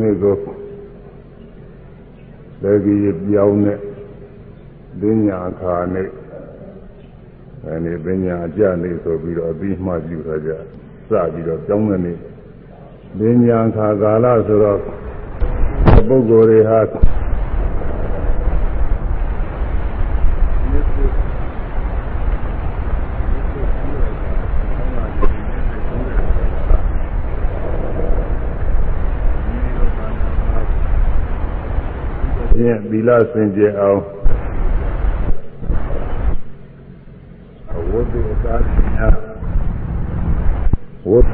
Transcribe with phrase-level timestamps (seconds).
[0.00, 0.36] နေ့ကို
[2.62, 3.78] လက်ကြီးပြောင်းတဲ့
[5.00, 6.08] ပညာခါနဲ့
[7.66, 10.56] အဲဒီပညာအကြနေဆိုပြီးတော့အပြီးမှပြုထားကြစ
[11.32, 12.18] ပြီးတော့ပြောင်းတဲ့နေ့
[13.18, 14.80] ပညာခါကာလဆိုတော့
[16.08, 16.78] ပုဂ္ဂိုလ်တွေဟာ
[32.70, 34.00] င့်သီလစင်ကြယ်အောင်
[37.76, 38.60] အဝတ်တွေအစား
[38.94, 39.14] များ
[41.10, 41.26] ဝတ်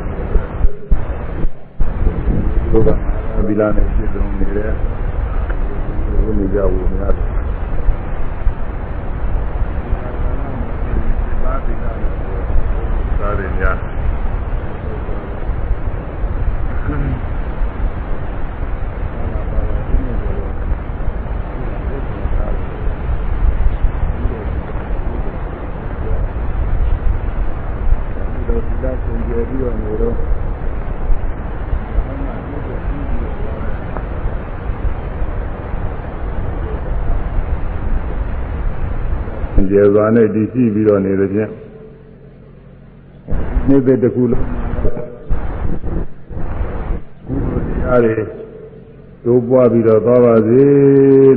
[2.71, 4.71] ဘုရားသီလနဲ့ပြည့်စုံနေတဲ့
[6.25, 7.13] ဘုရားဝုများ
[11.43, 13.90] သာသီလနဲ့
[29.41, 30.15] သာရများပြီးတော့နေတော့
[39.71, 41.51] ကျေစွာနဲ့တည်ရှိပြီးတော့နေတဲ့ဖြင့်
[43.69, 44.45] နေတဲ့တခုလုံး
[47.27, 48.15] ကုသိုလ်တရားတွေ
[49.25, 50.63] တိုးပွားပြီးတော့သွားပါစေ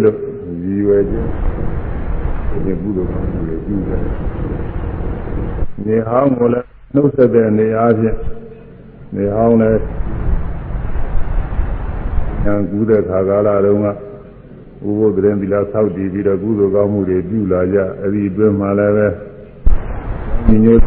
[0.03, 0.17] လို့
[0.63, 1.29] ရည်ရွယ်ခြင်း
[2.65, 4.01] ဒီကုသိုလ်ကောင်းမှုတွေပြုတယ်။
[5.85, 6.62] နေဟောင်းကိုလည်း
[6.95, 8.17] နှုတ်ဆက်တဲ့နေအားဖြင့်
[9.15, 9.81] နေဟောင်းလည်း
[12.43, 19.07] ဉာဏ်ကူးတဲ့ခါကာလတုန်းကဥပုသ်ရင်သီလဆောက်တည်ပြီးတော့ကုသိုလ်ကောင်းမှုတွေပြုလာကြအဲဒီအတွင်းမှာလည်းပဲ
[20.47, 20.81] ညီညွတ်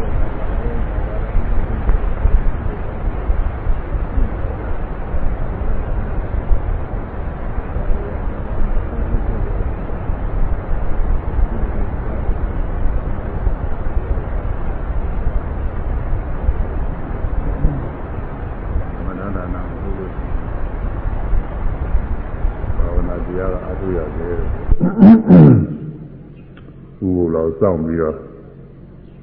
[27.60, 28.16] စောင့် ပြီးတော့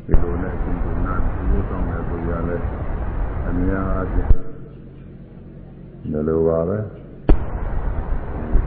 [0.06, 2.58] ဒီလိုနဲ့ဒီလိုနာဒီလိုစောင့်နေဆိုရလဲ
[3.48, 4.28] အများအားဖြင့်
[6.02, 6.78] ဒီလိုပါပဲ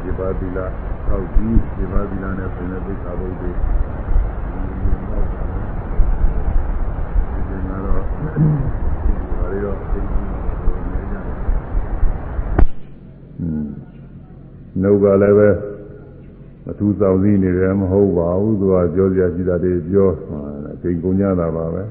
[0.03, 0.67] ဒီပါတိလာ
[1.09, 3.51] သောက်ကြီးဒီပါတိလာနဲ့ပြင်တဲ့ပိဿာဘုဒ္ဓဒီ
[5.09, 5.25] တော့
[7.47, 8.03] ဒီမှာတော့
[9.39, 10.01] ဘာလို့တော့ဒီ
[10.91, 11.37] နေကြတယ်
[13.41, 13.67] อืม
[14.83, 15.49] နှုတ်ကလည်းပဲ
[16.87, 20.09] အထူးဆောင်စည်းနေတယ်မဟုတ်ပါဘူးသူကပြောစရာရှိတာတွေပြော
[20.75, 21.83] အချိန်ကုန်ကြတာပါပဲ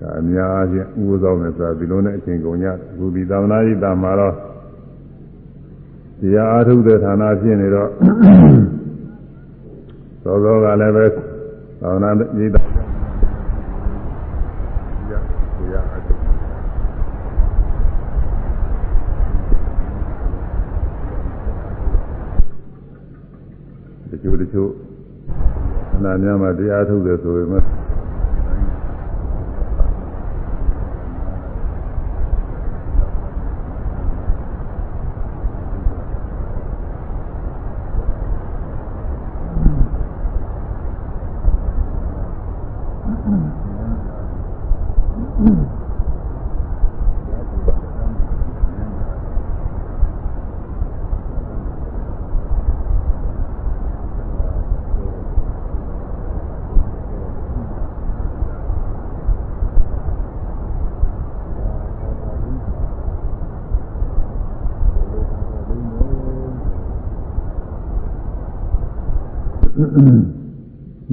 [0.00, 4.34] ဒါအများအားဖြင့်ဥပဒေဆောင်နေဆိုတာဒီလိုနဲ့အချိန်ကုန်ကြအခုဒီသာသနာ့ဤတာမှာတော့
[6.20, 7.90] တရားအားထုတ်တဲ့ဌာနဖြစ်နေတော့
[10.24, 11.06] သောသောကလည်းပဲ
[11.80, 12.14] သာသနာ့
[12.44, 12.79] ဤတာ
[24.52, 24.90] ချို့တချို့
[25.94, 27.62] အနာများမှာတရားထုတ်တယ်ဆိုပေမဲ့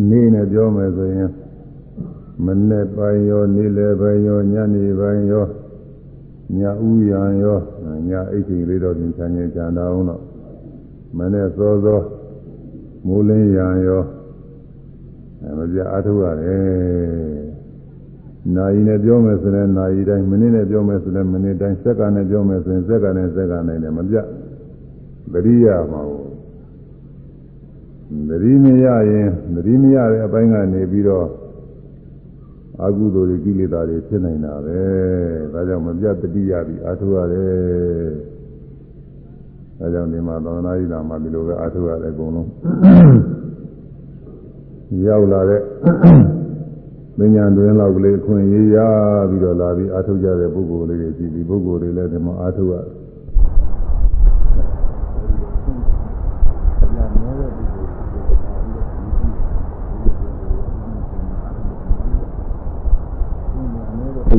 [0.10, 1.32] နေနဲ့ပြောမယ်ဆိုရင်
[2.46, 5.46] မနေ့ပိုင်းရောနေ့လယ်ပိုင်းရောညနေပိုင်းရော
[6.58, 7.60] ညဥ်ရံရော
[8.10, 10.22] ညအိတ်ချိန်လေးတော့ပြင်ချင်ချင်ကြံတော့တော့
[11.18, 12.02] မနေ့စောစော
[13.08, 14.04] မိုးလင်းရံရော
[15.42, 17.38] အဲမပြအားထုတ်ရတယ်
[18.56, 24.16] နာယီနဲ့ပြောမယ်ဆိုရင်နာယီတိုင်းမိနစ်နဲ့ပြောမယ်ဆိုရင်မိနစ်တိုင်းစက္ကန့်နဲ့ပြောမယ်ဆိုရင်စက္ကန့်နဲ့စက္ကန့်နဲ့လည်းမပြ
[25.32, 26.02] ပရိယာမှာ
[28.30, 31.28] သတိမရရင်သတိမရတဲ့အပိုင်းကနေပြီးတော့
[32.84, 34.80] အကုသိုလ်တွေကိလေသာတွေဖြစ်နေတာပဲ
[35.54, 37.52] ဒါကြောင့်မပြတ်တတိယပြီးအာထုရတယ်
[39.80, 42.50] ဒါကြောင့်ဒီမှာသောနာယိတာမှာဒီလိုပဲအာထုရတယ်အကုန်လုံး
[45.08, 45.62] ရောက်လာတဲ့
[47.20, 48.78] မညာတွင်လောက်ကလေးခွင့်ရရ
[49.30, 52.97] ပြီးတော့လာပြီးအာထုကြတဲ့ပုဂ္ဂိုလ်လေးတွေရှိပြီးပုဂ္ဂိုလ်တွေလည်းဒီမှာအာထုရတယ်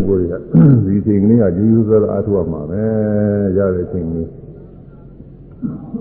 [0.06, 0.43] ပုဂ္ဂိုလ်
[0.85, 2.83] တွေကဒီချိန်ကလေးကယူယူဆဆအားထုတ်ရမှာပဲ
[3.56, 4.29] ရတဲ့ချိန်လေး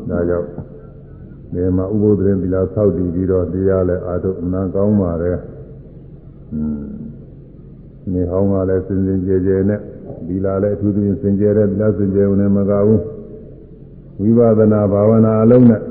[0.10, 0.50] ဒါကြောင့်
[1.54, 5.32] ဒီမှာဥပုသ်ရင်ဒီလားဆောက်တည်ပြီးတော့တရားလည်းအားထုတ်အမှန်ကောင်းပါလေ
[6.54, 6.84] อืม
[8.14, 9.82] နေဟောင်းကလည်းစင်စင်ကြဲကြဲနဲ့
[10.28, 13.02] ဒီလားလည်းအထူးသဖြင့်စင်ကြဲတဲ့ဒီလားစင်ကြဲဝင်နေမကဘူး
[14.20, 15.82] ဝိပဿနာဘာဝနာအလုံးနဲ့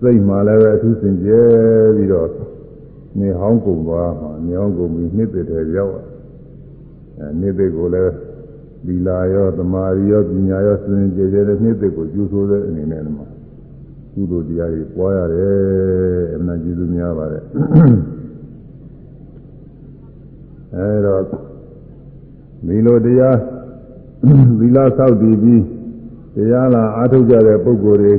[0.00, 1.40] စိတ်မှလည်းပဲအထူးစင်ကြဲ
[1.96, 2.28] ပြီးတော့
[3.18, 6.05] နေဟောင်းကုန်သွားမှာနေဟောင်းကုန်ပြီးနှစ်သက်တယ်ရောက်အဲ
[7.40, 8.12] နှစ်သက်ကိုလည်း
[8.86, 13.26] ဒီလာရောသမာဓိရောပညာရောစင်ကြဲကြဲတဲ့နှစ်သက်ကိုကျူးဆိုးတဲ့အနေနဲ့မှာ
[14.12, 17.44] ကုသိုလ်တရားတွေပွားရတယ်အမှန်ကျေးဇူးများပါတယ်
[20.74, 21.22] အဲတော့
[22.66, 23.36] ဒီလိုတရား
[24.58, 25.62] သီလဆောက်တည်ပြီး
[26.34, 28.14] တရားလာအားထုတ်ကြတဲ့ပုဂ္ဂိုလ်တွေ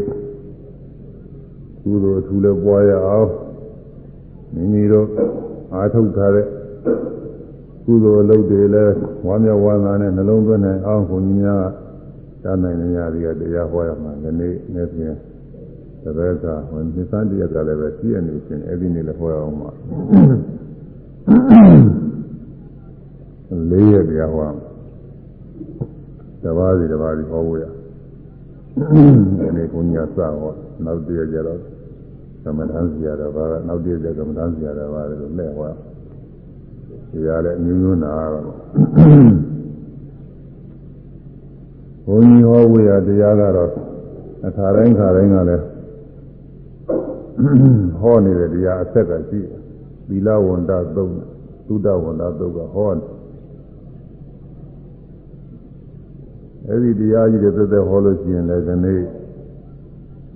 [1.83, 3.29] ကုသိုလ်အထူးလည်းပွားရအောင်
[4.53, 5.07] မိမိတို့
[5.73, 6.45] အားထုတ်ထားတဲ့
[7.89, 8.93] ကုသိုလ်အလုပ်တွေလည်း
[9.27, 11.65] ဝမ်းမြောက်ဝမ်းသာနဲ့နှလုံးသွင်းနိုင်အောင်ဘုန်းကြီးများ
[12.43, 15.13] ကတတ်နိုင်နေရတဲ့တရားဟောရမှာဒီနေ့နေ့ပြင်
[16.03, 19.69] တပည့်ကဝန်ဒီစံတရားကလည်းပဲပြည့်နေရှင်အဲ့ဒီနေ့လည်းဟောရအောင်မှာ
[23.71, 24.49] လေးရတရားဟော
[26.43, 27.65] တပါးစီတပါးစီဟောဖို့ရ
[29.39, 30.53] ဒီနေ့ဘုန်းကြီးကစဟော
[30.85, 31.59] နောက်တည့်ကြတော့
[32.43, 35.71] သမထမ်းစီရတာပါကနောက်တည့်ကြသမထမ်းစီရတာပါလို့လက်ဟော
[37.11, 43.71] တရားလည်းအမျိုးမျိုးနာတော့ဘုန်းကြီးဟောဝေရတရားကတော့
[44.47, 45.63] အခါတိုင်းခါတိုင်းကလည်း
[47.99, 49.59] ဟောနေတဲ့တရားအဆက်ကရှိတယ်
[50.07, 51.13] သီလဝန္တသုတ်
[51.67, 53.03] သုဒ္ဓဝန္တသုတ်ကဟောတယ်
[56.67, 59.01] အဲ့ဒီတရားကြီးတွေသက်သက်ဟောလို့ရှိရင်လည်းဒီနေ့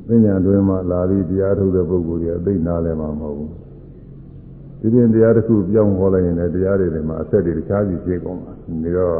[0.07, 3.51] ပညာတွင်မှလာပြီးတရားထုတ်တဲ့ပုဂ္ဂိုလ်တွေအသိနားလည်မှာမဟုတ်ဘူး
[4.81, 8.51] ဒီပြင်တရားတစ်ခုပြောင်းဟောလိုက်ရင်လည်းတရားတွေမှာအဆက်တွေတခြားစီဖြစ်ကုန်မှာ
[8.83, 9.17] ဒီတော့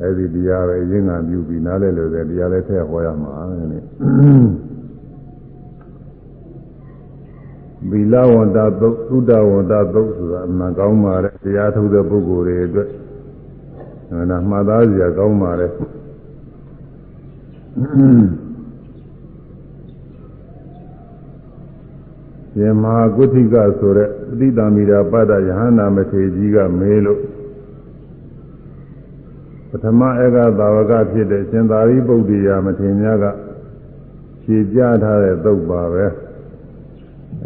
[0.00, 3.82] အဲ့ဒီတရားပဲရင်းငံပြုပြီးနားလည်လို့တဲ့တရားလည်းထည့်ဟောရမှာတဲ့
[7.90, 12.88] ဗီလဝန္တသုတ်သုဒ္ဓဝန္တသုတ်ဆိုတာအမှန်ကောင်းပါတဲ့တရားထုတ်တဲ့ပုဂ္ဂိုလ်တွေအတွက်
[14.30, 15.70] နာမှတ်သားစရာကောင်းပါတဲ့
[22.60, 24.08] ယမဟာကုဋ္ဌိကဆိုတဲ့
[24.38, 27.20] ပဋိသမိတာပတ္တယဟနာမထေကြီးကမေးလို့
[29.70, 33.24] ပထမဧကသာဝကဖြစ်တဲ့ရှင်သာရိပုတ္တရာမထေရများက
[34.42, 36.06] ဖြေပြထားတဲ့သုတ်ပါပဲ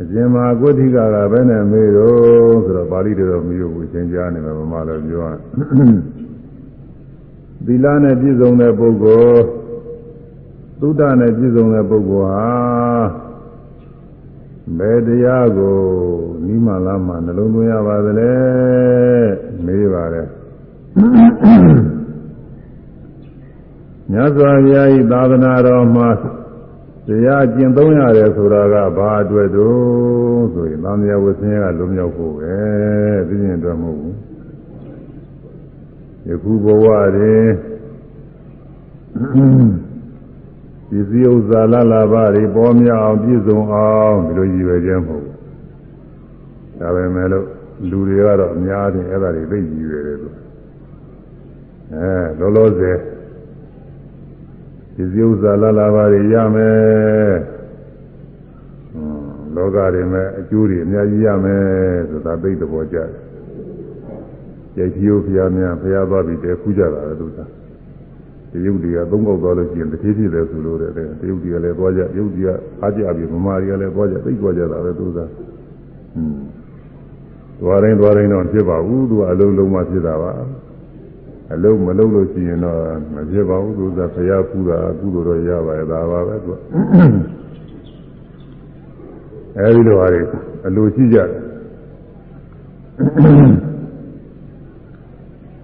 [0.01, 5.33] အရှင်မဟာကုဋ္ဌိကကဘယ်နဲ့မေးတော့ဆိုတော့ပါဠိတော်မပြောဘူးသင်ကြားနေမှာဗမာလိုပြောရ
[7.67, 9.41] သီလနဲ့ပြည့်စုံတဲ့ပုဂ္ဂိုလ်
[10.81, 13.30] သုဒ္ဓနဲ့ပြည့်စုံတဲ့ပုဂ္ဂိုလ်ဟာ
[14.79, 15.79] ဘယ်တရားကို
[16.47, 18.33] နိမလာမှနှလုံးသွင်းရပါသလဲ
[19.65, 20.29] မေးပါတယ်
[24.11, 26.09] မြတ်စွာဘုရား၏သာသနာတော်မှာ
[27.07, 32.55] တရားကျင့်သုံးရတယ်ဆိုတာကဘာအတွက်တော့ဆိုရင်သံဃာဝဆင်းရဲကလုံးရောက်ဖို့ပဲ
[33.29, 34.17] သိရင်တော့မဟုတ်ဘူး
[36.29, 36.85] ယခုဘဝ
[37.17, 37.47] တွင်
[40.91, 45.37] ပစ္စည်းဥစ္စာလလာပါတွေပေါ်မြောက်အောင်ပြည့်စုံအောင်ဒီလိုရည်ရွယ်ခြင်းမဟုတ်ဘူး
[46.81, 47.47] ဒါပဲမဲ့လို့
[47.91, 50.37] လူတွေကတော့အများကြီးအဲ့ဒါတွေသိရည်ရွယ်တယ်လို့
[51.95, 52.99] အဲလောလောဆယ်
[54.95, 57.35] ပစ္စည်းဥစ္စာလလာပါတွေရမယ်
[59.57, 61.65] လောကတွေမဲ့အကျိုးတွေအများကြီးရမယ်
[62.11, 63.11] ဆိုတာသိတဲ့ဘောကြတယ်
[64.75, 67.39] ကြိတ်ကြီးဘုရားများဘုရားသွားပြီးတည်းခူးကြတာလေသူက
[68.53, 72.49] တရုတ်တွေကသုံးပေါက်သွားလို့ရှိရင်တတိဖြစ်တယ်ဆိုလို့တဲ့တရုတ်တွေကလည်းသွားကြရုပ်တွေက
[72.83, 75.31] အားကြပြီးမမာတွေကလည်းသွားကြသိသွားကြတာပဲသူကဟွန်း
[77.61, 80.33] သွားတိုင်းသွားတိုင်းတော့ဖြစ်ပါဘူးသူကအလုံးလုံးမှဖြစ်တာပါ
[81.55, 82.79] အလုံးမလုံးလို့ရှိရင်တော့
[83.15, 86.57] မဖြစ်ပါဘူးသူကဘုရားပူတာကုသိုလ်တော့ရပါရဲ့ဒါပါပဲသူက
[89.59, 90.23] အဲဒီလိုဟာတွေ
[90.67, 91.29] အလိုရှိကြတယ်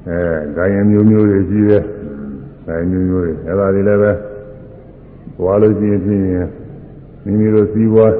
[0.08, 0.18] အဲ
[0.56, 1.82] ဂိုင်းမျိုးမျိုးတွေရှိတယ်
[2.66, 4.12] အဲမျိုးမျိုးတွေအဲဒါတွေလည်းပဲ
[5.38, 6.22] သွားလို့ရှိရင်ဖြင့်
[7.24, 8.12] မိမိတို့စီးပွား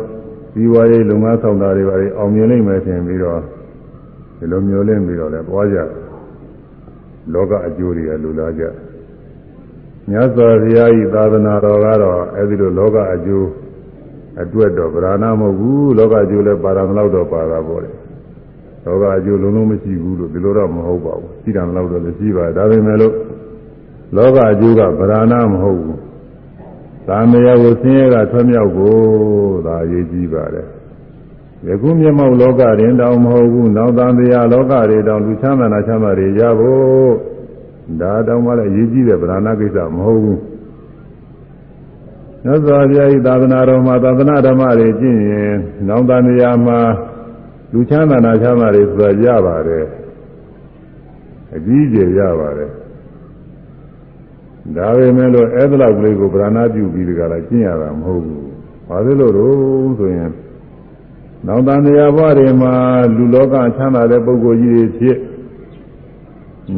[0.52, 3.40] စီးပွားရေးလုပ်ငန်းဆောင်တာတွေပါလေအောင်မြင်နိုင်မယ်ထင်ပြီးတော့
[4.38, 5.78] ဒီလိုမျိုးလင်းပြီးတော့လည်းသွားကြ
[7.32, 8.62] လောကအကျိုးတွေကလူလာကြ
[10.10, 13.48] မြတ်စွာဘုရားဤသာသနာတော်ကတော့အဲဒီလိုလောကအကျိုး
[14.42, 17.90] အတွက်တော့ဗราဏမဟုတ်ဘူးလောကအကျိုးလည်းပါရမလောက်တော့ပါတာပေါ့လေ
[18.86, 23.14] လောကအကျိုးလုံးလုံးမရှိဘူးလို့ဒီလိုတော့မဟုတ်ပါဘူးရှိတယ်လောက်တော့လည်းရှိပါဒါပေမဲ့လို့
[24.15, 25.99] လောကအကျိုးကဗราဏမဟုတ်ဘူး။
[27.07, 30.67] သာမယကိုဆင်းရဲကထွမြောက်ဖို့ဒါအရေးကြီးပါတယ်
[31.67, 37.11] ယခုမျက်မှောက်လောကရင်တောင်မဟုတ်ဘူးနောက်သံတရားလောကတွေတောင်လူချမ်းသာနာချမ်းသာတွေရဖို့
[38.01, 40.39] ဒါတောင်မှလည်းအရေးကြီးတဲ့ဗราဏကိစ္စမဟုတ်ဘူး
[42.43, 45.53] မြတ်စွာဘုရားဤသာသနာတော်မှာသာသနာဓမ္မတွေကျင့်ရင်
[45.87, 46.79] နောက်သံတရားမှာ
[47.73, 49.85] လူချမ်းသာနာချမ်းသာတွေဆိုတာရပါတယ်
[51.55, 52.71] အကြီးကျယ်ရပါတယ်
[54.74, 58.44] ဒါပေမဲ့လို့အဲ့ဒါလောက်ကလေးကိုဗราဏပြုပြီးဒီကလာကျင့်ရတာမဟုတ်ဘူး
[58.88, 60.30] ဘာလို့လို့တော့ဆိုရင်
[61.46, 62.72] နောက်တန်တရားဘဝတွေမှာ
[63.16, 65.18] လူလောကချမ်းသာတဲ့ပုဂ္ဂိုလ်ကြီးတွေဖြစ်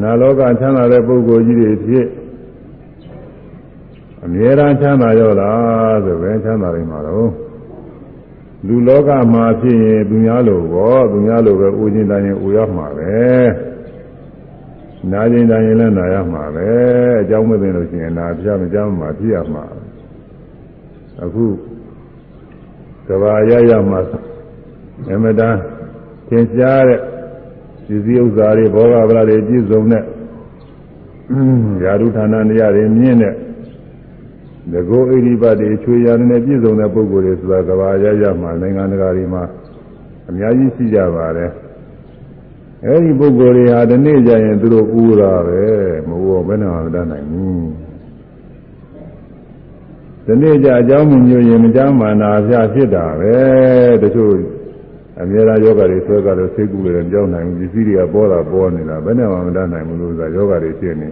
[0.02, 2.06] နာလောကချမ်းသာတဲ့ပုဂ္ဂိုလ်ကြီးတွေဖြစ်
[4.24, 7.30] အမြဲတမ်းချမ်းသာရောလားဆိုပဲချမ်းသာနေမှာတော့
[8.66, 13.16] လူလောကမှာဖြစ်ရင်သူများလိုပေါ့သူများလိုပဲဦးချင်းတိုင်းရင်ဦးရမှာပဲ
[15.12, 16.66] နာချင်းတိုင်းရင်လည်းနာရမှာပဲ
[17.20, 19.64] အကြောင်းမသိလို့ရှိရင်နာပြမကြမ်းမှာဖြစ်ရမှာ
[21.24, 21.46] အခု
[23.06, 24.00] ကဘာရရမှာ
[25.12, 25.56] အမတန်
[26.28, 27.00] သင်ကြားတဲ့
[27.86, 30.02] ဒီစည်းဥစ္စာတွေဘောဂဗလာတွေပြည့်စုံတဲ့
[31.84, 33.34] ယာရုဌာနတရားတွေမြင့်တဲ့
[34.72, 39.42] ငကိုဣရိပတ်တွေချွေရတဲ့ပြည့်စုံတဲ့ပုဂ္ဂိုလ်တွေဆိုတာကဘာရရမှာနိုင်ငံတကာတွေမှာ
[40.28, 41.50] အများကြီးရှိကြပါတယ်
[42.86, 45.62] အဲဒီပုဂ္ဂိုလ်တွေဟာဒီနေ့ကျရင်သူတို့ဥရာပဲ
[46.08, 47.68] မဟုတ်ဘယ်နဲ့မှမတတ်နိုင်ဘူး
[50.26, 53.36] ဒီနေ့ကျအကြောင်းမျိုးရင်မကြမ်းမာနာပြဖြစ်တာပဲ
[54.02, 54.32] တချို့
[55.20, 61.08] အများအားယောဂတွေဆွဲကြလို့စိတ်ကူးလည်းကြောက်နိုင်ဘူးပစ္စည်းတွေကပေါ်တာပေါ်နေတာဘယ်နဲ့မှမတတ်နိုင်ဘူးလို့ဆိုတာယောဂတွေဖြစ်နေ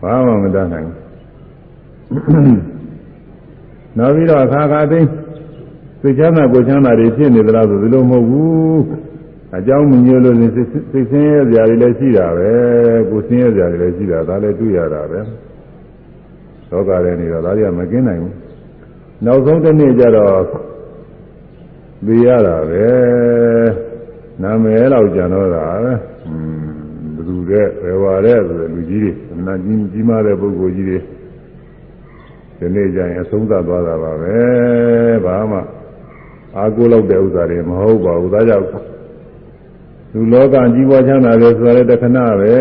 [0.00, 0.94] ဟွန်းဘာမှမတတ်နိုင်ဘူး
[3.98, 5.00] နောက်ပြီးတော့အခါခါသိ
[6.00, 8.82] စိတ်ချမ်းသာကိုယ်ချမ်းသာတွေဖြစ်နေသလားဆိုဒီလိုမဟုတ်ဘူး
[9.56, 10.36] အကြောင်းမညို့လို့
[10.92, 12.50] စိတ်ဆင်းရဲကြတွေလည်းရှိတာပဲ
[13.10, 15.20] ကိုယ်ဆင်းရဲကြတွေလည်းရှိတာဒါလည်းတွေ့ရတာပဲ
[16.70, 18.34] လောကထဲနေတော့ဒါတွေကမကင်းနိုင်ဘူး
[19.24, 20.34] နောက်ဆုံးတစ်နေ့ကျတော့
[22.06, 22.86] သိရတာပဲ
[24.42, 25.92] နာမည်တော့ကြံတော့တာပဲ
[26.26, 26.68] อืม
[27.14, 30.98] ဘယ်သူတဲ့ဘယ်ဝါတဲ့ဆိုတဲ့လူကြီးတွေအနာကြီးကြီးမားတဲ့ပုဂ္ဂိုလ်ကြီးတွေ
[32.58, 34.36] ဒီနေ့ကျရင်အဆုံးသတ်သွားတာပါပဲ
[35.24, 35.58] ဘာမှ
[36.58, 38.66] အာကိုလောက်တဲ့ဥစ္စာတွေမဟုတ်ပါဘူးဒါကြောင့်
[40.12, 42.54] လူလောကကြီးပွားချမ်းသာတယ်ဆိုတဲ့တခဏပဲ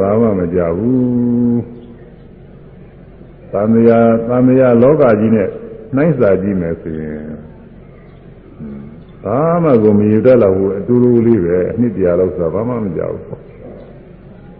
[0.00, 1.60] ဘာမှမကြဘူး
[3.52, 5.48] သံဃာသံဃာလောကကြီးနဲ့
[5.94, 7.20] နှိုင်းစာကြည့်မယ်ဆိုရင်
[9.24, 13.38] ဘာမှကိုမရတတ်တော့ဘူးအတူတူလေးပဲအနှစ်တရာလောက်ဆိုတာဘာမှမကြောက်ဘူး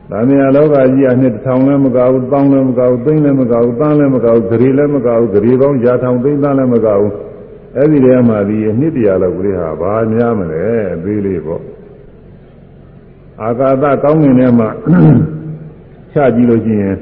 [0.11, 7.15] ။ဒါမြာလောကကြီးအနှစ်တစ်ထောင်လည်းမကောက်ဘူး၊တောင်းလည်းမကောက်ဘူး၊သိန်းလည်းမကောက်ဘူး၊တန်းလည်းမကောက်ဘူး၊ဂရီလည်းမကောက်ဘူး၊ဂရီပေါင်းရာထောင်သိန်းတန်းလည်းမကောက်ဘူး။
[7.79, 11.63] အဲ့ဒီတည်းမှာဒီအနှစ်တရာလောက်ကလေးဟာဘာများမလဲအသေးလေးပေါ့။
[13.43, 14.69] အာကာသကောင်းငင်ထဲမှာ
[16.13, 16.97] ချကြည့်လို့ရှိရင်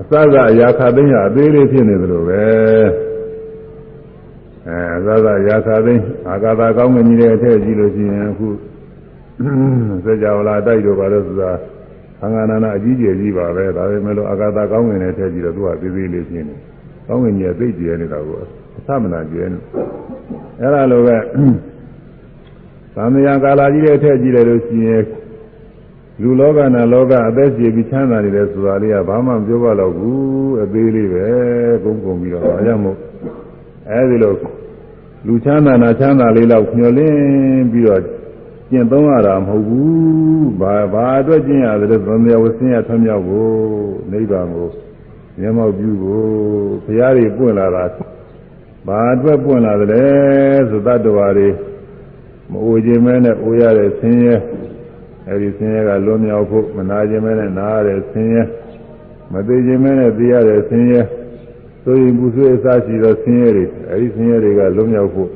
[0.00, 2.44] အစကအရာခသိန်းဟာအသေးလေးဖြစ်နေသလိုပဲ။
[4.68, 8.48] အဲသာသာရာခသိန်းအာကာသကောင်းငင်ကြီးတဲ့အထက်ကြည့်လို့ရှိရင်အခု
[10.04, 11.52] စကြဝဠာတိုက်တော့ပါလို့ဆိုတာ
[12.20, 16.54] သံဃာနာနာအကြီးကျယ်ကြီးပါပဲဒါပေမဲ့လို့အာကာသကောင်းငင်တဲ့အထက်ကြည့်တော့သူကသေးသေးလေးဖြစ်နေ
[17.06, 19.58] ကောင်းငင်ကြီးကသိကျယ်နေတာကိုအ သမနာကျယ်နေ
[20.60, 21.16] အဲ့ဒါလိုပဲ
[22.94, 25.04] သံဃာကာလာကြီးတဲ့အထက်ကြည့်လိုက်လို့ရှိရင်
[26.22, 31.26] လူလောကနာလောကအသက်ရှင်ပြီးချမ်းသာနေတယ်ဆိုတာလေးကဘာမှမပြောပါတော့ဘူးအသေးလေးပဲ
[31.84, 32.96] ကုန်ကုန်ပြီးတော့အားရမို့
[33.90, 34.34] အဲဒီလို
[35.26, 38.02] လူချမ်းသာနာချမ်းသာလေးလောက်ညှို့လင်းပြီးတော့
[38.70, 43.52] ကျင့်သုံးရတာမဟုတ်ဘူးဘာဘာအတွက်ကျင့်ရတယ်လဲသမယဝဆင်းရထွံ့မြောက်ဖို့
[44.12, 44.68] နိဗ္ဗာန်ကို
[45.38, 46.26] မျက်မှောက်ပြုဖို့
[46.84, 47.84] ဘုရားတွေပွင့်လာတာ
[48.86, 50.04] ဘာအတွက်ပွင့်လာတယ်လဲ
[50.70, 51.48] ဆိုတတ္တဝါတွေ
[52.50, 54.36] မအိုခြင်းမဲနဲ့အိုရတဲ့ဆင်းရဲ
[55.28, 58.42] အဲဒီဆင်းရဲကလွန်မြောက်ဖို့မနာခြင်းမဲနဲ့နာရတဲ့ဆင်းရဲ
[59.32, 61.00] မသိခြင်းမဲနဲ့သိရတဲ့ဆင်းရဲ
[61.82, 65.30] ဆိုရင်ပူဆွေးအစရှိသောဆင်းရဲတွေအဲဒီဆင်းရဲတွေကလွန်မြောက်ဖို့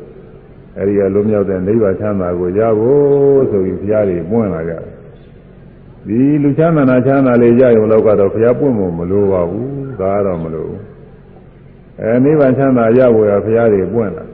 [0.78, 4.82] အဲဒီကလွန်မြောက်တဲ့နိဗ္ဗာန်ချမ်းသာကိုရဖို့ဆိုပြီးဘုရားတွေပွင့်လာကြတယ်
[6.06, 10.83] ဒီလူချမ်းသာနာချမ်းသာလေးရရုံတော့ကတော့ဘုရားပွင့်ဖို့မလိုပါဘူးဒါကတော့မလိုဘူး
[12.00, 14.24] အဲနိဗ္ဗာန်ချမ်းသာရဖို့ရဘုရားတွေပွင့်လာ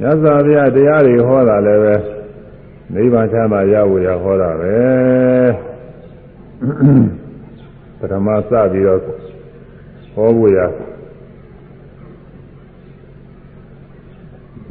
[0.00, 1.94] မြတ်စွာဘုရားတရားတွေဟောတာလည်းပဲ
[2.94, 4.74] နိဗ္ဗာန်ချမ်းသာရဖို့ရဟောတာပဲ
[7.98, 9.00] ပထမစပြီးတော့
[10.14, 10.58] ဟောဖို့ရ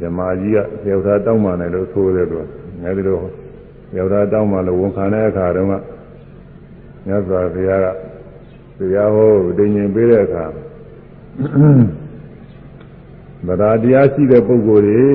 [0.00, 0.56] ဇမာကြီးက
[0.88, 2.46] ယောက်ျားတောင်းမှလည်းလို့ဆိုတယ်လို့
[2.82, 3.16] ငယ်ဒီလို
[3.96, 5.74] ယောက်ျားတောင်းမှလို့ဝန်ခံတဲ့အခါတုန်းက
[7.06, 7.86] မြတ်စွာဘုရားက
[8.78, 10.44] တရားဟောတင်ញင်ပေးတဲ့အခါ
[13.47, 15.05] ဗราတရားရှိတဲ့ပုဂ္ဂိုလ်တွေ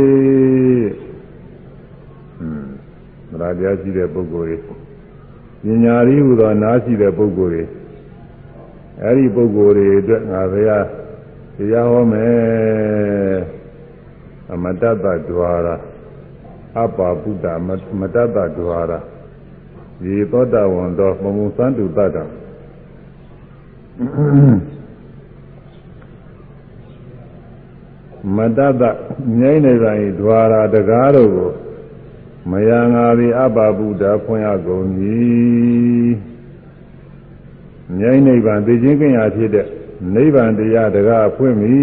[3.30, 4.56] ဗราတရားရှိတဲ့ပုဂ္ဂိုလ်တွေ
[5.64, 7.64] ပညာရည်ဟူသောနားရှိတဲ့ပုဂ္ဂိုလ်တွေ
[9.02, 10.86] အဲဒီပုဂ္ဂိုလ်တွေအတွက်ငါဘုရား
[11.56, 13.40] တရားဟောမယ်
[14.52, 15.66] အမတ္တတ द्वार
[16.78, 17.46] အပ္ပါပုဒ္ဒ
[18.00, 18.90] မတ္တတ द्वार
[20.02, 22.18] ဒီသောတာဝန်တော်မမုသန္တုတ္တ
[28.35, 28.83] မတတ
[29.39, 31.51] ငိမ့်နေတိုင်းဓွာရာတကားတို့ကို
[32.51, 36.15] မယံငါသည်အပပုဒ္ဓဖွင့်ရကုန်ကြီး
[37.99, 39.67] ငိမ့်နိဗ္ဗာန်သိချင်းကင်ရာဖြစ်တဲ့
[40.15, 41.77] နိဗ္ဗာန်တရားတကားဖွင့်ပြီ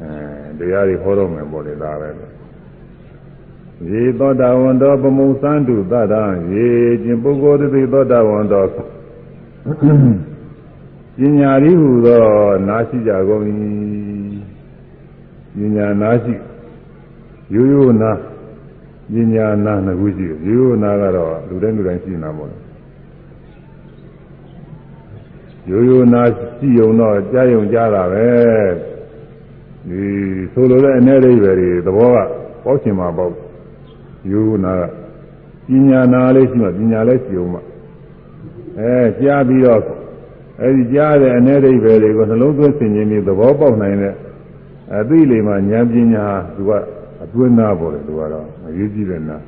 [0.00, 2.08] အဲတရားတွေဟောတော့မယ်ပေါ့လေဒါပဲ
[3.90, 6.22] ရေသောတာဝန်တော်ပမုံသန္တုသတ္တံ
[6.52, 6.68] ရေ
[7.02, 8.76] ခြင်းပုဂ္ဂိုလ်တိသောတာဝန်တော်ပ
[11.38, 12.22] ညာရည်ဟူသော
[12.68, 13.44] နာရှိကြကုန်၏
[15.56, 16.34] ပညာနာရှိ
[17.54, 18.10] ရိုးရိုးနာ
[19.12, 22.50] ပညာနာနှစ်ခုရှိတယ်ရိုးရိုးနာကတော့လူတိုင်းလူတိုင်းရှိနေတာပေါ့
[25.70, 26.22] ရိုးရိုးနာ
[26.58, 28.28] ကြည့်ုံတော့ကြားယုံကြားတာပဲ
[29.88, 30.02] ဒီ
[30.52, 32.16] ဆိုလိုတဲ့အနေအိဗယ်တွေသဘောက
[32.64, 33.34] ပေါက်ချင်မှာပေါက်
[34.32, 34.82] ရိုးရိုးနာက
[35.68, 37.60] ပညာနာလေးရှိမှပညာလည်းရှိအောင်မှ
[38.78, 39.82] အဲကြားပြီးတော့
[40.60, 44.14] အဲဒီကြားတဲ့အနေအိဗယ်တွေကိုနှလုံးသွင်းဆင်ခြင်ပြီးသဘောပေါက်နိုင်တဲ့
[44.90, 46.70] အသိလေမှဉာဏ်ပညာသူက
[47.22, 49.38] အတွင်းသားပေါ်တယ်သူကတော့အရေးကြီးတဲ့နာ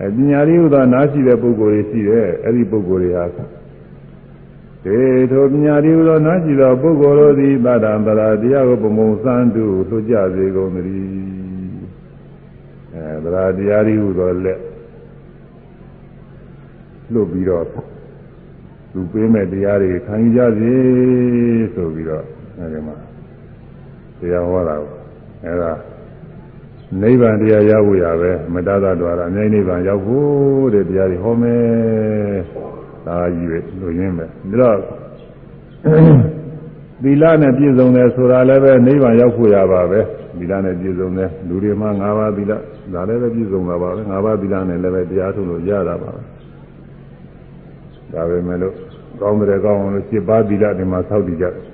[0.00, 3.24] အဲပညာရည်ဥဒ္ဒါနာရှိတဲ့ပုဂ္ဂိုလ်တွေရှိတယ်အဲဒီပုဂ္ဂိုလ်တွေဟာ
[4.84, 11.10] ဒေထိုပညာတိသောနာရှိသောပုဂ္ဂိုလ်တို့သည်သတ္တံတရာတရားကိုပမုံစံတုလှကြစေကုန်သတည်း
[12.94, 14.60] အဲတရာတရားဤဟူသောလက်
[17.12, 17.64] လှုပ်ပြီးတော့
[18.92, 20.72] သူပေးမဲ့တရားတွေခံယူကြစေ
[21.74, 22.24] ဆိုပြီးတော့
[22.58, 23.11] အဲဒီမှာ
[24.22, 24.90] တရားဟောတာကို
[25.44, 25.72] အဲဒါ
[27.00, 32.38] နိဗ္ဗာန်တရားရောက်ဖို့ရပဲမတ္တသာတော်ရအမြိုင်နိဗ္ဗာန်ရောက်ဖို့တဲ့တရားတွေဟောမယ်
[33.06, 34.78] ဒါကြီးပဲလူရင်းပဲဒါတော့
[37.02, 40.00] သီလနဲ့ပြည့်စုံတယ်ဆိုတာလည်းပဲနိဗ္ဗာန်ရောက်ဖို့ရပါပဲ
[40.38, 42.52] သီလနဲ့ပြည့်စုံတယ်လူတွေမှာ၅ပါးသီလ
[42.94, 46.22] ဒါလည်းပဲပြည့်စုံတာပါပဲ၅ပါးသီလနဲ့လည်းပဲတရားထုတ်လို့ရတာပါပဲ
[48.12, 48.74] ဒါပဲမဲ့လို့
[49.20, 51.71] ကောင်းတယ်ကောင်းအောင်လို့7ပါးသီလဒီမှာဆောက်တည်ကြတယ်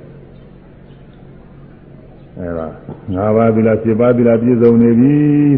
[2.38, 2.66] အဲဒါ
[3.14, 5.14] ၅ပါးသီလ7ပါးသီလပြည့်စုံနေပြီ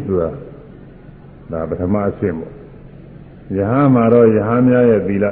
[0.06, 0.30] ဆိုတာ
[1.52, 2.52] ဒါပထမအဆင့်ပေါ့
[3.56, 5.24] ယဟမှာတော့ယဟများရဲ့သီလ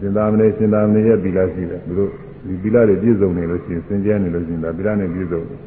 [0.00, 2.10] စင်သာမဏေစင်သာမဏေရဲ့သီလရှိတယ်သူတို့
[2.46, 5.58] ဒီသီလတွေပြည့်စုံနေလို့ရှိရင်စင်ကြဲနေလို့ရှိရင်ဒါသီလနဲ့ပြည့်စုံတယ်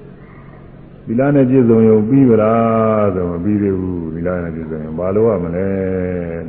[1.08, 5.68] သီလနဲ့ပြည့်စုံရုံပြီးပါလားဆိုမပြီးသေးဘူးသီလနဲ့ပြည့်စုံရုံဘာလို့ရမလဲ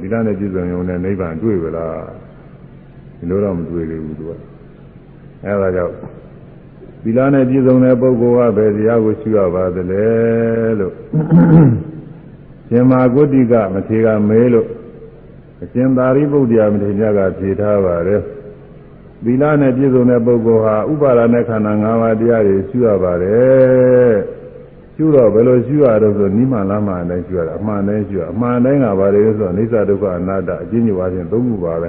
[0.01, 2.03] သီလနဲ့ပြည့်စုံရုံနဲ့နိဗ္ဗာန်တွေ့ပါလား
[3.19, 4.31] ဒီလိုတော့မတွေ့သေးဘူးသူက
[5.45, 5.95] အဲဒါကြောင့်
[7.03, 10.07] သီလနဲ့ပြည့်စုံတဲ့ပုဂ္ဂိုလ်ကပဲတရားကိုရှုရပါသလဲ
[10.79, 10.95] လို့
[12.69, 14.69] ရှင်မာဂုတိကမထေကမဲလို့
[15.63, 18.23] အရှင်သာရိပုတ္တရာမထေရကဖြေထားပါတယ်
[19.25, 24.15] သီလနဲ့ပြည့်စုံတဲ့ပုဂ္ဂိုလ်ဟာဥပါဒနဲ့ခန္ဓာ၅ပါးတရားတွေရှုရပါတယ်
[24.95, 31.89] ရှုတော့ဘယ်လိုရှုရတော့ဆိုနိမလမ်းမှအတိုင်းရှုရတာအမှန်တိုင်းရှုရအမှန်တိုင်းကဘာတွေလဲဆိုတော့အိစ္ဆဒုက္ခအနာတ္တအကျဉ်းချုပ်ပါခြင်းသုံးခုပါပဲ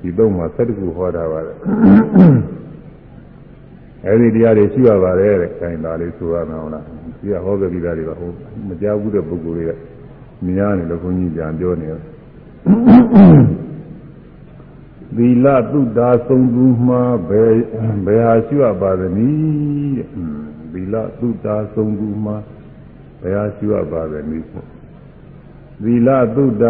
[0.00, 1.56] ဒီသုံးမှာ၁၁ခုဟောထားပါတယ်
[4.06, 6.84] အဲဒီတရားတွေရှုရပါတယ်တဲ့ခိုင်းတာလေးဆိုရမှာဟုတ်လား
[7.20, 8.30] ဒီကဟောကြပြီးသားတွေကဟို
[8.68, 9.72] မကြားဘူးတဲ့ပုဂ္ဂိုလ်တွေက
[10.44, 12.00] မြင်ရတယ်လို့ခွန်ကြီးပြန်ပြောနေတယ်
[15.16, 17.54] သီလသုဒ္ဓဆုံးသူမှာဘယ်
[18.06, 20.08] ဘယ်ဟာရှိရပါသနည်းတဲ့
[20.72, 22.36] သီလသုဒ္ဓဆုံးသူမှာ
[23.22, 24.46] ဘယ်ဟာရှိရပါသနည်း
[25.84, 26.64] သီလသုဒ္ဓ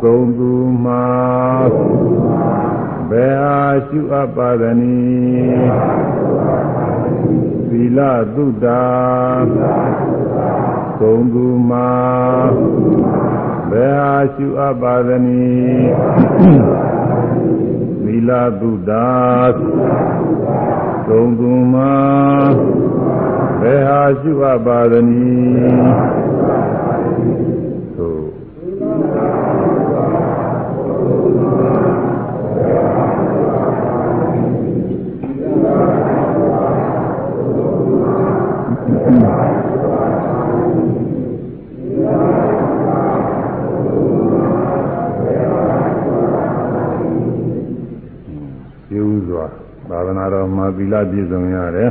[0.00, 0.52] ဆုံးသူ
[0.84, 1.06] မှာ
[3.10, 5.70] ဘယ်ဟာရှိအပ်ပါသနည်း
[7.70, 8.00] သီလ
[8.34, 8.66] သုဒ္ဓ
[11.00, 11.90] ကုန်သူမှာ
[13.70, 15.88] ဘယ်ဟာရှုအပ်ပါသနည်း
[18.04, 18.92] သီလသုဒ္ဓ
[21.08, 21.96] ကုန်သူမှာ
[23.60, 25.92] ဘယ်ဟာရှုအပ်ပါသနည်း
[50.76, 51.90] သီလပြည့်စုံရတယ်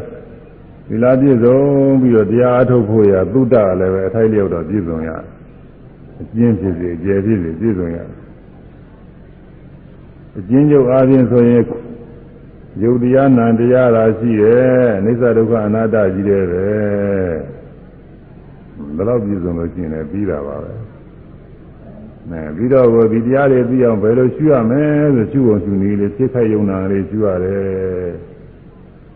[0.88, 1.58] သီလပြည့်စုံ
[2.02, 5.24] ပြီးတော့တရားအထုတ်ဖို့ရသုတ္တလည်းပဲအထိုက်လျောက်တော့ပြည့်စုံရတယ်
[6.22, 8.20] အကျဉ်းဖြစ်စေအကျယ်ဖြစ်စေပြည့်စုံရတယ်
[10.38, 11.64] အကျဉ်းချုပ်အားဖြင့်ဆိုရင်
[12.82, 16.68] ယုတ်တရားနံတရားသာရှိတယ်အိစ္ဆဒုက္ခအနာတ္တကြီးတယ်ပဲ
[18.98, 20.74] ဒါတော့ပြည့်စုံလို့ရှိရင်လည်းပြီးတာပါပဲ
[22.32, 24.86] အဲပြီးတော့ကိုဒီတရားတွေသိအောင်ဘယ်လိုရှုရမလဲ
[25.16, 28.33] ဆိုရှုအောင်ရှုနည်းလေးသိခိုက်ယုံနာလေးရှုရတယ်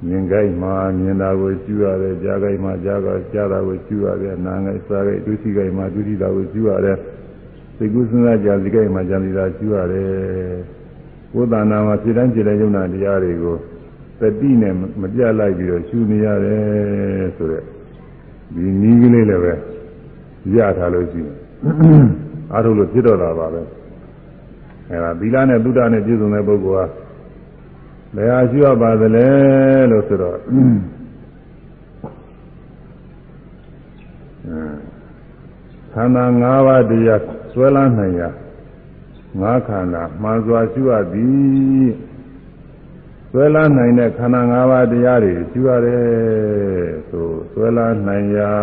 [0.06, 6.98] မြင်ကြိုက်မှာမြင်တာကိုရှုရတယ်ကြားကြိုက်မှာကြားကကြားတာကိုရှုရတယ်နားကြိုက်စားကြိုက်ဒုတိကြိုက်မှာဒုတိတာကိုရှုရတယ်
[7.78, 10.08] သိကုစဉ်းစားကြစိကြိုက်မှာကြံစီတာရှုရတယ်
[11.34, 13.56] ကိုယ်တဏ္ဍာမှာဖြစ်တိုင်းဖြစ်တဲ့ယုံနာတရားတွေကို
[14.20, 17.64] သတိနဲ့မပြတ်လိုက်ပြီးတော့ရှုနေရတယ်ဆိုတဲ့
[18.56, 19.54] ဒီနည်းကလေးလည်းပဲ
[20.56, 21.36] ရထားလို့ရှိရင်
[22.54, 23.62] အားထုတ်လို့ဖြစ်တော့တာပါပဲ
[24.90, 26.86] အဲဒါသီလနဲ့သုဒ္ဓနဲ့ပြည့်စုံတဲ့ပုဂ္ဂိုလ်ဟာ
[28.15, 29.30] ဘယ်ဟာရှိရပါသလဲ
[29.91, 30.38] လို့ဆိုတော့
[35.93, 38.30] ခန္ဓာ၅ပါးတရားဆွဲလန်းနိုင်ရာ
[39.41, 41.88] ငါးခန္ဓာမှန်စွာရှိရသည်
[43.32, 48.54] ဆွဲလန်းနိုင်တဲ့ခန္ဓာ၅ပါးတရားတွေရှိရတယ်ဆိုဆွဲလန်းနိုင်ရာ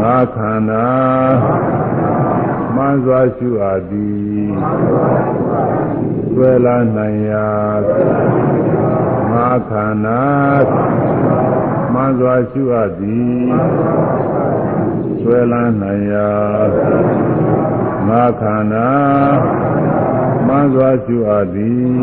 [0.00, 0.86] ငါးခန္ဓာ
[2.74, 4.52] မှန်စွာရှိအပ်သည်
[6.38, 7.48] ဆွဲလန်းနိုင်ရာ
[9.30, 10.24] ငါးခန္ဓာ
[11.92, 13.48] မှန်စွာရှိအပ်သည်
[15.20, 16.30] ဆွဲလန်းနိုင်ရာ
[18.08, 18.90] ငါးခန္ဓာ
[20.46, 21.96] မှန်စွာရှိအပ်သည်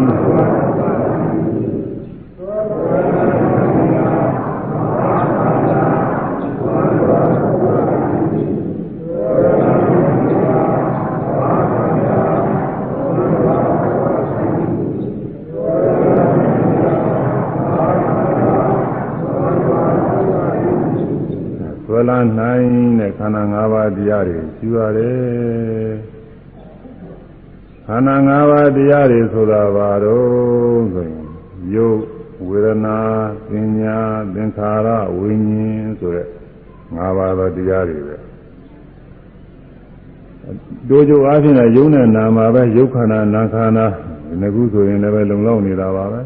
[22.08, 22.68] လန်းနိုင်
[23.00, 25.92] တဲ့ခန္ဓာ၅ပါးတရားတွေရှိပါတယ်
[27.88, 31.24] ခန္ဓာ၅ပါးတရားတွေဆိုတာဘာတော့ဆိုရင်
[31.74, 32.00] ယုတ်
[32.48, 32.98] ဝေဒနာ
[33.48, 33.98] ပညာ
[34.34, 34.88] သင်္ခါရ
[35.18, 36.28] ဝိညာဉ်ဆိုတဲ့
[36.98, 38.16] ၅ပါးသောတရားတွေပဲ
[40.90, 43.86] တို့ကြအားဖြင့်ယုံနဲ့နာမှာပဲယုတ်ခန္ဓာနာခန္ဓာ
[44.28, 46.22] ဒီနှစ်ခုဆိုရင်လည်းပဲလုံလောက်နေတာပါပဲ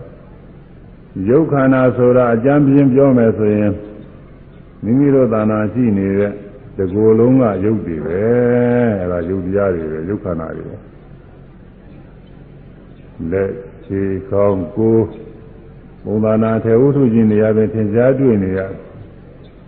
[1.29, 3.71] ယုတ်ခန္ဓာဆိုတာအကျမ်းပြင်းပြောမယ်ဆိုရင်
[4.83, 6.31] မိမိတို့သာနာရှိနေတဲ့
[6.77, 8.21] တကိုယ်လုံးကယုတ်တွေပဲ
[9.01, 10.77] အဲဒါယုတ်တရားတွေပဲယုတ်ခန္ဓာတွေပဲ
[13.31, 13.51] လက်
[13.85, 15.03] ခြေကောင်းကိုယ်
[16.05, 18.59] ဘုံသာနာထေဝုထုချင်းနေရာပင်သင်ကြားတွေ့နေရ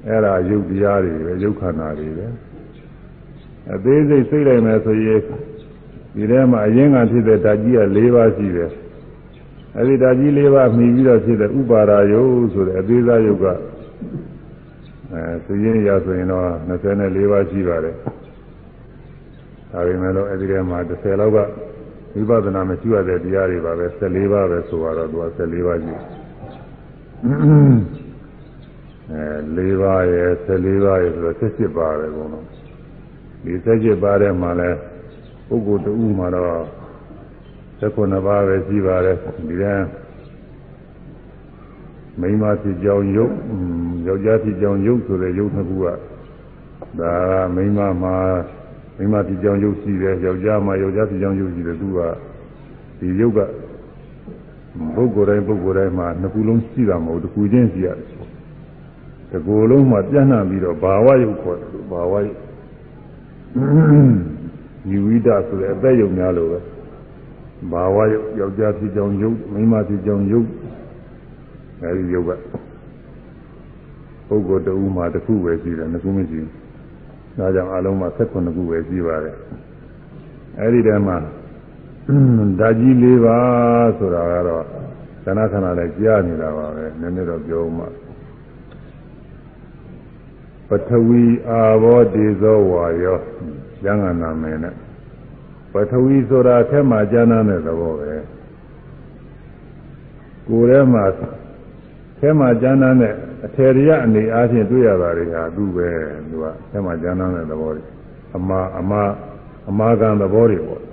[0.07, 2.27] အဲဒါယုတ်တရားတွေပဲယုတ်ခန္ဓာတွေပဲ
[3.73, 5.21] အသေးစိတ်စိတ်လိုက်မယ်ဆိုရင်
[6.15, 8.71] ဒီထဲမှာအရင်ကဖြစ်တဲ့ဓာတ်ကြီးက၄ပါးရှိတယ်
[9.77, 13.53] အဲဒီဓာတ်ကြီး၄ပါးမှီပြီးတော့ဖြစ်တဲ့ဥပါရာယုတ်ဆိုတဲ့အသေးစားယုတ်ကအဲ
[15.45, 17.95] သူရင်းရဆိုရင်တော့24ပါးရှိပါတယ်
[19.71, 21.37] ဒါပေမဲ့လို့အဲဒီထဲမှာ10လောက်က
[22.15, 25.93] ဝိပဿနာမရှိရတဲ့တရားတွေပါပဲ14ပါးပဲဆိုတော့သူက14ပါးရှိ
[29.11, 32.45] အဲ4ပါးရယ်14ပါးရယ်ဆိုတော့17ပါးပဲကုန်တော့
[33.43, 34.69] ဒီ17ပါးထဲမှာလဲ
[35.47, 36.63] ပုဂ္ဂိုလ်တူမှာတော့
[37.81, 39.15] 19ပါးပဲရှိပါတယ်
[39.49, 39.73] ဒီထဲ
[42.21, 43.33] မိန်းမဖြစ်ကြောင်းယုတ်
[44.07, 45.85] ယောက်ျားဖြစ်ကြောင်းယုတ်ဆိုတဲ့ယုတ်နှစ်ခုက
[46.99, 48.15] ဒါကမိန်းမမှာ
[48.97, 51.99] မိန်းမဖြစ်ကြောင်းယုတ်ရှိတယ်ယောက်ျားမှာယောက်ျားဖြစ်ကြောင်းယုတ်ရှိတယ်သူက
[52.99, 53.39] ဒီယုတ်က
[54.95, 58.19] ပုဂ္ဂိုလ်တိုင်းပုဂ္ဂိုလ်တိုင်းမှာနှစ်ခုလုံးရှိတာမဟုတ်တစ်ခုချင်းရှိရတယ်
[59.31, 62.37] တကူလုံးမှာပြန့်နှံ့ပြီးတော့ဘာဝယုတ်ခေါ်တယ်ဘာဝယုတ်
[64.91, 66.59] ယူဝိဒဆိုတဲ့အသက်ယုတ်များလို့ပဲ
[67.71, 70.47] ဘာဝယုတ်ယောက်ျားဖြစ်ကြောင်းယုတ်မိန်းမဖြစ်ကြောင်းယုတ်
[71.83, 72.31] အဲဒီယုတ်က
[74.27, 76.51] ပုဂ္ဂိုလ်တဦးမှာတစ်ခုပဲရှိတယ်နှစ်ခုမရှိဘူး
[77.37, 79.37] ဒါကြောင့်အလုံးမှာ16ခုပဲရှိပါတယ်
[80.59, 81.17] အဲဒီတည်းမှာ
[82.59, 84.63] ဓာကြီး၄ပါးဆိုတာကတော့
[85.23, 87.85] ခဏခဏလည်းကြားနေတာပါပဲနည်းနည်းတော့ပြောမှ
[90.67, 93.17] ပထဝီအာဘောဒေဇောဝါယော
[93.83, 94.75] ကျမ်းဂန်နာမယ်နဲ့
[95.73, 98.11] ပထဝီဆိုတာအထက်မှာကျမ်းမ်းတဲ့သဘောပဲ
[100.47, 101.03] ကိုယ်ထဲမှာ
[102.19, 103.13] ထဲမှာကျမ်းမ်းတဲ့
[103.45, 105.87] အထေရအနေအားဖြင့်တွေ့ရတာတွေဟာသူ့ပဲ
[106.29, 107.83] သူကထဲမှာကျမ်းမ်းတဲ့သဘောတွေ
[108.35, 109.01] အမာအမာ
[109.69, 110.83] အမာကံသဘောတွေပေါ့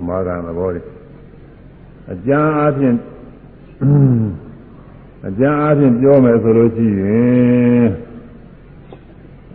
[0.00, 0.82] အမာကံသဘောတွေ
[2.12, 2.96] အကျမ်းအားဖြင့်
[5.26, 7.86] အကျမ်းအားဖြင့်ပြောမယ်ဆိုလို့ရှိရင်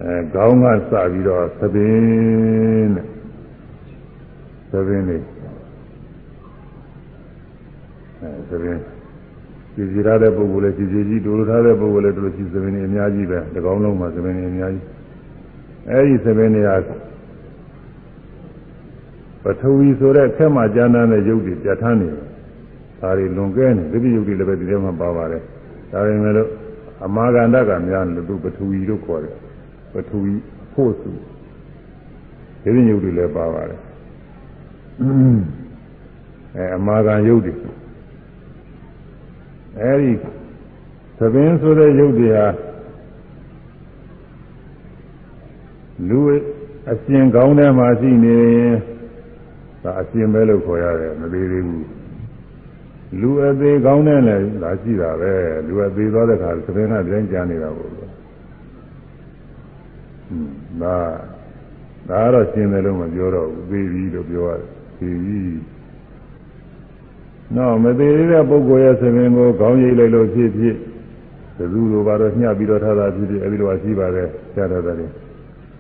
[0.02, 3.06] အဲခေါင်းကစပြီးတော့သပင်းတဲ့
[4.72, 5.24] သပင်းလေး
[8.20, 8.97] အဲသပင်း
[9.78, 14.86] ကြည်ကြည်ရတဲ့ပုဂ္ဂိုလ်လည်းကြည်ကြည်ကြီးဒူရထားတဲ့ပုဂ္ဂိုလ်လည်းဒူရကြီးသပင်းလေးအများကြီးပဲဒီကောင်းလုံးမှာသပင်းလေးအများကြီး
[15.90, 16.90] အဲဒီသပင်းတွေက
[19.44, 22.28] ပထဝီဆိုတဲ့ခက်မှကျမ်းမ်းတဲ့ရုပ်တွေပြဋ္ဌာန်းနေတယ်
[23.02, 25.42] ဒါတွေလွန်ကဲနေဒီပြရုပ်တွေလည်းပဲဒီထဲမှာပါပါတယ်
[25.92, 26.50] ဒါပေမဲ့လို့
[27.06, 29.36] အမာကန္တကများလို့သူပထဝီလို့ခေါ်တယ်
[29.94, 30.34] ပထဝီ
[30.74, 33.80] ဖို့စုဒီရင်ယုတ်တွေလည်းပါပါတယ်
[36.56, 37.54] အဲအမာခံယုတ်တွေ
[39.82, 40.14] အဲဒီ
[41.18, 42.48] သဘင်ဆိုတဲ့ယုတ်တွေဟာ
[46.10, 46.20] လူ
[46.92, 48.40] အရှင်ကောင်းထဲမှာရှိနေ
[49.84, 51.88] ဒါအရှင်ပဲလို့ခေါ်ရတယ်မသေးသေးဘူး
[53.22, 55.34] လူအသေးကောင်းတဲ့လည်းဒါရှိတာပဲ
[55.68, 58.14] လူအသေးသွားတဲ့ခါသဘင်ကပြန်ကြနေတာပေါ့ဟွန်း
[60.82, 60.98] ဒါ
[62.10, 64.68] ဒါကတော့ရှင်းတယ်လို့မပြောတော့ဘူးသေပြီလို့ပြောရတယ်
[65.00, 65.40] သေပြီ
[67.56, 70.76] နော်မသေးသေးတဲ့ပုဂ္ဂိုလ်ရဲ့သဘင်ကိုခေါင်းရိပ်လိုက်လို့ဖြစ်ဖြစ်
[71.58, 74.94] သသူလိုပါတော့ညှပ်ပြီးတော့ထားတာဖြစ်ဖြစ်အဲဒီလိုရှိပါတယ်ဆရာတော်တွေ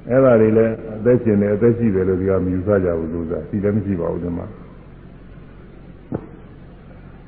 [0.09, 4.45] အဲ့ဒါတွေလည်းအသက်ရှင်တယ်အသက်ရှိတယ်လို့ဒီကမြူဆကြဘူးလို့ဆိုတာဒီလည်းမရှိပါဘူးဒီမှာ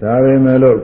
[0.02, 0.78] ဒါပဲမဲ့လို့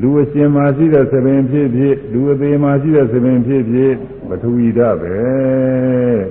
[0.00, 3.92] လူအရှင်မှာရှိတဲ့သဘင်ဖြစ်ဖြစ်လူအသေးမှာရှိတဲ့သဘင်ဖြစ်ဖြစ်
[4.28, 5.16] ပထဝီဓာတ်ပဲ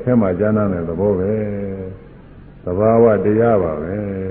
[0.03, 1.33] အဲမှာကျမ်းတဲ့သဘောပဲ
[2.63, 4.24] သဘာဝတရားပါပဲ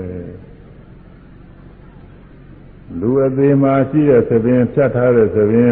[2.99, 5.71] လူအသေးမှာရှိတဲ့သဘင်ဖြတ်ထားတဲ့သဘင်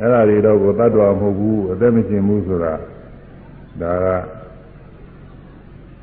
[0.00, 2.74] အဲ့ဒါတွေတော့ကိုတတ်တော်မဟုတ်ဘူးအသက်မရှင်ဘူးဆိုတာ
[3.80, 4.06] ဒါက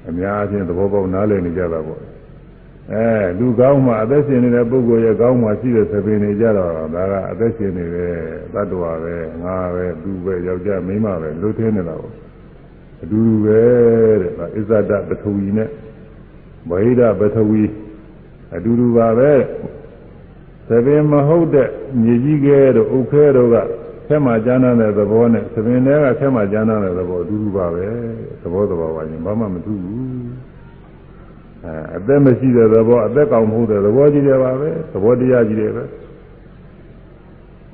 [0.10, 2.02] အများအချင်းသဘောပေါက်နားလည်နေကြတာပေါ့
[2.93, 3.08] အဲ
[3.39, 8.13] လူကောင်းမှအသက်ရှင်နေတဲ့ပုဂ္ဂိုလ်ရဲ့ကောင်းမှရှိတဲ့သဘင်တွေကြတော့ဒါကအသက်ရှင်နေတဲ့
[8.54, 12.13] တတ်တော်ပဲငါပဲသူပဲယောက်ျားမိန်းမပဲလူထင်းနေတာပေါ့
[13.04, 13.62] အတူတူပဲ
[14.21, 15.69] တဲ့ဒါအစ္ဆဒပထဝီနဲ့
[16.69, 17.63] ဗဟိဒပထဝီ
[18.56, 19.32] အတူတူပါပဲ
[20.69, 21.69] သဘင်မဟုတ်တဲ့
[22.01, 23.58] မြေကြီးကဲတို့အုတ်ခဲတို့က
[24.08, 27.88] ဆက်မှကျမ်းတဲ့သဘောနဲ့သဘင်တွေကဆက်မှကျမ်းတဲ့သဘောအတူတူပါပဲ
[28.41, 30.08] သဘောသဘောပါရင်ဘာမှမထူးဘူး
[31.63, 35.84] အဲအသက်မရှိတဲ့သဘောအသက်ကောင်မဟုတ်တဲ့သဘောကြီးတွေပါပဲသဘောတရားကြီးတွေပဲ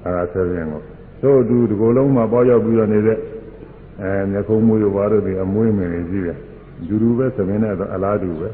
[0.03, 0.81] အဲဒါဆက်ရင်ကို
[1.21, 3.17] တို့အတူဒီကိုယ်လုံးမှာပေါရောက်ပြီးတော့နေတဲ့
[4.01, 6.37] အဲမျက်ခုံးမွေးရောပါတော့ဒီအမွေးမင်းကြီးကြီးတယ်
[6.87, 8.49] ဒူဒူပဲသဘင်နဲ့အလားတူပဲ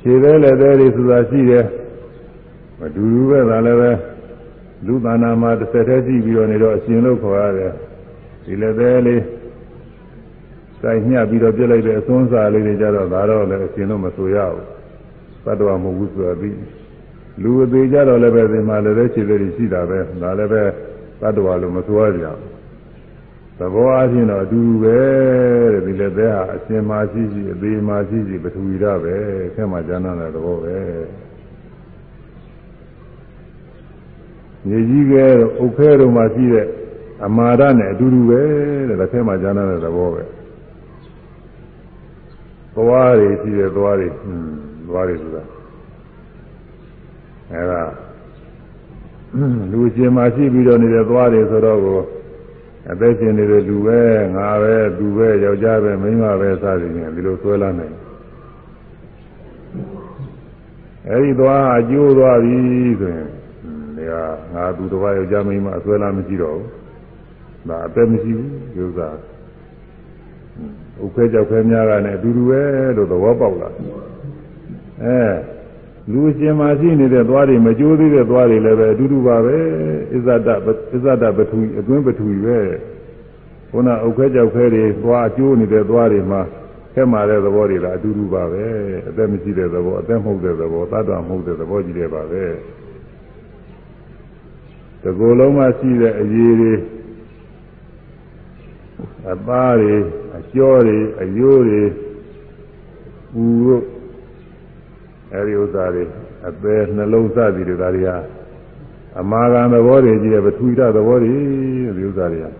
[0.00, 1.64] ခြေသေးလည်းသေးတွေဆိုတာရှိတယ်
[2.78, 3.90] မဒူဒူပဲဒါလည်းပဲ
[4.86, 7.72] လူသဏ္ဍာန်မှာတစ်ဆက်တည်းကြည့်ပြီးတော့နေတော့အရှင်လို့ခေါ်ရတယ်
[8.44, 9.22] ဒီလည်းသေးလေး
[10.80, 14.66] စိုက်ညှပ်ပြီးတော့ပြစ်လိုက်တဲ့အစွန်းစားလေးတွေကြတော့ဒါတော့လည်းအရှင်လို့မဆိုရဘူး
[15.44, 16.56] သတ္တဝါမဟုတ်ဘူးဆိုတာပြီး
[17.42, 20.62] လူအသေးကြတော့လည်းပဲဒီမှာလည်းပဲခြေသေးတွေရှိတာပဲဒါလည်းပဲ
[21.20, 22.59] သတ္တဝါလို့မဆိုရကြဘူး
[23.60, 24.98] သဘောအချင်းတော့အတူတူပဲ
[25.72, 29.16] တဲ့ဒီလည်းသေးဟာအရှင်မာရှိရှိအသေးမာရှိရှိပထဝီရပဲ
[29.54, 30.78] ခဲမှကျမ်းတဲ့သဘောပဲ
[34.66, 36.66] မြေကြီးကဲတော့အုတ်ခဲတို့မှာရှိတဲ့
[37.26, 38.42] အမာရနဲ့အတူတူပဲ
[38.88, 40.22] တဲ့ဒါခဲမှကျမ်းတဲ့သဘောပဲ
[42.74, 44.48] သွားတွေရှိတယ်သွားတွေဟွန်း
[44.88, 45.42] သွားတွေဆိုတာ
[47.52, 47.82] အဲဒါ
[49.72, 51.98] လူရှင်မှာရှိပြီးတော့နေတဲ့သွားတွေဆိုတော့ကို
[52.90, 54.00] အသက်ရှင်နေတဲ့လူပဲ
[54.36, 57.96] ငါပဲသူပဲယောက်ျားပဲမိန်းမပဲစသည်ဖြင့်ဒီလိုဆွဲလာနိုင်
[61.08, 62.56] အဲဒီသွားအကျိုးသွားပြီ
[63.00, 63.28] ဆိုရင်
[63.96, 64.12] ဒီက
[64.54, 69.08] ငါသူတစ်ပါးယောက်ျားမိန်းမအဆွဲလာမရှိတော့ဘူးဒါအသက်မရှိဘူးဒီဥစ္စာ
[71.02, 72.62] ဥက္ခဲကြောက်ခဲများကလည်းအတူတူပဲ
[72.96, 73.68] လို့သဘောပေါက်လာ
[75.04, 75.18] အဲ
[76.12, 79.56] လူရှင်မှာရှိနေတဲ့သွားတွေမကြိုးသေးတဲ့သွားတွေလည်းပဲအတူတူပါပဲ
[80.14, 80.48] အစ္ဆဒ
[80.94, 82.58] အစ္ဆဒပထူအတွင်းပထူပဲ
[83.70, 86.40] ခုနဥက္ခဲကြောက်ခဲတွေသွားအကျိုးနေတဲ့သွားတွေမှာ
[86.94, 88.64] ခဲမာတဲ့သဘောတွေလားအတူတူပါပဲ
[89.08, 92.44] အသက်မရှိတဲ့သဘောအသက်မဟုတ်တဲ့သဘောသတ္တမဟုတ်တဲ့သဘောကြီးတွေပါပဲ
[95.02, 96.74] တကူလုံးမှရှိတဲ့အရေးတွေ
[99.32, 99.96] အသားတွေ
[100.38, 101.82] အကျော်တွေအယိုးတွေ
[103.32, 103.84] ပူတို့
[105.34, 106.04] အဲဒီဥစ္စာတွေ
[106.48, 108.16] အသေးနှလုံးစသည်တွေဒါတွေဟာ
[109.20, 111.30] အမာခံသဘောတွေကြီးတယ်ပထဝီဓာတ်သဘောတွေ
[111.96, 112.50] ဒီဥစ္စာတွေဟာ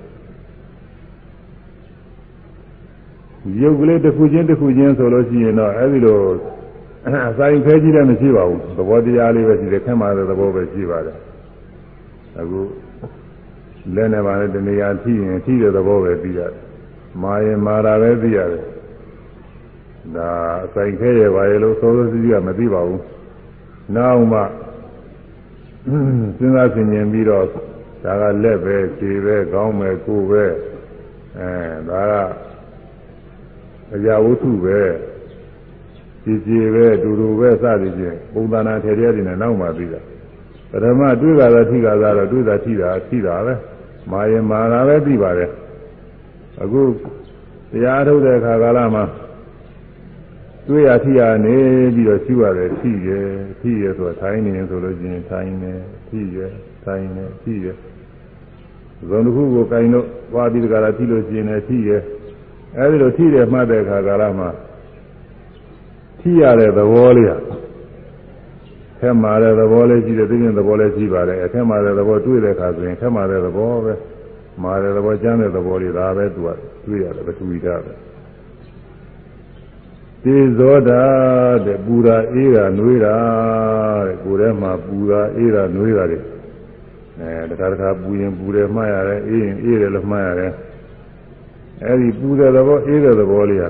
[3.60, 6.18] ရုပ်ကလေးတစ်ခုချင်းတစ်ခုချင်းဆိုလို့ရှိရင်တော့အဲဒီလို
[7.30, 11.18] အစာရင်ခဲကြီးလည်းမရှိပါဘူးသဘောတရားလေးပဲရှိတယ်ခက်မှတဲ့သဘောပဲရှိပါတယ်
[12.38, 12.60] အခု
[13.94, 16.60] လက်နဲ့ပါတဲ့တနေရာထိရင်ထိတဲ့သဘောပဲသိရတယ်
[17.22, 18.64] မာရင်မာတာပဲသိရတယ်
[20.16, 20.28] ဒါ
[20.64, 23.02] အဆိုင်ခဲရပါရဲ့လို့သောသောစီးစီးကမသိပါဘူး
[23.96, 24.40] နောက်မှ
[26.38, 27.44] စဉ်းစားဆင်ခြင်ပြီးတော့
[28.04, 30.44] ဒါကလက်ပဲခြေပဲခေါင်းပဲကိုယ်ပဲ
[31.38, 31.52] အဲ
[31.88, 32.14] ဒါက
[33.94, 34.80] အရာဝတ္ထုပဲ
[36.24, 40.00] ကြည်ကြည်ပဲဒူဒူပဲစသည်ဖြင့်ပုံသဏ္ဍာန်ထေရတွေနဲ့နောက်မှသိတာ
[40.70, 43.54] ပထမတွေ့တာတော့ထိတာတော့တွေ့တာထိတာထိတာပဲ
[44.10, 45.50] မာရင်မာတာပဲသိပါတယ်
[46.62, 46.82] အခု
[47.72, 49.04] တရားထုတ်တဲ့အခါကာလမှာ
[50.70, 51.56] တွေ့ရထိရနေ
[51.94, 53.08] ပြီးတော့ရှိရတယ်ထိရ
[53.60, 55.72] ထိရဆိုထိုင်းနေဆိုလို့ချင်းထိုင်းနေ
[56.08, 56.38] ထိရ
[56.84, 57.66] ထိုင်းနေထိရ
[59.08, 61.96] ဇုံတစ်ခုကိုကင်လို့သွားပြီးတကလားထိလို့ရှိရင်လည်းထိရဲ
[62.78, 64.50] အဲဒီလိုထိတယ်မှတ်တဲ့အခါကာလမှာ
[66.20, 67.36] ထိရတဲ့သဘောလေးဟာ
[69.00, 73.92] ထဲမှာတဲ့သဘောလေးရှိတယ်သိရင်သဘောလေးရှိပါတယ်အထက်မှာတဲ့သဘောတွေ့တဲ့အခါဆိုရင်ထဲမှာတဲ့သဘောပဲ
[74.62, 76.48] မာတဲ့သဘောကျမ်းတဲ့သဘောလေးဒါပဲသူက
[76.86, 78.09] တွေ့ရတယ်ပထဝီဓာတ်ပဲ
[80.24, 81.02] သေဇောတာ
[81.66, 83.16] တဲ့ပူရာအေးတာနှွေးတာ
[84.06, 86.18] တဲ့ကိုယ်ထဲမှာပူရာအေးတာနှွေးတာတွေ
[87.20, 90.52] အဲတခါတခါပူရင်ပူတယ်မှတ်ရတယ်အေးရင်အေးတယ်လို့မှတ်ရတယ်
[91.84, 93.64] အဲဒီပူတဲ့သဘောအေးတဲ့သဘောလေးက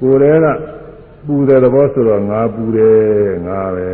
[0.00, 0.46] ကိုယ်ထဲက
[1.26, 3.88] ပူတဲ့သဘောဆိုတော့ငါပူတယ်ငါပဲ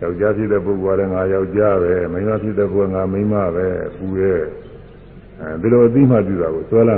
[0.00, 4.42] ယောက်ျားဖြစ်တဲ့ပုဂ္ဂိုလ်ကလည်းငါယောက်ျားပဲမိန်းမဖြစ်တဲ့ပုဂ္ဂိုလ်ကငါမိန်းမပဲပူရဲ့
[5.40, 6.96] အဲဒီလိုအသိမှပြုတာကိုဆွဲလာ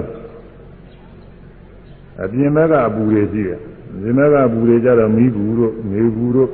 [2.22, 3.60] အပြင်ဘက်ကအပူတွေရှိတယ်
[3.94, 6.50] အပြင်ဘက်ကအပူတွေကြတော့မိဘူးတို့နေဘူးတို့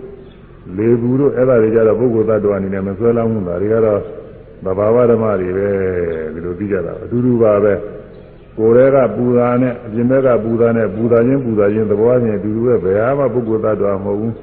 [0.76, 4.00] လေဘူးတို့အဲ့ဒါတွေကြတော့ပုဂ္ဂိုလ်သတ္တဝါအနေနဲ့မဆွဲလောင်းဘူးဒါတွေကတော့
[4.64, 5.68] သဘာဝဓမ္မတွေပဲ
[6.34, 7.74] ဒီလိုသိကြတာအတူတူပါပဲ
[8.58, 14.34] ကိုယ်တည်းကပူတာနဲ့အပြင်ဘက်ကပူတာနဲ့ပူတာချင်းပူတာချင်းသဘောချင်းအတူတူပဲဘယ်ဟာမှပုဂ္ဂိုလ်သတ္တဝါမဟုတ်ဘူး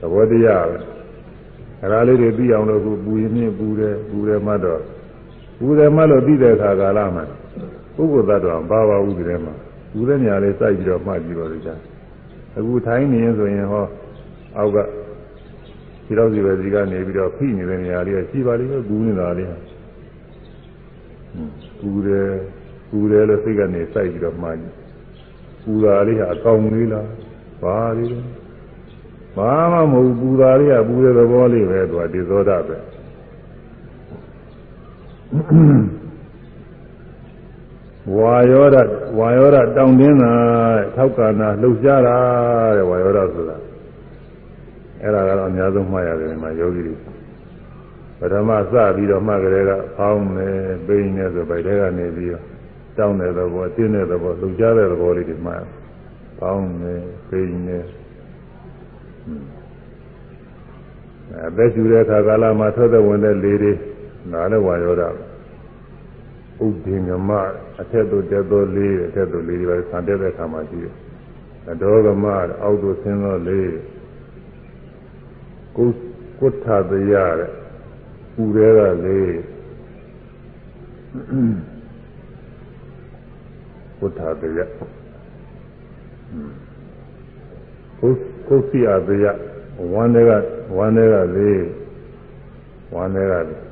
[0.00, 0.78] သဘောတရားပဲ
[1.80, 4.80] အဲ့ဒါလေးတွေသိအောင်လို့ကိုပူရင်မြင့်ပူတယ်ပူတယ်မှတော့
[5.58, 7.24] ပူတယ်မှလို့သိတဲ့အခါကာလမှာ
[7.96, 9.54] ပုဂ္ဂိုလ်သတ္တဝါဘာပါဘူးဒီထဲမှာ
[9.92, 11.78] ပူတဲ့နေရာလေးစိုက်ပြီးတော့မှတ်ကြည့်ပါလိမ့်မယ်
[12.56, 13.84] အခုထိုင်းနေရင်ဆိုရင်ဟော
[14.56, 14.78] အောက်က
[16.06, 19.56] ဒီတော့ဒီပဲဒီကနေပြီးတော့ဖိနေတဲ့နေရာလေးကရှိပါလိမ့်မယ်ပူနေတာလေးဟာ
[21.80, 22.30] ပူတယ်
[22.90, 24.60] ပူတယ်လို့စိတ်ကနေစိုက်ပြီးတော့မှန်း
[25.64, 27.08] ပူတာလေးကအကောင်လေးလား
[27.62, 28.20] ဘာလေးလဲ
[29.36, 32.76] ဘာမှမဟုတ်ပူတာလေးကပူတဲ့သဘောလေးပဲသူကဒီသောတာပဲ
[38.16, 38.76] ဝါယောဒ
[39.18, 40.32] ဝါယောဒတောင်းတင်းတာ
[40.96, 42.16] ထောက်ကနာလှုပ်ရှားတာ
[42.76, 43.56] တဲ့ဝါယောဒဆိုတာ
[45.02, 46.96] အဲ့ဒါကတော့အများဆုံးမှတ်ရတယ်ဒီမှာယောဂီတွေ
[48.18, 50.48] ပထမစပြီးတော့မှတ်ကြတဲ့ကဖောင်းနေ
[50.86, 52.44] ပိန်းနေဆိုဗိုက်ထဲကနေပြီးတော့
[52.98, 55.62] တောင်းတဲ့သဘောတင်းတဲ့သဘောလှုပ်ရှားတဲ့သဘောလေးတွေမှတ်
[56.38, 56.94] ဖောင်းနေ
[57.28, 57.78] ပိန်းနေ
[61.48, 63.72] အသက်ရှူတဲ့အခါကာလမှာထွက်တဲ့ဝင်တဲ့လေတွေ
[64.32, 65.08] နားလည်းဝါရောတာ
[66.66, 67.30] ဥဒိငမ
[67.80, 70.94] အထက်သို့တက်သောလေးအထက်သို့လေးတွေဆံတက်တဲ့အခါမှာရှိတယ်
[71.70, 72.24] အဒေါကမ
[72.62, 73.72] အောက်သို့ဆင်းသောလေး
[75.76, 75.84] ကု
[76.38, 77.52] ကုဋ္ဌတရတဲ့
[78.34, 79.32] ပူရဲကလေး
[83.98, 84.58] ကုဋ္ဌတရ
[87.98, 88.08] ကု
[88.48, 89.26] ကုသိယတရ
[89.92, 90.32] ဝမ်းတွေက
[90.76, 91.62] ဝမ်းတွေကလေး
[92.94, 93.69] ဝမ်းတွေကလေး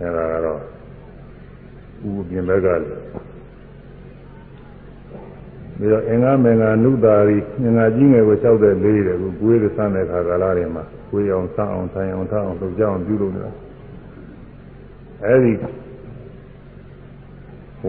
[0.00, 0.60] အဲဒါကတော့
[2.06, 2.82] ဥပပြင်ဘက်ကလေး
[5.78, 13.52] ပြီးတော့အင်္ဂါမင်္ဂနုတာရီအင်္ဂါကြီးငယ်ကိုလျှောက်တဲ့လေးတွေကိုကိုယ်ရစတဲ့ခါကာလတွေမှာကိုယ်အောင်ဆအောင်ဆိုင်အောင်ထားအောင်လုပ်ကြအောင်ပြုလုပ်နေတာ
[15.24, 15.52] အဲဒီ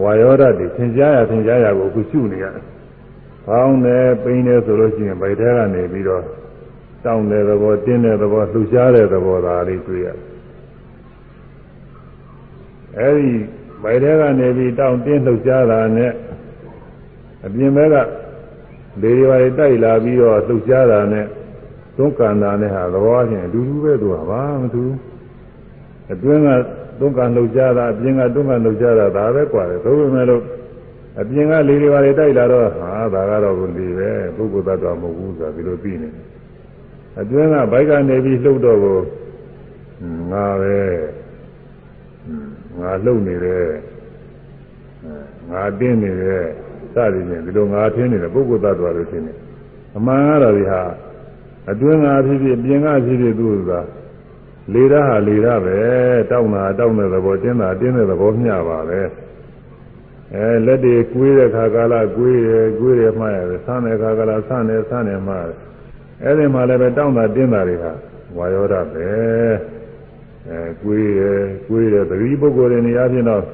[0.02, 2.64] ဝါယောဓာတ်တွေသင်ကြားရသင်ကြားရကိုအခုရှုနေရတယ်။
[3.46, 6.22] ဖောင်းတယ်ပိန်းတယ်ဆိုလို့ရှိရင်ဗိုက်ထဲကနေပြီးတော့
[7.04, 10.26] တောင်းတဲ့သဘောတင်းတဲ့သဘောလှူရှားတဲ့သဘောဒါလေးတွေ့ရတယ်။
[12.98, 13.30] အဲဒီ
[13.82, 16.12] မိုက်တဲကနေပြီးတောင်းတင်းလှုပ်ရှားတာနဲ့
[17.44, 17.96] အပြင်ဘက်က
[19.02, 21.26] လေတွေပါတွေတိုက်လာပြီးတော့လှုပ်ရှားတာနဲ့
[21.96, 24.84] သွန်းကန်တာနဲ့ဟာသဘောချင်းအတူတူပဲသူကပါမသူ
[26.12, 26.48] အတွင်းက
[26.98, 30.42] သွန်းကန်လှုပ်ရှားတာအပြင်ကသွန်းကန်လှုပ်ရှားတာဒါပဲကွာတယ်သို့ပေမဲ့လို့
[31.20, 36.24] အပြင်ကလေတွေပါတွေတိုက်လာတော့ဟာဒါကတော့ဘုံဒီပဲပုဂ္ဂိုလ်သတ္တဝါမဟုတ်ဘူးဆိုတာဒီလိုသိနေတယ်
[37.20, 38.98] အတွင်းကဘိုက်ကနေပြီးလှုပ်တော့ကို
[40.32, 40.76] ငါပဲ
[42.80, 43.70] ငါလှုပ်နေတယ်
[45.50, 46.46] ငါတင်းနေတယ်
[46.94, 49.36] စသည်ဖြင့်ဒီလိုငါထင်းနေတဲ့ပုဂ္ဂိုလ်သတ္တဝါလို့ထင်တယ်
[49.96, 50.82] အမှန်ကတော့ဒီဟာ
[51.70, 53.80] အတွင်းငါဖြစ်ဖြစ်ပြင်ငါဖြစ်ဖြစ်သူ့သာ
[54.74, 55.78] လေရဟာလေရပဲ
[56.30, 59.00] တောင်းတာတောင်းတဲ့သဘောတင်းတာတင်းတဲ့သဘောမျှပါပဲ
[60.34, 65.58] အဲလက်တွေကွေးတဲ့ခါကာလကွေးရကွေးရမှရတယ်ဆန်းတဲ့ခါကာလဆန်းတယ်ဆန်းတယ်မှရတယ်
[66.24, 67.92] အဲဒီမှာလည်းပဲတောင်းတာတင်းတာတွေဟာ
[68.36, 69.08] ဝါယောဓပဲ
[70.50, 71.22] အဲကွေးရ
[71.68, 73.44] ကွေးရသတိပုဂ္ဂိုလ်တွေနေရာချင်းတော့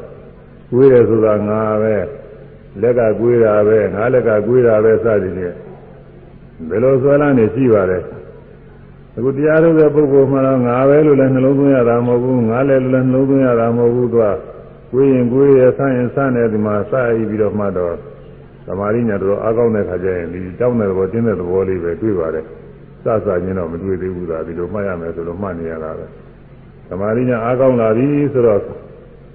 [0.73, 1.97] ကွေးရဆိုတာငါပဲ
[2.83, 5.57] လက်ကကွေးတာပဲငါလက်ကကွေးတာပဲစသည်ဖြင့်
[6.69, 7.99] ဘယ်လိုဆွဲလန်းနေရှိပါလဲ
[9.17, 14.27] အခုတရားထုတ်တဲ့ပုဂ္ဂိုလ်မှတော့ငါပဲလို့လည်းနှလုံးသွင်းရတာမဟုတ်ဘူးငါလည်းလည်းနှလုံးသွင်းရတာမဟုတ်ဘူးသူက
[14.93, 17.95] ကွေးရင်ကွေးရဆန်းရင်ဆန်းတယ်ဒီမှာစပြီးပြီးတော့မှတော့
[18.67, 22.45] သမာဓိညာတော်အားကောင်းတဲ့ခါကျရင်ဒီတောင်းတဲ့သဘောတင်းတဲ့သဘောလေးပဲတွေ့ပါတယ်
[23.05, 26.07] စစချင်းတော့မတွေ့သေးဘူးသာဒီလိုမှတ်ရမယ်ဆိုလို့မှတ်နေရတာပဲ
[26.89, 28.61] သမာဓိညာအားကောင်းလာပြီဆိုတော့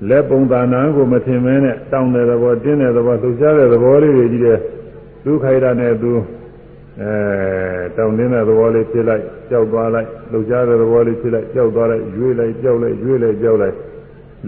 [0.10, 4.60] လက်ပုံသဏ္ဍာန်ကိုမထင်မဲနဲ့တောင်းတဲ့သဘောတင်းတဲ့သဘောလှူရှားတဲ့သဘောလေးတွေကြီးတဲ့
[5.24, 6.12] သူခိုက်တာနဲ့သူ
[7.02, 7.12] အဲ
[7.98, 13.76] တောင်းတင်းတဲ့သဘောလေးဖြစ်လိုက်ကြောက်သွားလိုက်လှုပ်ရှားတဲ့သဘောလေးဖြစ်လိုက်ကြောက်သွားလိုက်ရွေးလိုက်ကြောက်လိုက်ရွေးလိုက်ကြောက်လိုက်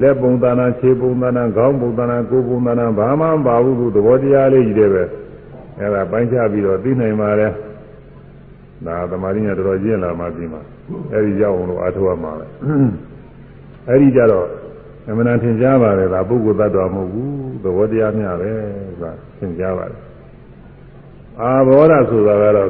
[0.01, 5.03] လက်ပုံသဏ္ဍာန်ခြေပုံသဏ္ဍာန်ခေါင်းပုံသဏ္ဍာန်ကိုယ်ပုံသဏ္ဍာန်ဘာမှမပါဘူးသူသဘောတရားလေးကြီးတယ်ပဲ
[5.79, 7.51] အဲဒါပိုင်းခြားပြီးတော့သိနိုင်ပါတယ်
[8.85, 10.59] ဒါသမာဓိညာတော်တော်ရင့်လာမှပြီးမှ
[11.13, 12.45] အဲဒီရောက်အောင်လို့အားထုတ်ရမှာပဲ
[13.89, 14.47] အဲဒီကြတော့
[15.09, 17.31] အမှန်တန်ထင်ရှားပါတယ်ဒါပုဂ္ဂိုလ်သတ္တဝါမဟုတ်ဘူး
[17.63, 18.51] သဘောတရားများပဲ
[18.87, 20.01] ဆိုတာသင်ကြားပါတယ်
[21.41, 22.69] အာဘောဓဆိုတာကတော့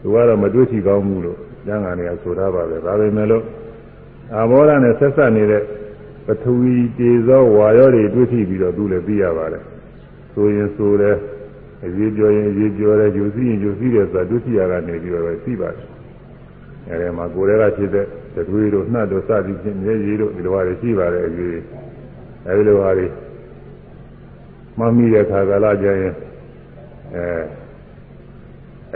[0.00, 3.44] သူကတော့မတွေ့ချကောင်းဘူးလို့ကျမ်းဂန်တွေကဆိုထားပါတယ်ဒါပေမဲ့လို့
[4.34, 5.62] အာဘောဓနဲ့ဆက်ဆက်နေတဲ့
[6.26, 9.62] ပထဝီတေဇောဝါရောတွေတွေ့ထိပြီးတော့သူလည်းသိရပါတယ်
[10.34, 11.16] ဆိုရင်ဆိုတယ်
[11.84, 15.86] အရေးပြောရင်အရေးပြောတယ်ယူစီရင်ယူစီတယ်ဆိုတာတွေ့ထိရကနေပြီးတော့သိပါတယ်
[16.88, 21.60] အဲဒီမှာကိုယ်တည်းကဖြစ်တဲ့တတွေးတို့နှတ်တို့စသည်ဖြင့်မျက်ရည်တို့ဒီလိုဟာတွေရှိပါတယ်အရေး
[22.46, 23.06] အဲဒီလိုဟာတွေ
[24.78, 26.14] မမိတဲ့ခါကလာကြရင်
[27.14, 27.26] အဲ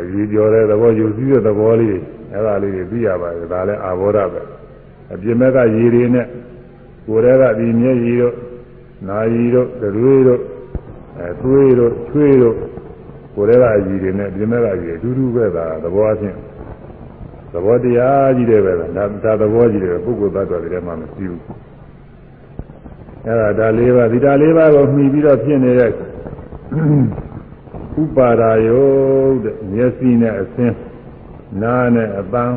[0.00, 1.96] အရေးပြောတဲ့သဘောယူစည်းတဲ့သဘောလေး
[2.32, 4.42] အဲ့ဒါလေးတွေသိရပါတယ်ဒါလည်းအာဘောဓပဲ
[5.12, 6.26] အပြင်ဘက်ကရည်တွေနဲ့
[7.06, 8.34] ကိုယ်တည်းကဒီမျက်ရည်တို့
[9.08, 10.42] နာရည်တို့တွေးတို့
[11.18, 12.56] အဲသွေးတို့ချွေးတို့
[13.38, 16.38] ကိုယ်တည်းကအရည်တွေနဲ့ပြင်ဘက်ကရည်အတူတူပဲဒါသဘောအချင်း
[17.52, 18.86] သဘောတရားကြီးတယ်ပဲဒါ
[19.24, 21.42] ဒါသဘောကြီးတယ်ပုဂ္ဂိုလ်သတ္တဝါတွေထဲမှာမရှိဘူး
[23.24, 25.90] အဲ့ဒါဒါလေးပါဒီဒါလေးပါကိုမှီပြီးတော့ဖြစ်နေတဲ့
[28.02, 28.80] ဥပါဒါယု
[29.26, 30.76] တ်တဲ့မျက်စိနဲ့အဆင်း
[31.62, 32.56] နားနဲ့အပန်း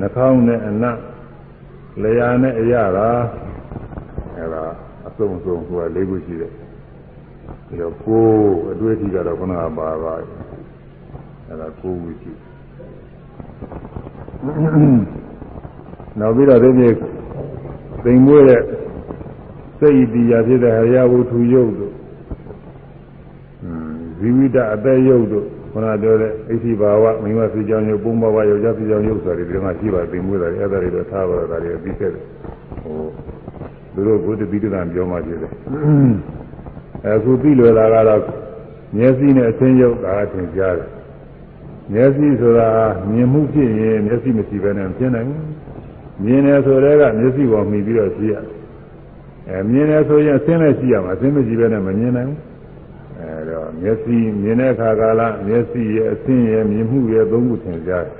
[0.00, 0.96] နှာခေါင်းနဲ့အနံ့
[2.02, 3.10] လျှာနဲ့အရသာ
[4.36, 4.64] အဲဒါ
[5.06, 6.52] အစုံစုံဆိုတာ၄ခုရှိတယ်
[7.72, 10.14] ပြီးတော့ကိုယ်အတွေ့အထိကတော့ခုနကပါပါ
[11.48, 12.32] အဲဒါကိုယ်ဝိရှိ
[16.18, 16.92] နောက်ပြီးတော့ဒီနေ့
[18.04, 18.62] သိမ်မွေးတဲ့
[19.78, 21.92] စိတ်ဤတရားဖြစ်တဲ့ဟရဝုထုယုတ်တို့
[24.18, 32.24] ဇီဝိတအသက်ယုတ်တို့ခန္ဓာပြောတဲ့အိသိဘာဝမိမဖြစ်ကြောင်းယုတ်ပုံဘဝယောက်ျားဖြစ်ကြောင်းယုတ်ဆိုတဲ့ဒီမှာရှိပါသိမွေးတာအဲ့ဒါတွေတော့ထားပါတော့ဒါတွေပြီးခဲ့တယ်
[32.82, 32.96] ဟို
[33.94, 35.52] သူတို့ဘုဒ္ဓတိတ္တံပြောမှဖြစ်တယ်
[37.06, 38.22] အခုပြီးလွယ်တာကတော့
[38.96, 40.88] မျက်စိနဲ့အသင်းယုတ်ဒါကသင်ကြားတယ်
[41.92, 42.68] မျက်စိဆိုတာ
[43.10, 45.46] မြင်မှုဖြစ်ရင်မျက်စိမရှိဘဲနဲ့ဖြစ်နိုင်ဘူး
[46.24, 48.44] မြင်တယ်ဆိုတဲ့ကမျက်စိပေါ်မှီပြီးတော့ရှိရတယ်
[49.48, 52.38] အဲမြင်တယ်ဆိုရင်အသင်းနဲ့ရှိရမှာအသင်းမရှိဘဲနဲ့မမြင်နိုင်ဘူး
[53.18, 58.16] အဲတော့မျက်စိမြင်တဲ့အခါကာလမျက်စိရဲ့အဆင်းရဲ့မြင်မှုရဲ့သုံးခုသင်ကြားတယ်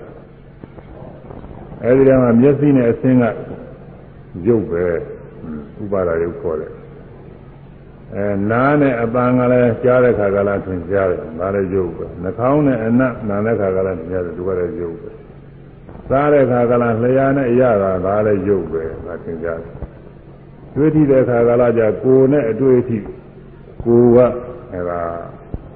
[1.85, 3.25] အဲဒီတော့မျက်စိနဲ့အဆင်းက
[4.47, 4.85] ရုပ်ပဲ
[5.83, 6.73] ဥပါဒရုပ်ခေါ်တယ်
[8.17, 15.11] အဲနားနဲ့အပန်းကလည်းကြားတဲ့ခါကလည်းသင်ကြားတယ်ဒါလည်းရုပ်ပဲနှာခေါင်းနဲ့အနံ့နာတဲ့ခါကလည်းသင်ကြားတယ်ဒီကလည်းရုပ်ပဲ
[16.09, 19.73] စားတဲ့ခါကလည်းလျှာနဲ့အရတာဒါလည်းရုပ်ပဲဒါသင်ကြားတယ်
[20.75, 22.99] တွေ့ထိတဲ့ခါကလည်းじゃကိုယ်နဲ့အတွေ့အထိ
[23.85, 24.19] ကိုယ်က
[24.73, 25.01] အဲဒါ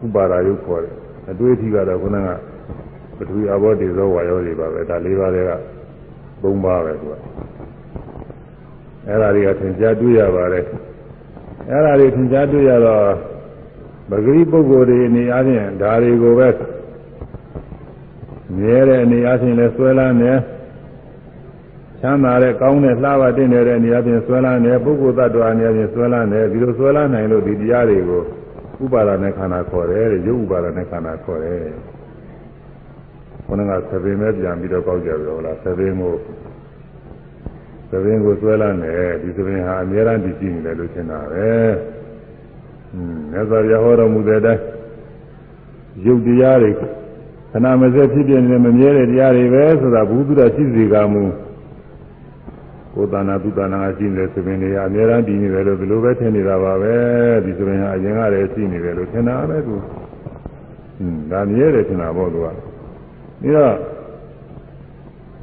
[0.05, 0.95] ဥပါဒါယုတ်ခေါ်တယ်
[1.30, 2.28] အတွေ့အထိကတော့ခုနက
[3.16, 5.51] ပထဝီအဘောတေဇောဝါယောတွေပါပဲဒါလေးပါးတွေက
[6.43, 7.14] သုံးပါးပဲသူက
[9.09, 10.64] အဲဒါတွေကသင်ကြားတွေ့ရပါတယ်
[11.70, 13.06] အဲဒါတွေသင်ကြားတွေ့ရတော့
[14.10, 16.48] ပဂရိပုဂ္ဂိုလ်တွေအနေအချင်းဒါတွေကိုပဲ
[18.56, 20.32] မြဲတဲ့အနေအချင်းလဲဆွဲလန်းနေ
[22.00, 28.22] ချမ်းသာတဲ့ကောင်းတဲ့လှပတဲ့နေတဲ့နေရာချင်းဆွဲလန်းနေပုဂ္ဂိုလ်တ attva အနေချင်းဆွဲလန်းနေဒီလိုဆွဲလန်းနိုင်လို့ဒီတရားတွေကို
[28.84, 31.60] ဥပါဒနဲ့ခန္ဓာခေါ်တယ်တဲ့ရုပ်ဥပါဒနဲ့ခန္ဓာခေါ်တယ်
[33.46, 36.14] ခொနကသဘင်ပဲပြန်ပြီးတော့ကောက်ကြပြီဟုတ်လားသဘင်ကို
[37.89, 41.49] သဘင်ကိုဆွဲလာတယ်ဒီသဘင်ဟာအများအားတည်ရှိနေတယ်လို့ထင်တာပဲ
[42.93, 44.63] อืมမြတ်စွာဘုရားဟောတော်မူတဲ့အတိုင်း
[46.05, 46.82] ရုပ်တရားတွေခ
[47.63, 51.24] ဏမစက်ဖြစ်ပြနေမမြဲတဲ့တရားတွေပဲဆိုတာဘုသူတော်ရှိစေကမူ
[52.93, 56.95] ကိုယ်တဏ္ဍသူတဏ္ဍကရှိနေတဲ့သဘင်တွေကအများအားတည်နေတယ်လို့ဒီလိုပဲထင်နေတာပါပဲ
[57.45, 59.76] ဒီသဘင်ဟာအရင်ကတည်းရှိနေတယ်လို့ထင်တာပဲသူ
[60.99, 62.47] อืมဒါမြဲတယ်ထင်တာပေါ့သူက
[63.41, 63.76] ပြီးတော့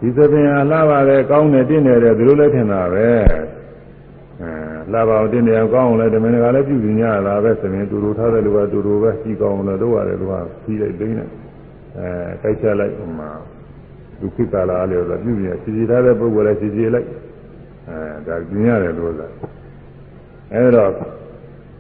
[0.03, 3.07] ဒီသဘင်ဟာလှပါတယ်ကောင်းတယ်တင့်တယ်တယ်ဒီလိုလဲထင်တာပဲ
[4.41, 4.51] အဲ
[4.93, 10.33] လှပါအောင်တင့်တယ်အောင်ကောင်းအောင်လဲဓမ္မကလည်းပြုပြညာတာပဲသဘင်တူတူထားတဲ့လူကတူတူပဲကြီးကောင်းအောင်လဲတို့ရတယ်လူက
[10.63, 11.25] ပြီးလိုက်သိနေ
[11.97, 12.07] အဲ
[12.41, 13.29] တိုက်ချလိုက်ဟိုမှာ
[14.19, 17.07] ဒုက္ခကာလအားလျော်ဆိုပြုပြညာစီစီထားတဲ့ပုဂ္ဂိုလ်လည်းစီစီလိုက်
[17.89, 17.97] အဲ
[18.27, 19.27] ဒါပြညာတယ်လို့ဆိုတာ
[20.53, 20.85] အဲဒါ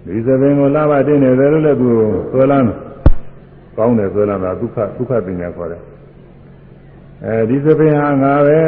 [0.05, 1.89] ဒီသဘင်ကိုလှပါတင့်တယ်တယ်လို့လည်းသူ
[2.31, 2.65] ဆွဲလန်း
[3.77, 5.81] ကောင်းတယ်ဆွဲလန်းတာဒုက္ခဒုက္ခပညာခေါ်တယ်
[7.24, 8.60] အဲဒီသဖြင့်ဟာငါပဲ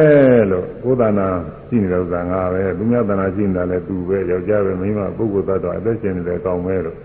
[0.50, 1.28] လို့ကိုယ်တဏ္ဍာ
[1.68, 6.96] ရှိနေတဲ့ဥစ္စာငါပဲသူများတဏ္ဍာရှိနေတာလည်းသူပဲယောက်ျားပဲမိန်းမပုဂ္ဂိုလ်သတ္တဝါအသက်ရှင်နေတယ်ကောင်းပဲလို့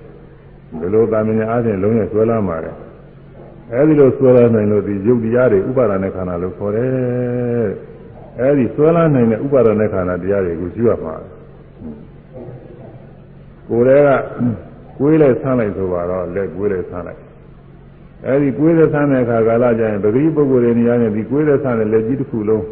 [0.79, 2.75] ဒီလိုတာမညာအားဖြင့်လုံးဝဆွဲလာမှာတယ်
[3.73, 7.69] အဲဒီလိုဆွဲလာနိုင်လို့ဒီယုတ်တရားတွေဥပါဒณะခန္ဓာလို့ခေါ်တယ်
[8.39, 11.15] အဲဒီဆွဲလာနိုင်တဲ့ဥပါဒณะခန္ဓာတရားတွေကိုရှိရမှာ
[13.69, 14.09] ကိုယ်တည်းက
[14.97, 17.21] ကိုယ်လိုက်ဆန်းလိုက်ဆိုပါတော့လက်ကိုယ်လိုက်ဆန်းလိုက်
[18.26, 22.64] အဲဒီကိုယ်သက်ဆန်းတဲ့အခါကာလကျရင်ပဂရိပုဂ္ဂိုလ်တွေနေရာနဲ့ဒီကိုယ်သက်ဆန်းတဲ့လက်ကြီးတစ်ခုလုံး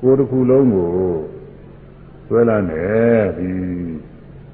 [0.00, 0.88] ကိုယ်တစ်ခုလုံးကို
[2.28, 3.48] ဆွဲလာတယ်ဒီ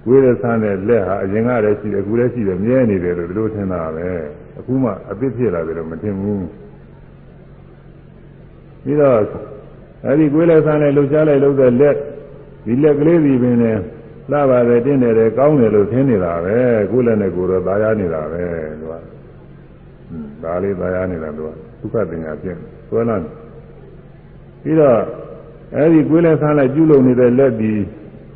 [0.04, 4.10] ကိုယ်သက်ဆန်းတဲ့လက်ဟာအရင်ကတည်းရှိတယ်အခုလည်းရှိတယ်မြဲနေတယ်လို့ဒီလိုထင်တာပဲ
[4.58, 6.46] အခုမှအသစ်ဖြစ်လာတယ်လို့မထင်ဘူး
[8.84, 9.16] ပြီးတော့
[10.06, 11.96] အဲဒီကိုယ်လက်ဆန်းတဲ့လှုပ်ရှားလိုက်လို့တဲ့လက်
[12.66, 13.78] ဒီလက်ကလေးဒီပင်နဲ့
[14.30, 16.56] လှပါတယ်တင်းတယ်တယ်ကောင်းတယ်လို့ထင်နေတာပဲ
[16.90, 18.44] ကိုယ်လက်နဲ့ကိုယ်တော့သာယာနေတာပဲ
[18.80, 19.11] သူက
[20.42, 21.48] ဒါလေးသာယာနေတာသူက
[21.80, 22.56] ဒုက္ခတင်ညာဖြစ်
[22.88, 24.98] ဆွဲလာပြီးတော့
[25.76, 27.72] အဲဒီကိုယ်လက်ဆန်းလိုက်ပြုလုပ်နေတဲ့လက်ဒီ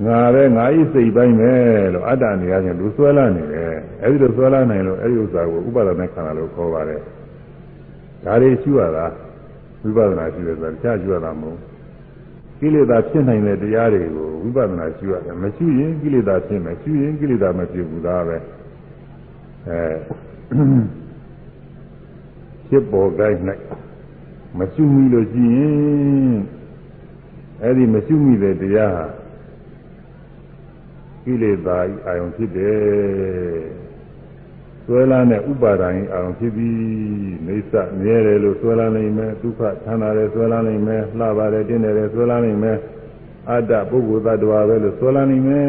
[0.06, 1.52] ငါပဲငါဤစိတ်ပိုင်းပဲ
[1.94, 7.00] လို့အတ္တနေရခြင်းလူဆွဲလာနေတယ်အဲဒီလိုဆွဲလာနိုင်လို့အဲဒီဥစ္စာကိုဥပါဒနာခန္ဓာလို့ခေါ်ပါတယ်
[8.24, 9.06] ဒါတွေရှိရတာ
[9.82, 11.58] ဝိပဿနာရှိတယ်ဆိုတာကြားရှိရတာမဟုတ်
[12.60, 18.36] ကိလေသာဖြစ်နိုင်တဲ့တရားတွေကိုဝိပဿနာရှိရတယ်မရှိရင်ကိလေသာဖြစ်မယ်ရှိရင်ကိလေသာမဖြစ်ဘူးဒါပဲ
[19.68, 19.80] အဲ
[22.68, 23.38] ဖြစ်ပေါ်ကိုင်း၌
[24.58, 26.36] မရှိမိလို့ရှိရင်
[27.62, 29.06] အဲဒီမရှိမိတဲ့တရားဟာ
[31.24, 33.86] ကိလေသာဤအာယုံဖြစ်တယ်
[34.84, 36.76] ဆွဲလာတဲ့ဥပါဒာဤအာယုံဖြစ်ပြီး
[37.46, 42.78] နေသမြဲတယ်လို့ဆွဲလာနိုင်မယ်ဒုက္ခထမ်းလာတယ်ဆွဲလာနိုင်မယ်လှပါတယ်တင်းတယ်ဆွဲလာနိုင်မယ်
[43.50, 45.66] အတ္တပုဂ္ဂိုလ်သတ္တဝါပဲလို့ဆွဲလာနိုင်မယ်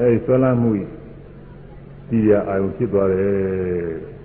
[0.00, 0.70] အဲဒီဆွဲလာမှု
[2.08, 4.15] ဒီရအာယုံဖြစ်သွားတယ်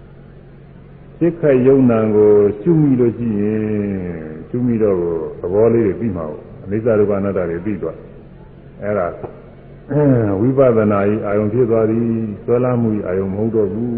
[1.24, 3.64] စိတ်ခတ်ယုံနာကိုရှုမိလို့ရှိရင်
[4.50, 4.98] ရှုမိတော့
[5.42, 7.98] သဘောလေးတွေပြီးမှာပေါ့အနိစ္စဒုက္ခအနတ္တတွေပြီးသွား
[8.82, 9.08] အဲ့ဒါ
[10.42, 12.06] ဝိပဿနာဤအာယုံဖြစ်သွားသည်
[12.44, 13.92] ဆွဲလာမှုဤအာယုံမဟုတ်တော့ဘူး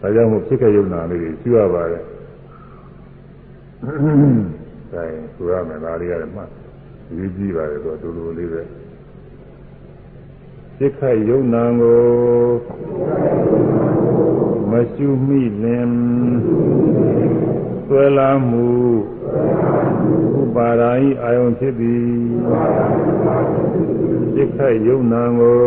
[0.00, 2.02] ဒါကြောင့်မို့ဖြစ်ခဲ့ယုံနာလေးတွေကျွရပါတယ်
[4.92, 6.42] ဒါရင်ဆိုရမယ်ဒါလေးရတယ်မှ
[7.16, 8.62] ရေးကြည့်ပါတယ်တော့တူတူလေးပဲ
[10.76, 13.79] ဖြစ်ခဲ့ယုံနာကို
[14.70, 15.90] မရှုမိလင်
[17.86, 18.68] ဆွဲလာမှု
[20.40, 22.10] ဥပါဒာဤအာယုံဖြစ်သည်
[24.32, 25.62] စိတ်ခတ်ယုံနာကို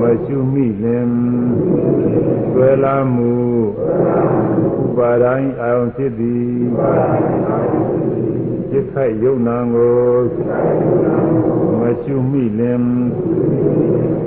[0.00, 1.10] မရှုမိလင်
[2.52, 3.32] ဆွဲလာမှု
[4.84, 6.50] ဥပါဒာဤအာယုံဖြစ်သည်
[8.72, 10.14] စိတ်ခတ်ယုံနာကို
[11.80, 12.82] မရှုမိလင်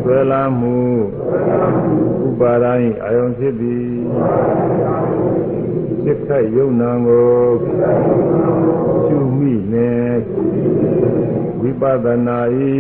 [0.02, 0.78] ဆွဲလာမှု
[2.28, 3.94] ဥပါဒာဤအာယုံဖြစ်သည်
[6.04, 7.34] စိတ်ခတ်ယုံနာကို
[9.06, 9.94] ရှုမိနေ
[11.62, 12.40] ဝိပဿနာ
[12.72, 12.78] ဤ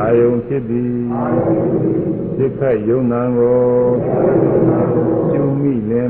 [0.00, 0.96] အာယုံဖြစ်သည်
[2.36, 3.62] စိတ်ခတ်ယုံနာကို
[5.30, 6.04] ရှုမိနေ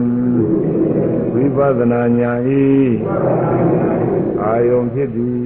[1.33, 2.65] ဝိပဿနာညာဤ
[4.43, 5.41] အာယုံဖြစ်သည်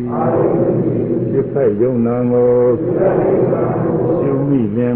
[1.30, 2.50] စိတ်ခတ်ယုံနာကို
[4.20, 4.90] ရှုမိနေ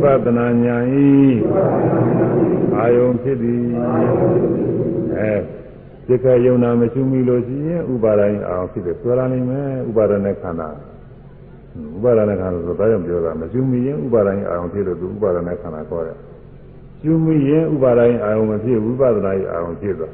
[0.00, 0.76] ဝိပဿနာညာ
[1.06, 1.10] ဤ
[2.76, 3.64] အာယုံဖြစ်သည်
[5.18, 5.34] အဲ
[6.06, 10.68] စိတ်ခယုံနာမရှိမိလို့ရှိရင်ဥပါဒိုင်းအောင်ဖြစ်တယ်ဆွဲလာနိုင်မယ်ဥပါဒနဲ့ခန္ဓာ
[11.96, 16.18] ဥပါဒနဲ့ခန္ဓာဆိုတော့ဒါကြောင့်ပြောတာမရှိမိရင်ဥပါဒိုင်းအောင်ဖြစ်လို့သူဥပါဒနဲ့ခန္ဓာခေါ်တယ်
[17.02, 20.12] ရှုမိရင်ဥပါဒိုင်းအောင်မဖြစ်ဝိပဿနာအောင်ဖြစ်သွား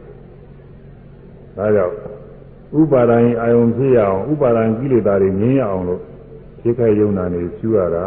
[1.57, 1.95] ဒါကြောင့်
[2.81, 6.03] ဥပါဒိုင်းအာယုံဖြစ်ရအောင်ဥပါဒံကိလေသာတွေငြင်းရအောင်လို့
[6.61, 8.07] စိတ်ခယုံနာနေရှုရတာ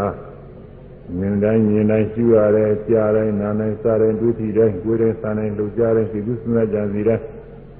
[1.17, 7.23] မြင်တိုင်းမြင်တိုင်းရှုရတယ်ကြားတိုင်းနားတိုင်းစားတိုင်းဒုတိတိုင်းကိုယ်တိုင်းစားတိုင်းလှုပ်ရှားတိုင်းဒီကုသနာကြံစီတိုင်း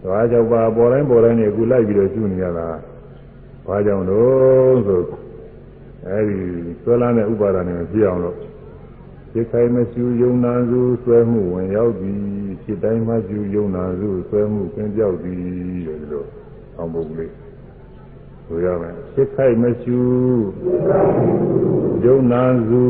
[0.10, 2.68] ဘာကြောင့်ပါပေါ်တိုင်းပေါ်တိုင်းနေအခုလိုက်ပြီးတော့ရှုနေရတာ
[3.68, 5.02] ဘာကြောင့်လို့ဆို
[6.08, 6.38] အဲဒီ
[6.82, 8.38] ဆွဲလန်းတဲ့ဥပါဒဏ်နဲ့ဖြစ်အောင်လို့
[9.34, 12.22] စိတ်ခိုင်မရှုယုံနာစုဆွဲမှုဝင်ရောက်ပြီး
[12.64, 15.40] စိတ်တိုင်းမှရှုယုံနာစုဆွဲမှုကင်းပြောက်ပြီး
[15.86, 16.24] လို့ဒီလို
[16.78, 17.34] အောင်ပုံလေး
[18.46, 20.00] ဆိုရမယ်စိတ်ခိုက်မရှု
[22.06, 22.84] ယုံနာစု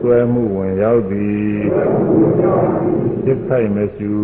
[0.00, 1.54] ဆွဲမှုဝင်ရောက်သည်
[3.24, 4.14] စိတ်ခိုက်မရှု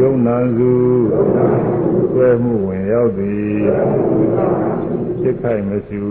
[0.00, 0.72] ယုံနာစု
[2.12, 3.58] ဆွဲမှုဝင်ရောက်သည်
[5.22, 6.04] စိတ်ခိုက်မရှု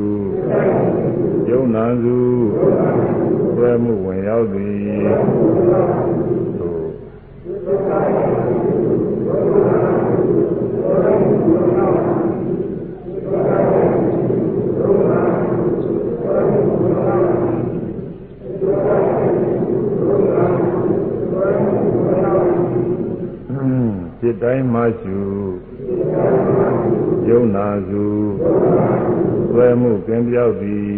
[1.50, 2.18] ယုံနာစု
[3.56, 4.78] ဆွဲမှုဝင်ရောက်သည်
[24.20, 25.18] စိတ်တိုင်းမှရှု
[27.30, 28.06] ယုံနာစု
[29.52, 30.98] သွဲမှုကင်းပြောက်သည်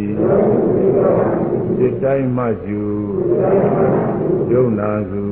[1.78, 2.84] စိတ်တိုင်းမှရှု
[4.52, 5.26] ယုံနာစု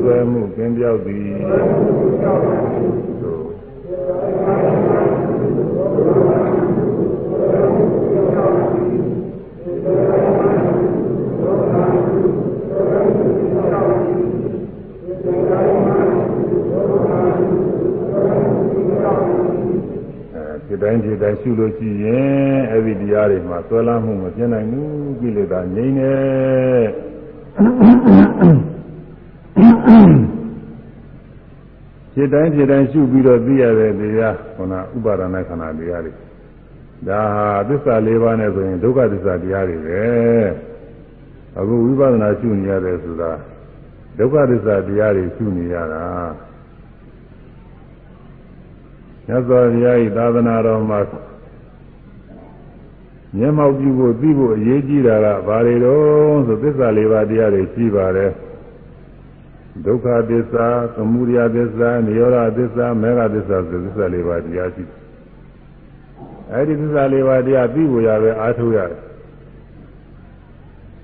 [0.00, 1.32] သွဲမှုကင်းပြောက်သည်
[20.82, 26.12] တိုင်းဖြစ်တိုင်းရှုလို့ရှိရင်အဲ့ဒီတရားတွေမှာဆွဲလမ်းမှုမပြနိုင်ဘူးကိလေသာငြိမ့်နေ
[32.14, 36.12] ဖြစ်တိုင်းဖြစ်တိုင်းရှုပြီးတော့သိရတဲ့တရားခုနဥပါဒနာခန္ဓာတရားတွေ
[37.08, 40.04] ဒါဟာသစ္စာ၄ပါးနဲ့ဆိုရင်ဒုက္ခသစ္စာတရားတွေပဲ
[41.58, 43.30] အခုဝိပဿနာရှုနေရတယ်ဆိုတာ
[44.18, 46.04] ဒုက္ခသစ္စာတရားတွေရှုနေရတာ
[49.26, 51.00] မြတ်စွာဘုရားဤသာသနာတော်မှာ
[53.36, 58.32] မျက်မှောက်ပြုဖို့သိဖို့အရေးကြီးတာကဘာတွေတော့ဆိုသစ္စာလေးပါးတရားတွေရှိပါတယ်
[59.84, 64.98] ဒုက္ခသစ္စာသမုဒယသစ္စာនិရောဓသစ္စာမေဃသစ္စာဆိုသစ္စာလေးပါးတရားရှိတယ်
[66.52, 69.00] အဲဒီသစ္စာလေးပါးတရားသိဖို့ရပဲအားထုတ်ရတယ်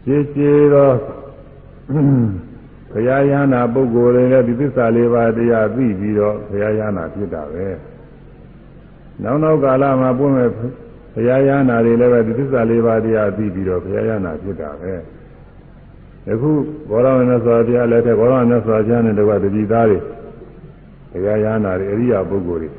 [0.04, 0.96] ရှင်းရှင်းတော့
[2.92, 7.66] ဘုရားယန္တာပုဂ္ဂိုလ်တွေလည်းဒီသစ္စာလေးပါးတရားသိပြီးတော့ဘုရားယန္တာဖြစ်တာပဲ
[9.24, 10.66] နောက်နောက်ကာလမှာပွင့်မဲ့ဘု
[11.28, 14.92] ရားယန္တာတွေလည်းပဲဒီသစ္စာလေးပါးတရားသိပြီးတော့ဘုရားယန္တာဖြစ်တာပဲ
[16.30, 16.50] အခု
[16.90, 19.98] ဘောရမနဲ့ဆိုတရားလည်းတဲ့ဘောရမနဲ့ဆိုတရားနဲ့တကွတတိသားတွေ
[21.12, 22.70] ဘုရားယန္တာတွေအရိယာပုဂ္ဂိုလ်တွေ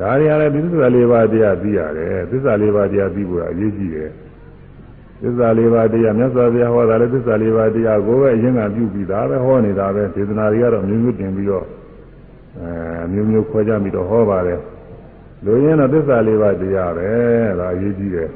[0.00, 4.10] ဒါတွေလည်းဒီသစ္စာလေးပါးတရားသိရတယ်သစ္စာလေးပါးတရားသိဖို့အရေးကြီးတယ်
[5.22, 11.66] သစ္စာလေးပါးတရားမြတ်စွာဘုရားဟောတာလည်းသစ္စာလေးပါးတရားကိုပဲအရင်ကပြုပြီးသားပဲဟောနေတာပဲဒေသနာတွေကတော့မျိုးမျိုးတင်ပြီးတော့
[12.58, 14.60] အဲမျိုးမျိုးခွဲကြပြီးတော့ဟောပါတယ်
[15.44, 17.10] လူရင်းတော့သစ္စာလေးပါးတရားပဲ
[17.58, 18.30] ဒါအရေးကြီးတယ်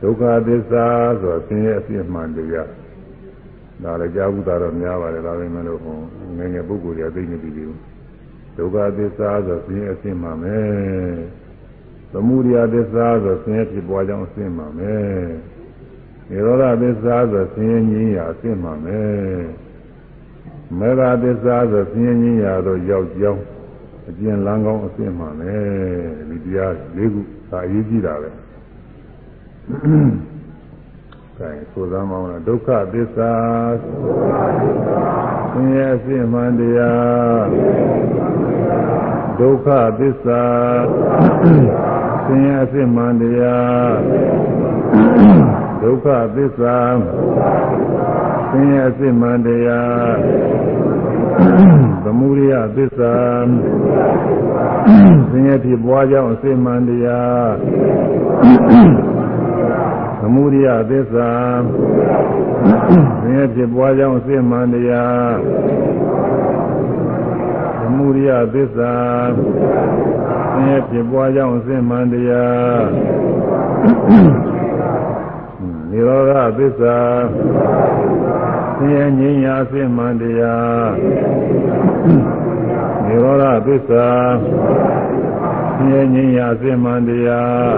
[0.00, 0.86] ဒုက္ခသစ္စာ
[1.20, 2.70] ဆိုဆင်းရဲအပြစ်မှန်တရား
[3.82, 5.98] ဒါလည်းကြားဘူးတာတော့များပါတယ်ဒါပေမဲ့လို့ဟို
[6.38, 7.78] ငယ်ငယ်ပုဂ္ဂိုလ်တွေသိနေပြီဘူး
[8.56, 11.16] ဒုက္ခသစ္စာဆိုဆင်းရဲအပြစ်မှန်မယ်
[12.12, 15.26] သမုဒယသစ္စာဆိုဆင်းရဲဖြစ်ပွားကြောင်းအပြစ်မှန်မယ်
[16.28, 19.42] နိရောဓသစ္စာဆိုဆင်းရဲငြိမ်းရာအပြစ်မှန်မယ်
[20.78, 23.42] မေဃသစ္စာဆိုဆင်းရဲငြိမ်းရာတော့ရောက်ကြောင်း
[24.08, 25.62] အကျဉ်းလန်းကောင်းအပြစ်မှန်မယ်
[26.30, 28.30] ဒီတရား၄ခုဒါအရေးကြီးတာပဲ
[31.38, 33.32] ကဲဆိုသမ်းအောင်လားဒုက္ခသစ္စာ
[35.52, 37.44] ဆင်းရဲအပြစ်မှန်တရား
[39.40, 40.42] ဒုက္ခသစ္စာ
[42.24, 43.92] ဆင်းရဲအပြစ်မှန်တရား
[45.82, 46.06] ဒုက္ခ
[46.36, 46.76] သစ္စာ
[48.50, 50.12] ဆင်းရဲအပြစ်မှန်တရား
[52.04, 53.14] သမုဒိယသစ္စာ
[55.30, 57.48] ဆင်းရဲဖြစ်ပွားကြောင်းအစစ်မှန်တရား
[60.20, 61.30] သမုဒိယသစ္စာ
[63.20, 65.32] ဆင်းရဲဖြစ်ပွားကြောင်းအစစ်မှန်တရား
[67.80, 68.94] သမုဒိယသစ္စာ
[70.52, 72.82] ဆင်းရဲဖြစ်ပွားကြောင်းအစစ်မှန်တရား
[75.90, 76.96] နိရောဓသစ္စာ
[78.80, 80.88] ဆင်းရဲငြိမ်းရာအစစ်မှန်တရား
[83.04, 84.08] နိရောဓသစ္စာ
[85.76, 87.72] ဆင်းရဲငြိမ်းရာအစစ်မှန်တရား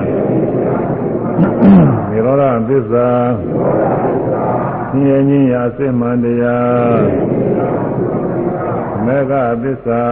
[2.09, 3.09] နိရောဓသစ္စာ
[4.91, 6.99] ဆင်းရဲငြိမ်းရာအစစ်မှန်တရား
[9.05, 9.33] မေဃ
[9.63, 10.03] သစ္စာ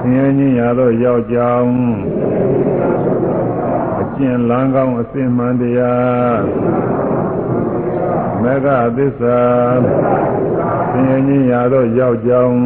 [0.00, 1.72] ဆင်းရဲငြိမ်းရာသို့ရောက်ကြောင်း
[4.00, 6.34] အကျင့်လန်းကောင်းအစစ်မှန်တရား
[8.44, 9.38] မေဃသစ္စာ
[10.90, 12.58] ဆင်းရဲငြိမ်းရာသို့ရောက်ကြောင်း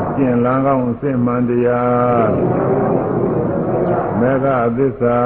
[0.00, 2.30] အကျင့်လန်းကောင်းအစစ်မှန်တရား
[4.20, 4.46] မေဃ
[4.76, 5.18] သစ္စာ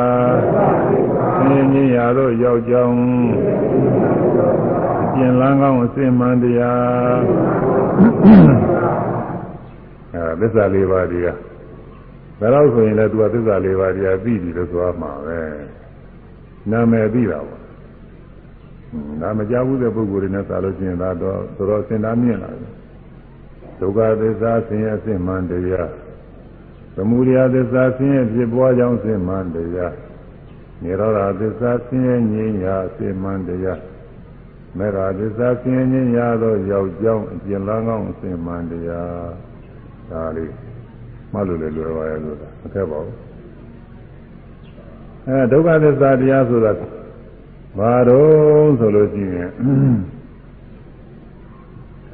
[1.36, 2.98] ဆင်းရဲငြိမ်းရာသို့ရောက်ကြောင်း
[5.02, 7.16] အကျင့်လန်းကောင်းအစစ်မှန်တရား
[10.14, 11.38] အဲသစ္စာလေးပါးတရား
[12.40, 15.40] ဒါတော့ဆိုရင်လည်းသူကသစ္စာလေးပါးတရားသိပြီလို့ဆိုရမှာပဲ
[16.70, 17.63] နာမည်သိတာပေါ့
[19.20, 22.72] ဒါမကြဘူးတဲ့ပုဂ္ဂိုလ်တွေနဲ့သာလို့ရှိရင်ဒါတော့တော်တော်စင်သားမြင့်လာတယ်
[23.80, 25.90] ဒုက္ခသစ္စာဆင်းရဲအစစ်မှန်တရား
[26.94, 29.94] သမုဒယသစ္စာဆင်းရဲဖြစ်ပွားကြောင်းအစစ်မှန်တရား
[30.82, 33.80] နိရောဓသစ္စာဆင်းရဲငြိမ်းရာအစစ်မှန်တရား
[34.78, 39.12] မေဃသစ္စာဆင်းရဲငြိမ်းရာသောရောက်ကြောင်းအကျဉ်းလန်းကောင်းအစစ်မှန်တရား
[40.10, 40.52] ဒါလေး
[41.32, 43.16] မှတ်လို့လည်းလွယ်ပါရဲ့လို့မထက်ပါဘူး
[45.26, 46.72] အဲဒုက္ခသစ္စာတရားဆိုတာ
[47.78, 49.50] ဘာတော့ဆိုလို့ရှိရင်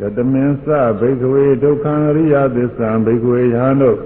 [0.01, 0.67] ယတမင်းစ
[1.01, 3.99] ဘိကဝေဒုက္ခံအရိယသစ္စာဘိကဝေယဟန်တို့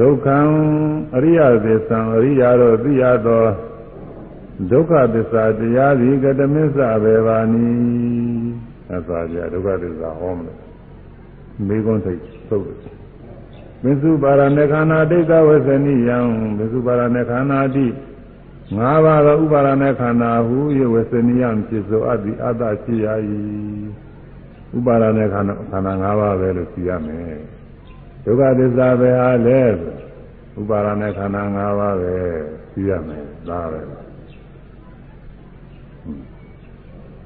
[0.00, 0.38] ဒုက္ခံ
[1.16, 3.44] အရိယသစ္စာအရိယတို့သိရသော
[4.70, 7.68] ဒုက္ခသစ္စာတရားသည်ကတမင်းစဘေဘာနီ
[8.94, 10.58] အသာပြဒုက္ခသစ္စာဟောမလို့
[11.66, 12.64] မိဂုံးထိတ်သုတ်
[13.84, 16.18] မစ္စုပါရဏခန္ဓာဒိဋ္ဌဝဇ္ဇနိယံ
[16.58, 17.86] မစ္စုပါရဏခန္ဓာတိ
[18.77, 23.07] ငါးပါးသောဥပါရณะခန္ဓာဟုယဝစနိယံဖြစ်သောအတ္တိအတ္တရှိရ၏
[24.77, 27.37] ဥပါရณะခန္ဓာခန္ဓာ၅ပါးပဲလို့သိရမယ်
[28.23, 29.61] ဒုက္ခသစ္စာပဲဟာလဲ
[30.59, 32.15] ဥပါဒနဲ့ခန္ဓာ၅ပါးပဲ
[32.73, 33.81] သိရမယ်ဒါပဲ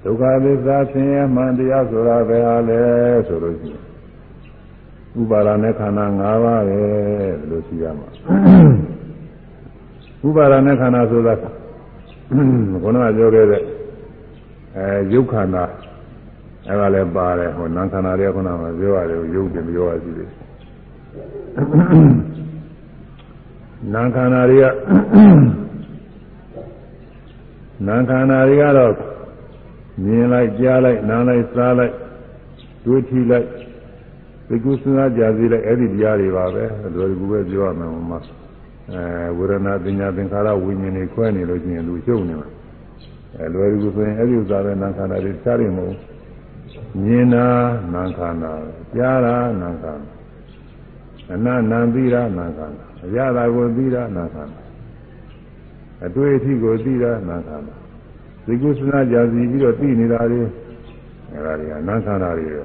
[0.04, 2.82] ဒုက္ခသစ္စာဆင်းရဲမှန်တရားဆိုတာပဲဟာလဲ
[3.28, 3.84] ဆိုလို့ရှိရင်
[5.22, 6.84] ဥပါဒနဲ့ခန္ဓာ၅ပါးပဲ
[7.50, 8.10] လို့ရှိရမှာ
[10.27, 13.63] ဥပါဒနဲ့ခန္ဓာဆိုတာခုနကပြောခဲ့တဲ့
[14.77, 15.65] အဲယုတ်ခန္ဓာ
[16.69, 20.29] အဲဒါလည်းပါတယ်ဟိုနာမ်ခန္ဓာတွေကခုနကပြောရတယ်ယုတ်တယ်ပြောရစီတယ်
[23.95, 24.67] နာမ်ခန္ဓာတွေက
[27.87, 28.95] နာမ်ခန္ဓာတွေကတော့
[30.05, 31.95] မြင်လိုက်ကြားလိုက်နားလိုက်စားလိုက်
[32.85, 33.49] တွေးထီလိုက်
[34.49, 36.65] သိကုစဉ်းစားကြစီလိုက်အဲ့ဒီတရားတွေပါပဲ
[36.95, 38.19] လွယ်ကူပဲပြောရမယ်ဟိုမှာ
[38.95, 42.49] အဲဝေဒနာပညာသင်္ခါရဝိညာဉ်တွေခွဲနေလို့ရှိရင်လူရှုပ်နေမှာ
[43.37, 45.97] အဲလွယ်ကူဆိုရင်အဲ့ဒီဥစ္စာပဲနာမ်ခန္ဓာတွေစားရမဟုတ်
[47.03, 47.47] မြင်တာ
[47.95, 48.53] နာမ်ခန္ဓာ
[48.97, 50.13] ကြားတာနာမ်ခန္ဓာ
[51.33, 54.63] အနနံသိတာနာမ်ခန္ဓာအရသာကိုသိတာနာမ်ခန္ဓာ
[56.07, 57.75] အတွေ့အထိကိုသိတာနာမ်ခန္ဓာ
[58.47, 60.43] ဒီကုသနာကြာစီပြီးတော့သိနေတာတွေ
[61.33, 62.65] အဲဒါတွေကနာမ်ခန္ဓာတွေဒါ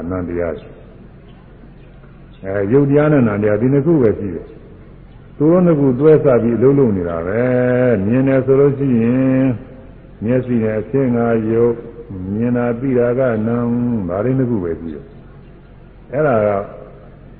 [0.00, 0.54] အနန္တရား
[2.44, 4.46] အဲယုတ်တရားနဲ့နာမ်တရားဒီနှစ်ခုပဲရှိတယ်
[5.36, 7.42] သူတို့နှစ်ခုတွဲစားပြီးအလုံးလုံးနေတာပဲ
[8.06, 9.44] မြင်တယ်ဆိုလို့ရှိရင်
[10.24, 11.74] မျက်စိနဲ့အရှင်းငါယုတ်
[12.34, 13.56] မြင်တာသိတာကနံ
[14.08, 15.04] ဒါလေးနှစ်ခုပဲရှိတယ်
[16.12, 16.48] အဲ့ဒါက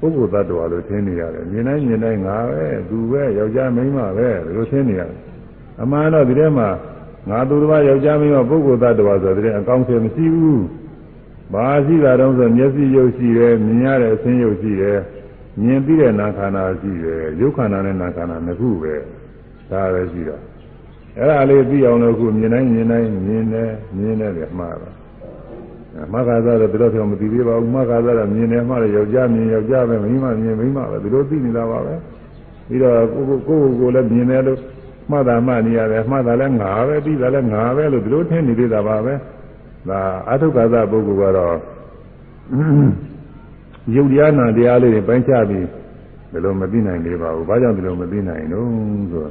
[0.01, 5.19] ပုဂ္ဂိုလ်သတ္တဝါလို့ထင်နေရတယ်မြင်တိုင်းမြင်တိုင်းငါပဲသူပဲယောက်ျားမိန်းမပဲလို့ထင်နေရတယ်
[5.83, 6.69] အမှန်တော့ဒီထဲမှာ
[7.31, 10.65] ငါသူတစ်ပါးယောက်ျားမိန်းမပုဂ္ဂိုလ်သတ္တဝါဆိုတဲ့အကောင်းဆုံးမရှိဘူး
[11.53, 14.99] ဘာရှိတာတော့ဆိုမျက်စိရုပ်ရှိတယ်မြင်ရတဲ့အဆင်းရုပ်ရှိတယ်
[15.63, 18.95] မြင်ပြီးတဲ့နာခန္ဓာရှိတယ်ရုပ်ခန္ဓာနဲ့နာခန္ဓာနှစ်ခုပဲ
[19.71, 20.37] ဒါပဲရှိတာ
[21.19, 24.91] အဲ့ဒါလေးသိအောင်လို့ခုမြင်တိုင်းမြင်တိုင်းမြင်တယ်မြင်တယ်ပြမှားတာ
[26.13, 31.95] မဂ္ဂသာတော့ဒီလိုပြောမသိသေးပါဘူးမဂ္ဂသာတော့မြင်တယ်မှလည်းယောက်ျားမြင်ယောက်ျားပဲမိန်းမမြင်မိန်းမပဲဒီလိုသိနေတာပါပဲ
[32.69, 34.59] ပြီးတော့ကိုကိုကိုကိုလည်းမြင်တယ်လို့
[35.11, 39.15] မှတ်တာမှတ်နေရတယ်မှတ်တာလည်းငါပဲသိတာလည်းငါပဲလို့ဒီလိုထင်နေသေးတာပါပဲ
[39.89, 40.01] ဒါ
[40.31, 41.57] အထုက္ခသပုဂ္ဂိုလ်ကတော့
[43.93, 45.67] ယုတ်တရားနာတရားလေးတွေပိုင်းခြားပြီး
[46.33, 48.67] ဘယ်လိုမသိနိုင်သေးပါဘူး။ဘာကြောင့်ဒီလိုမသိနိုင်လို့
[49.13, 49.27] ဆို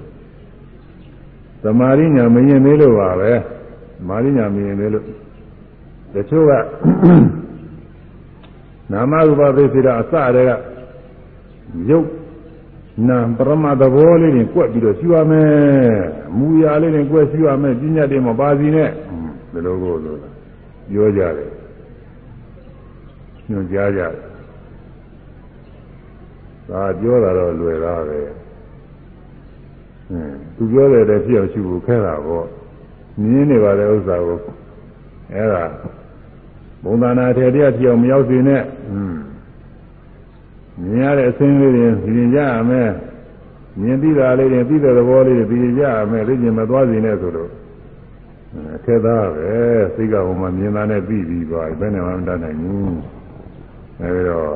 [1.63, 3.31] သမာရိညာမရင်သေးလို့ပါပဲ။
[3.97, 5.05] သမာရိညာမရင်သေးလို့
[6.13, 6.51] တချို့က
[8.91, 10.51] နာမရူပသိစိတာအစတည်းက
[11.89, 12.07] ယုတ်
[13.07, 15.97] နာပရမသဘောလေးတွေကွက်ပြီးတော့ရှိရမယ်။
[16.37, 18.89] မူရာလေးတွေကွက်ရှိရမယ်ပညာတွေမပါစီနဲ့
[19.51, 20.17] ဘယ်လိုကိုလို့
[20.91, 21.49] ပြောကြတယ်။
[23.49, 24.11] ညွှန်ကြားကြတယ်
[26.73, 28.19] ဒါပြောတာတော့လွယ်တာပဲ
[30.09, 32.45] အင်းသူပြောတဲ့တည်းဖြစ်အောင်ရှိဖို့ခဲတာပေါ့
[33.21, 34.39] မြင်းနေပါတဲ့ဥစ္စာကို
[35.33, 35.63] အဲ့ဒါ
[36.83, 39.15] ဘုံသာနာထေတရားဖြစ်အောင်မရောက်စေနဲ့อืม
[40.81, 42.89] မြင်ရတဲ့အစင်းလေးတွေပြင်ကြရမယ်
[43.81, 47.51] မြင်ပြီးတာလေးတွေပြီးတဲ့သဘောလေးတွေပြင်ကြရမယ်လေ့ကျင့်မသွားစေနဲ့ဆိုတော့
[48.75, 49.51] အထက်သားပဲ
[49.95, 52.97] စိတ်ကဟိုမှာမြင်တာနဲ့ပြီးပြီးသွားဘယ်နဲ့မှမတတ်နိုင်ဘူး
[54.01, 54.53] အဲဒီတော့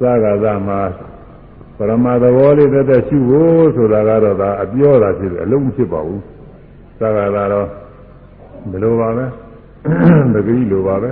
[0.00, 1.09] သာဂသမှာပ
[1.88, 6.22] ရမသဘောလေးတက်တက်ရှိဖို့ဆိုတာကတော့ဒါအပြောတာဖြစ်တယ်အလုံးမဖြစ်ပါဘူး
[7.00, 7.68] သာဂသတော့
[8.70, 9.26] ဘယ်လိုပါပဲ
[10.32, 11.10] ပဂရိလိုပါပဲ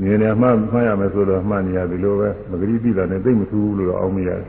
[0.00, 4.40] မြင်တယ်မှမှတ်ရမယ်ဆိုတော့မှတ်နေရပြီလို့ပဲပဂရိပြီလာနဲ့သိမထူးဘူးလို့တော့အောင်းမရတယ်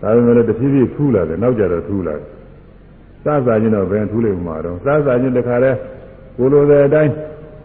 [0.00, 2.26] ဒါပေမဲ့လည်းတဖြည်းဖြည်းထူးလာတယ်နောက်ကြတော့ထူးလာတယ်
[3.24, 5.72] စစာချင်းတော့ဘယ်ထူးလိမ့်မှာတော့စစာချင်းတခါလဲ
[6.36, 7.12] ကိုလိုတဲ့အတိုင်း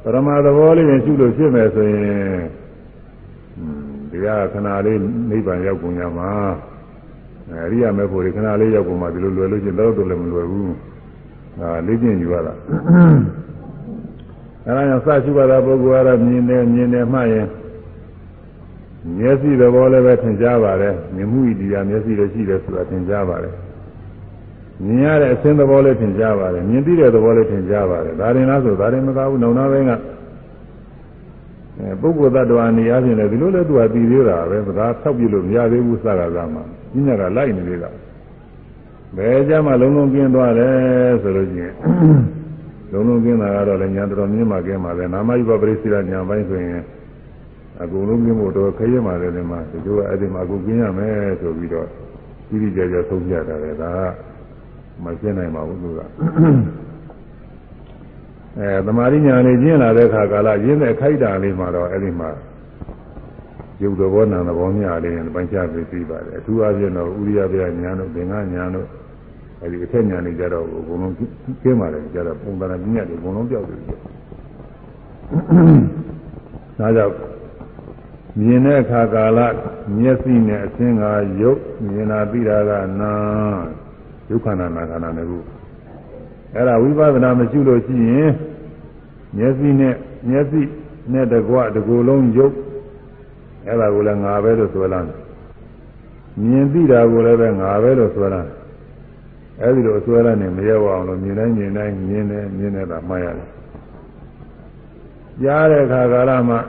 [0.04, 2.42] ပရမသဘောလေးရင်ရှုလို့ဖြစ်မယ်ဆိုရင်
[4.12, 5.00] ဒီကခဏလေး
[5.30, 6.32] နိဗ္ဗာန်ရောက်ကုန်ကြမှာ
[7.52, 10.74] အရိယာမေဖို့ဒီခဏလေးရောက်ကုန်မှာဒီလိုလွယ်လို့ချင်းတော့တော့လည်းမလွယ်ဘူး
[11.60, 12.54] ဒါလေ့ကျင့်ယူရတာ
[14.66, 17.48] အဲဒါကြောင့်စရှိပါတာပုဂ္ဂိုလ်ကတော့မြင်တယ်မြင်တယ်မှရင်
[19.18, 23.54] မျက်စိသဘောလည်းပဲသင်ကြားပါတယ်မြင်မှုဤတရားမျက်စိလည်းရှိတယ်ဆိုတာသင်ကြားပါတယ်
[24.86, 29.92] မြင်ရတဲ့အစင်းသဘောလည်းသင်ကြားပါတယ်မြင်သိတဲ့သဘောလည်းသင်ကြားပါတယ်ဒါရင်လားဆိုဒါရင်မကဘူးနောင်နာဘင်းက
[32.02, 36.62] ပုဂ္ဂိုလ်သတ္တဝါနေရာချင်းလည်းဒီလိုလဲသူကပြီးသေးတာပဲစကားဆောက်ပြလို့မရသေးဘူးစကားကမှ
[36.94, 37.90] ညညကလိုက်နေသေးတာ
[39.18, 41.74] ဘယ်ကြမှာလုံးလုံးကျင်းသွားတယ်ဆိုလို့ချင်း
[42.92, 46.82] လုံးလုံးကျင်းတာကတော့လည်းညာတော်မြင့်မှကျင်းပါလေနာမယုပပရိစ္ဆေရညာပိုင်းဆိုရင်
[47.82, 51.88] အကုန်လုံးကျင်းဖို့တော့ခရဲမှလည်းဒီမှာဒီလိုအဲ့ဒီမှာအခုကျင်းရမယ်ဆိုပြီးတော့
[52.48, 56.00] ကြီးကြီးကျယ်ကျယ်သုံးပြတာလေဒါကမကျင်းနိုင်ပါဘူးသူက
[58.58, 62.30] အဲသမာဓိညာလေးကျင်းလာတဲ့အခါကာလရင်းတဲ့ခိုက်တာလေးမှာတော့အဲ့ဒီမှာ
[63.82, 68.88] ရုပ်သဘောနာသဘောမြလေးနဲ့ပိုင်းခြားပြီးပြီးပါတယ်အထူးအဖြင့်တော့ဥရိယပြညာတို့သင်္ကညာတို့
[69.62, 71.14] အဲ့ဒီအထက်ညာလေးကြတော့အကုန်လုံး
[71.62, 77.14] ကျင်းပါတယ်ကြတော့ပုံသဏ္ဍာန်ပညာတွေအကုန်လုံးပြောက်တယ်ဒါကြောင့်
[78.40, 79.40] မြင်တဲ့အခါကာလ
[79.98, 81.12] မျက်စိနဲ့အသင်္ကာ
[81.42, 83.12] ယုတ်မြင်တာပြီးတာကနာ
[84.28, 85.40] ဒုက္ခနာနာခန္ဓာနှစ်ခု
[86.56, 88.32] အဲ့ဒါဝိပဿနာမရှိလို့ရှိရင်
[89.38, 89.96] မျက်စိနဲ့
[90.30, 90.62] မျက်စိ
[91.14, 92.54] နဲ့တကွတကူလုံးယုတ်
[93.70, 95.18] အဲ့ဒါကိုလည်းငါပဲလို့ဆိုလာတယ်
[96.48, 98.42] မြင်ပြီးတာကိုလည်းပဲငါပဲလို့ဆိုလာ
[99.62, 103.50] အဲ့ဒီလိုအစွဲရနေမရောက်အောင်လို့မြင်တိုင်းမြင်တိုင်းမြင်တယ်မြင်တယ်ကမှားရတယ်
[105.42, 106.60] ကြားတဲ့အခါကာလမှာ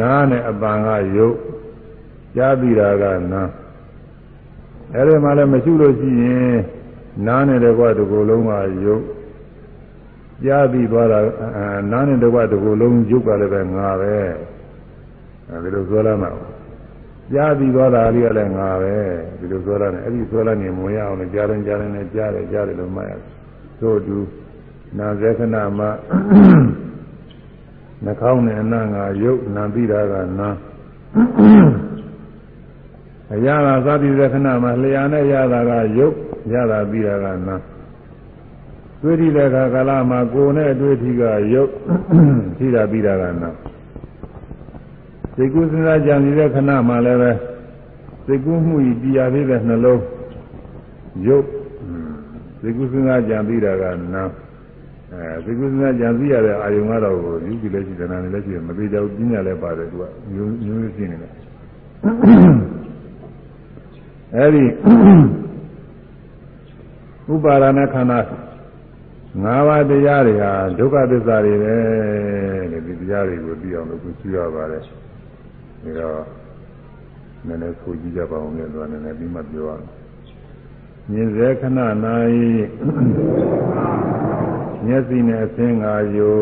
[0.00, 1.36] နားနဲ့အပံကယုတ်
[2.36, 3.50] ကြားပြီးတာကနား
[4.94, 6.56] အဲ့ဒီမှာလည်းမရှိလို့ရှိရင်
[7.26, 8.52] နားနဲ့တကွတကူလုံးက
[8.84, 9.04] ယုတ်
[10.44, 11.18] ကြားပြီးသွားတာ
[11.92, 14.16] နားနဲ့တကွတကူလုံးယုတ်ကလည်းပဲငါပဲ
[15.50, 16.30] အဲဒီလိုဆိုလာမှာ
[17.32, 18.94] ကြားပြီးသွားတာလေးကလည်းငါပဲ
[19.38, 23.12] ဒီလိုဆိုလာတယ်အဲ့ဒီဆိုလာနေမဝင်ရအောင်လည်းကြားရင်ကြားရင်လည်းကြားတယ်ကြားတယ်လို့မှတ်ရ
[23.80, 24.18] သို့တူ
[24.98, 25.90] နာဇေခဏမှာ
[28.04, 30.48] နှာခေါင်းနဲ့အနံ့ကယုတ်နာပြီးတာကနာ
[33.34, 36.14] အရာကသာတိဇေခဏမှာလျှာနဲ့ရတာကယုတ်
[36.52, 37.56] ရတာပြီးတာကနာ
[39.02, 41.22] တွေ့ထိတဲ့အခါကာလမှာကိုယ်နဲ့တွေ့ထိက
[41.52, 41.70] ယုတ်
[42.58, 43.50] ထိတာပြီးတာကနာ
[45.38, 47.30] စိတ်ကူးစဉ်းစားကြံနေတဲ့ခဏမှလည်းပဲ
[48.26, 50.02] စိတ်ကူးမှုဤတရားသေးတဲ့နှလုံး
[51.26, 51.46] ယုတ်
[52.60, 53.84] စိတ်ကူးစဉ်းစားကြံပြီးတာက
[54.14, 54.24] နာ
[55.12, 57.16] အဲစိတ်ကူးစဉ်းစားကြံပြီးရတဲ့အာယုံကတော့
[57.46, 61.32] ယူကြည့်လည်းရှိတယ်နားလည်းရှိတယ်မသေးကြဘူးပြညာလည်းပါတယ်သူကမျိုးမျိုးရှိနေတယ်
[64.36, 64.64] အဲဒီ
[67.32, 68.20] ဥပါဒနာခန္ဓာ
[69.44, 71.74] ၅ပါးတရားတွေဟာဒုက္ခသစ္စာတွေပဲ
[72.72, 74.82] တဲ့ဒီတရားတွေကိုသိအောင်လို့သူရှိရပါတယ်
[75.98, 76.24] ဒါတော့
[77.46, 79.84] နည်းနည်းဆိုကြည့်ကြပါဦးလေသူကနည်းနည်းပြီးမှပြောရအောင်
[81.10, 81.80] မြင်စေခဏ၌
[84.86, 86.34] မျက်စိနဲ့အသင်္ကာယု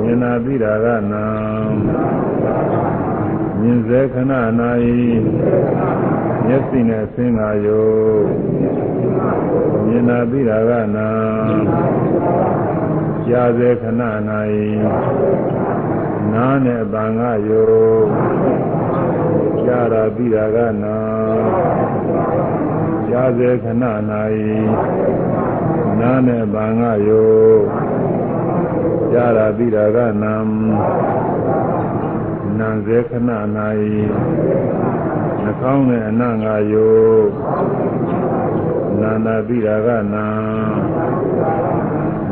[0.00, 1.24] မြင်နာပြီးတာကနာ
[3.60, 4.32] မြင်စေခဏ၌
[6.46, 7.82] မျက်စိနဲ့အသင်္ကာယု
[9.86, 11.08] မြင်နာပြီးတာကနာ
[13.26, 14.02] ကြားစေခဏ၌
[16.32, 17.72] နားနဲ့ဗံငါယော
[19.64, 20.96] ကြားတာပြီးတာကနာ
[23.08, 27.32] ကြားစေခဏ၌နားနဲ့ဗံငါယော
[29.12, 30.34] ကြားတာပြီးတာကနာ
[32.58, 33.16] နာစေခဏ၌
[33.56, 33.68] နှာ
[35.60, 36.96] ခေါင်းနဲ့အနံ့ငါယော
[39.00, 40.26] နာနာပြီးတာကနာ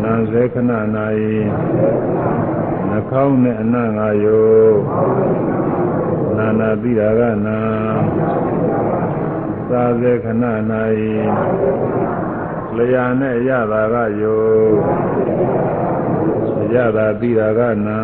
[0.02, 0.72] နာစေခဏ၌
[2.90, 4.46] နှာခေါင်းနဲ့အနံ့ငါယော
[6.36, 7.58] နာနာပြီးတာကနာ
[9.70, 10.44] သာစေခဏ၌
[12.76, 14.42] လျာနဲ့ရတာကယော
[16.74, 17.98] ရတာပြီးတာကနာ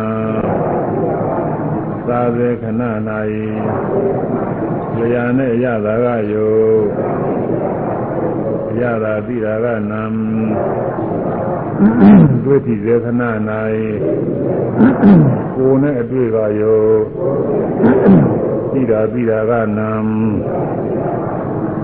[2.07, 2.81] သာစေခဏ၌
[4.99, 6.55] လျာနဲ့ရတာကယော
[8.81, 10.01] ရတာပြီးတာကနာ
[12.43, 13.21] တွေ့တိဇေခဏ၌
[15.55, 16.81] ကိုယ်နဲ့အတွေ့ကရော
[18.71, 19.91] သိတာပြီးတာကနံ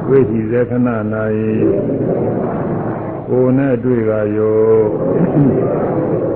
[0.07, 0.89] တွေ့တိဇေခဏ၌
[3.29, 4.61] ကိုယ်နဲ့အတွေ့ကရော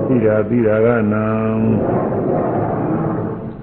[0.06, 1.26] သိတာပြီးတာကနံ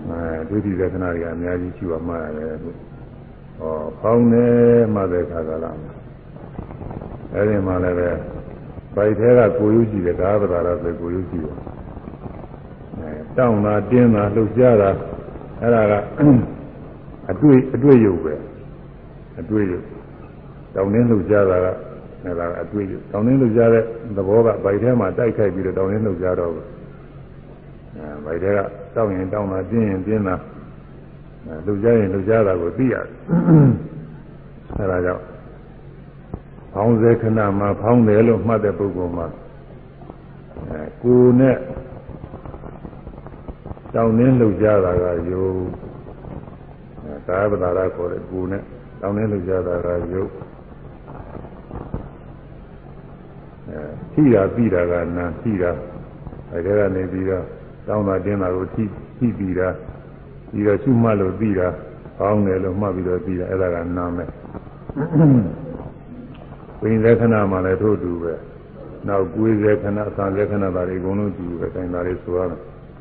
[0.09, 2.55] အဲတွေ့တိဇေခဏတွေကအများကြီးရှိပါမှာရတယ်
[3.59, 4.47] ဟောဖောင်းနေ
[4.93, 5.71] မှတဲ့ခါကလာ
[7.33, 8.34] အဲဒီမှာလည်းပဲ
[8.95, 11.55] ဗိုက်ထဲကကိုရုပ်ကြည့်တယ်ကာသဘာရဆိုကိုရုပ်ကြည့်တယ်
[12.99, 14.89] အဲတောင်းတာတင်းတာလှုပ်ရှားတာ
[15.61, 15.93] အဲ့ဒါက
[17.31, 18.33] အတွေ့အတွေ့ရုပ်ပဲ
[19.39, 19.85] အတွေ့ရုပ်
[20.75, 21.67] တောင်းတင်းလှုပ်ရှားတာက
[22.23, 23.83] အဲ့ဒါကအတွေ့ရုပ်တောင်းတင်းလှုပ်ရှားတဲ့
[24.17, 26.67] သဘောကဗိုက်ထဲမှာတိုက်ခိုက်ပြီးတော့တောင်းတင်းလှုပ်ရှားတော့ဘူး
[27.95, 28.59] အဲဗိုက်ထဲက
[28.95, 30.35] တောင်းရင်တောင်းတာတင်းရင်တင်းတာ
[31.65, 33.05] လှုပ်ရှားရင်လှုပ်ရှားတာကိုသိရတယ်
[34.77, 35.23] အဲ့ဒါကြောင့်
[36.77, 39.27] ဖောင်းစေခဏမှာဖောင်းတယ်လို့မှတ်တဲ့ပုဂ္ဂိုလ်မှာ
[40.69, 41.57] အဲကိုယ်နဲ့
[43.93, 45.55] တောင်းနှင်းလှုပ်ရှားတာကယုတ်
[47.03, 48.61] အဲကာယပဒါရခေါ်တဲ့ကိုယ်နဲ့
[49.01, 50.31] တောင်းနှင်းလှုပ်ရှားတာကယုတ်
[53.69, 53.79] အဲ
[54.13, 55.71] ထိတာပြီးတာကနာထိတာ
[56.51, 57.45] အဲဒီကနေပြီးတော့
[57.87, 58.83] တောင်းတာတင်းတာကိုထိ
[59.17, 59.69] ထိပြီးတာ
[60.51, 61.67] ပြီးတော့ရှုမှတ်လို့ပြီးတာ
[62.17, 64.29] ဖောင်းတယ်လို့မှတ်ပြီးတော့ပြီးတာအဲ့ဒါကနာမယ်
[66.87, 68.33] ပိန်လက္ခဏာမှလည်းထို့တူပဲ
[69.07, 72.59] နောက်ကိုယ်လက္ခဏာသံလက္ခဏာဒါတွေအကုန်လုံးတူပဲတိုင်တာလေးဆိုရမယ်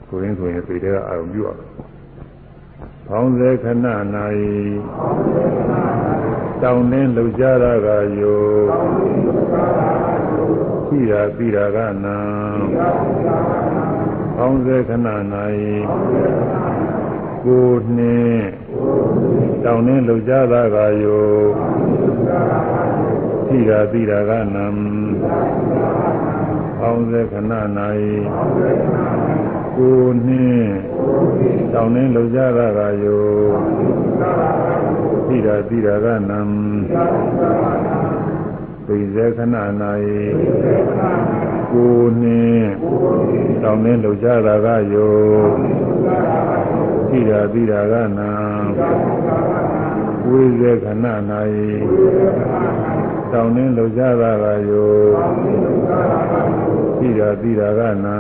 [0.08, 1.68] ကိုရင်းဆိုရင်စိတ်ထဲကအာရုံပြုရမယ်
[3.06, 3.94] ဖောင်းလက္ခဏာ၌
[6.62, 7.88] တောင်းနှင်းလှုပ်ရှားတာက
[8.20, 8.42] ယော
[10.86, 12.18] ရှိတာပြီးတာကနာ
[14.36, 15.14] ဖောင်းလက္ခဏာ၌
[17.44, 18.48] ကိုနှင်း
[19.64, 23.13] တောင်းနှင်းလှုပ်ကြတာကယော
[23.54, 24.66] သိတာသိတာကနံ
[26.78, 27.52] ပေါင်းစေခဏ၌
[29.76, 30.74] ကိုနှင်း
[31.72, 33.24] တောင်းနှင်းလှုပ်ကြတာကယော
[35.28, 36.40] သိတာသိတာကနံ
[38.86, 39.56] သိစေခဏ၌
[41.72, 42.70] ကိုနှင်း
[43.62, 45.14] တောင်းနှင်းလှုပ်ကြတာကယော
[47.10, 48.30] သိတာသိတာကနံ
[50.28, 50.88] ဝိဇေခဏ၌
[53.32, 54.90] တောင်းနှင်းလှုပ်ကြတာကယော
[56.98, 58.18] သိတာသိတာကနံ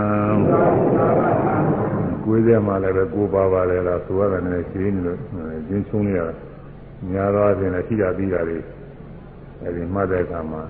[2.24, 5.18] ကိုယ်စဲမှာလည်းပဲကိုပါပါလေလားဆိုရတယ်လည်းရှင်းနေလို့
[5.68, 6.18] ကျင်းချုံးရ
[7.12, 8.58] ညာတော့အပြင်လည်းသိတာသိတာတွေ
[9.62, 10.62] အဲဒီမှတ်တဲ့အခါမှာ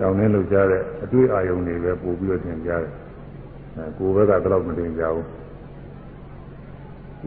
[0.00, 2.92] တောင်းနှင်းလှုပ်ကြတဲ့အတွေ့အာယုံတွေပဲပို့ပြီးတော့သင်ကြားတယ်
[3.76, 5.26] အဲကိုယ်ဘက်ကတော့မတင်ကြဘူး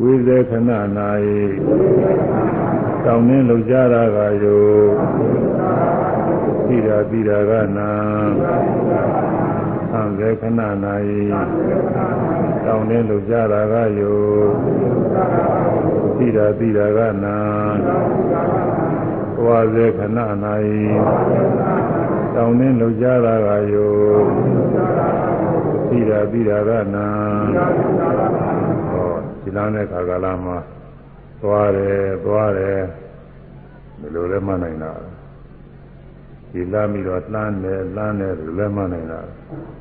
[0.02, 0.72] ဝိဇေခဏ၌
[3.06, 4.64] တောင်းနှင်းလှုပ်ကြတာကယော
[6.68, 7.90] သိတာသိတာကနာ
[9.92, 10.62] သံဃေခဏ၌
[12.66, 14.20] တောင်းနှင်းလှုပ်ကြတာကယော
[16.18, 17.38] သိတာသိတာကနာ
[19.46, 20.20] ဝါဇေခဏ၌
[22.36, 23.94] တောင်းနှင်းလှုပ်ကြတာကယော
[25.90, 27.08] သိတာသိတာကနာ
[27.56, 28.65] ဟော
[29.46, 30.58] ဒီလားတဲ့ခါကာလမှာ
[31.42, 32.80] သွားတယ်သွားတယ်
[34.00, 34.92] ဒီလိုလည်းမနိုင်တာ
[36.52, 39.20] ဒီလာပြီးတော့လှမ်းတယ်လှမ်းတယ်ဒီလိုလည်းမနိုင်တာ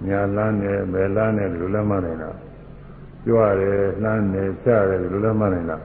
[0.07, 2.31] ညာလှမ်းတယ်ဘယ်လှမ်းတယ်ဒီလိုလည်းမနိုင်တာ
[3.27, 5.77] ကြွတယ်လှမ်းတယ်ချတယ်ဒီလိုလည်းမနိုင်တာ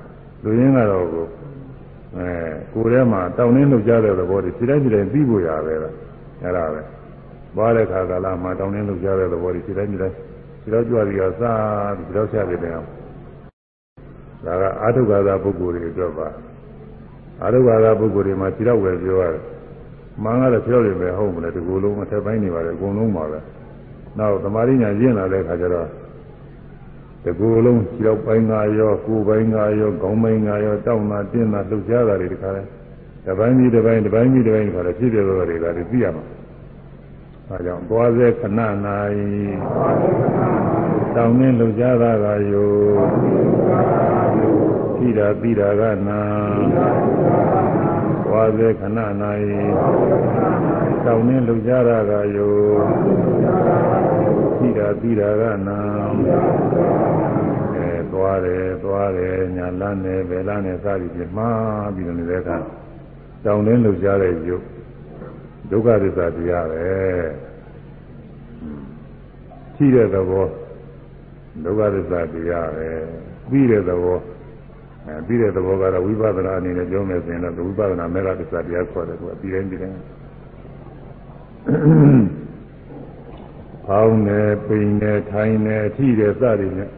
[0.43, 1.25] လူရင်းကတော့ကို
[2.17, 2.29] အဲ
[2.73, 5.93] ကိုယ်ထဲမှာတောင်းနှင်းလှုပ်ကြတဲ့သဘောတွေခြေတိုင်းခြေတိုင်းပြီးဖို့ရပဲလား
[6.41, 6.81] အဲ့ဒါပဲ
[7.55, 10.15] သွားတဲ့ခါကာလမှာတောင်းနှင်းလှုပ်ကြတဲ့သဘောတွေခြေတိုင်းခြေတိုင်း
[10.61, 12.98] ခြေတော့ကြွပြီးတော့စားပြီးတော့ချတယ်တဲ့
[14.45, 16.27] ဒါကအာထုဘာသာပုဂ္ဂိုလ်တွေအတွက်ပါ
[17.43, 19.43] အာထုဘာသာပုဂ္ဂိုလ်တွေမှာခြေတော့ဝယ်ပြောရတယ်။
[20.23, 23.39] မှန်ကတော့ခြေတော့တွေပဲဟုတ်မလဲဒီကိုယ်လုံးအထက်ပိုင်းနေပါလေအကုန်လုံးပါပဲ။
[24.17, 25.87] နောက်သမာဓိညာရင့်လာတဲ့အခါကျတော့
[27.23, 32.63] ဒီကိုယ်လုံးခြေတော့ပိုင်းကရောကိုယ်ပိုင်းကရောခေါင်းပိုင်းကရောတောင်းတာတင်းတာလှုပ်ရှားတာတွေဒီခါလဲ
[33.27, 36.25] တပိုင်းပြီးတပိုင်းတပိုင်းပြီးတပိုင်းဒီခါလဲဖြစ်ပြတော့တွေကလည်းသိရမှာ။
[37.51, 38.45] အဲကြောင့်သွားစေခဏ၌
[41.15, 42.71] တောင်းနှင်းလှုပ်ရှားတာကယော
[44.97, 46.19] သိတာသိတာကနာ
[48.31, 48.85] ဝါစေခဏ၌
[51.05, 52.53] တောင်းနှင်းလှုပ်ရှားတာကယော
[54.59, 55.77] သိတာသိတာကနာ
[57.75, 62.57] အဲသွားတယ်သွားတယ်ညာလန်းတယ်ဘယ်လန်းတယ်စသည်ဖြင့်မှားပြီးတော့နေတဲ့အခါ
[63.45, 64.65] တောင်းနှင်းလှုပ်ရှားတဲ့ယုတ်
[65.69, 66.87] ဒုက္ခသစ္စာတရားပဲ
[69.75, 70.45] ရှိတဲ့သဘော
[71.63, 72.89] ဒုက္ခသစ္စာတရားပဲ
[73.49, 74.17] ပြီးတဲ့သဘော
[75.05, 79.97] အဲပြီးတဲ့သဘောကတော့ဝိပဿနာအနေနဲ့ပြောမယ်ဆိုရင်တော့ဝိပဿနာမေဃသစ္စာတရားခေါ်တယ်သူကပြီးတိုင်းပြီးတိုင်း
[83.85, 86.89] ဖောင်းနေပိန်နေထိုင်နေအထိတဲ့စသည်နဲ့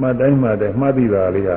[0.00, 1.50] မှတ်တိုင်းမှတ်တယ်မှတ်သိတာလေးက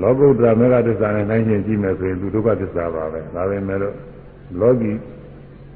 [0.00, 3.94] လောကုတ္တရာမေဃသစ္စာနဲ့နိုင်ချင်းကြည့်မယ်ဆိုရင်သူဒုက္ခသစ္စာပါပဲဒါပဲမဲ့လို့
[4.60, 4.92] လောကီ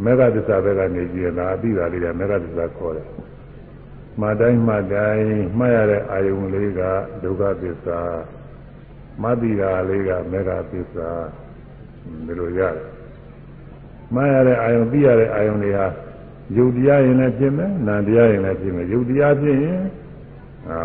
[0.03, 3.07] မေဃသစ္စာဘက်ကနေကြည့်ရင်ဒါအသိတာလေးကမေဃသစ္စာခေါ်တယ်
[4.21, 5.29] မှတ်တိုင်းမှတ်တိုင်း
[5.59, 6.81] မှတ်ရတဲ့အာယုံလေးက
[7.23, 8.01] ဒုက္ခသစ္စာ
[9.23, 11.09] မှတ်တိတာလေးကမေဃသစ္စာ
[12.27, 12.87] ဒီလိုရတယ်
[14.15, 15.87] မှတ်ရတဲ့အာယုံသိရတဲ့အာယုံတွေဟာ
[16.57, 19.83] ယုတ်တရားရင်လည်းဖြစ်မယ်နာတရားရင်လည်းဖြစ်မယ်ယုတ်တရားဖြစ်ရင်
[20.71, 20.79] အာ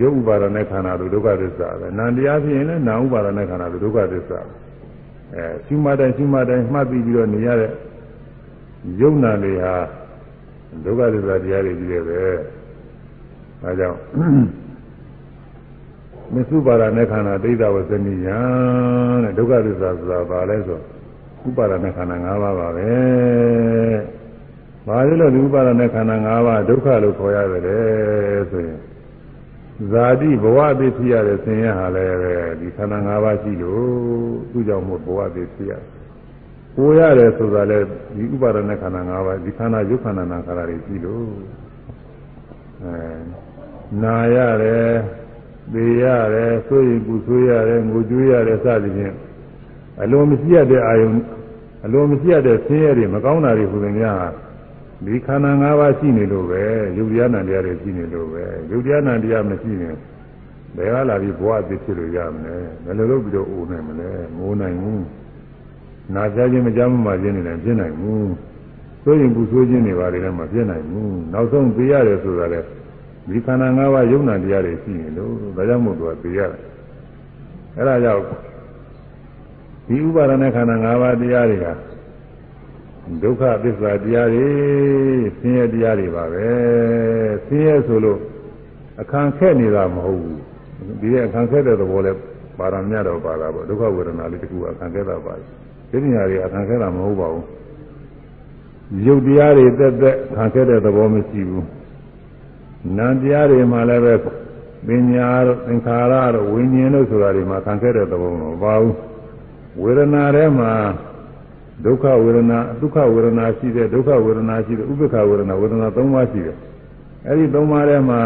[0.00, 4.40] ယုတ်ဥပါဒနဲ့ခန္ဓာတို့ဒုက္ခသစ္စာပဲနာတရားဖြစ်ရင်လည်းနာဥပါဒနဲ့ခန္ဓာတို့ဒုက္ခသစ္စာ
[5.34, 7.72] အဲရှုမှတ်တိုင်းရှုမှတ်တိုင်းမှတ်ပြီးပြီးတော့နေရတဲ့
[9.00, 9.74] ယုတ်နာတွေဟာ
[10.84, 12.18] ဒုက္ခသစ္စာတရားတွေကြီးတယ်ပဲ
[13.62, 13.98] အဲကြောင့်
[16.34, 18.28] မစ္စုပါဒနဲ့ခန္ဓာဒိဋ္ဌဝဇ္ဇနိယ
[19.22, 20.78] တဲ့ဒုက္ခသစ္စာဆိုတာဘာလဲဆို
[21.48, 22.90] ဥပါဒနဲ့ခန္ဓာ၅ပါးပါပဲ
[24.86, 28.78] ဘာလို့လဲဒီဥပါဒနဲ့ခန္ဓာ၅ပါးဒုက္ခလို့ခေါ်ရတယ်ဆိုရင်
[29.92, 33.84] ဇာတိဘဝအဖြစ်ဖြစ်ရတဲ့ဆင်းရဲဟာလည်းပဲဒီခန္ဓာ၅ပါးရှိလို့
[34.50, 35.84] သူ့ကြောင့်မို့ဘဝအဖြစ်ဖြစ်ရတယ်။
[36.76, 41.28] ကိုရတယ်ဆိုတာလည်းဒီဥပါဒနဲ့ခန္ဓာ၅ပါးဒီခန္ဓာယုတ်ခန္ဓာနာခန္ဓာတွေရှိလို့
[42.82, 42.94] အဲ
[44.02, 44.90] နာရတယ်
[45.72, 46.04] သေရ
[46.34, 49.14] တယ်ဆိုရင်ကုဆိုးရတယ်ငိုကြွေးရတယ်စသည်ဖြင့်
[50.02, 51.10] အလိုမရှိရတဲ့အာယုံ
[51.84, 54.16] အလိုမရှိရတဲ့ဆင်းရဲတွေမကောင်းတာတွေဟူသည်များ
[55.04, 56.62] ဒီခန္ဓာ၅ပါးရှိနေလို့ပဲ
[56.96, 59.96] ယုတ်တရားနာတရားတွေရှိနေလို့ပဲယုတ်တရားနာတရားမရှိရင်
[60.76, 65.04] ဘယ်ကလာပြီးဘဝအဖြစ်ဖြစ်လို့ရမလဲဘယ်လိုလုပ်ပြီးတော့အိုနိုင်မလဲငိုနိုင်ဘူး
[66.14, 68.30] နာကြခြင်းမကြမ်းမှခြင်းနေတယ်ပြင်းနိုင်ဘူး
[69.02, 72.60] ဆိုရင်ပူဆိုးခြင်းတွေပါလေလည်းမပြင်းနိုင်ဘူးနောက်ဆုံးသိရတယ်ဆိုတာလေ
[73.28, 76.60] ဒီခန္ဓာ၅ပါးယုံနာတရားတွေရှိနေလို့ဒါကြောင့်မို့သူကသိရတယ်
[77.76, 78.22] အဲဒါကြောင့်
[79.88, 81.66] ဒီဥပါဒณะခန္ဓာ၅ပါးတရားတွေက
[83.22, 84.48] ဒုက္ခသစ္စာတရားတွေ
[85.38, 86.48] ဆင်းရဲတရားတွေပါပဲ
[87.46, 88.18] ဆင်းရဲဆိုလို့
[89.00, 92.12] အခန့်ခက်နေတာမဟုတ်ဘူးဒီရဲ့အခန့်ခက်တဲ့သဘောလဲ
[92.58, 95.46] ပါရမရတော့ပါတာပေါ့ဒုက္ခဝေဒနာလေးတခုအခန့်ခက်တာပါတယ်
[95.90, 97.44] ဒီညာတွေအခန့်ခက်တာမဟုတ်ပါဘူး
[99.06, 101.66] ရုပ်တရားတွေတက်တက်အခန့်ခက်တဲ့သဘောမရှိဘူး
[102.98, 104.14] နာတရားတွေမှာလည်းပဲ
[104.86, 108.94] ပညာတို့သင်္ခါရတို့ဝိညာဉ်တို့ဆိုတာတွေမှာခံခဲ့တဲ့သဘောမပါဘူး
[109.82, 110.72] ဝေဒနာထဲမှာ
[111.84, 116.56] ဒုက္ခဝေဒနာဒုက္ခဝေဒနာရှိတဲ့ဒုက္ခဝေဒနာရှိတဲ့ဥပ္ပခဝေဒနာဝေဒနာ၃ပါးရှိတယ်
[117.26, 118.20] အဲဒီ၃ပါးထဲမှာ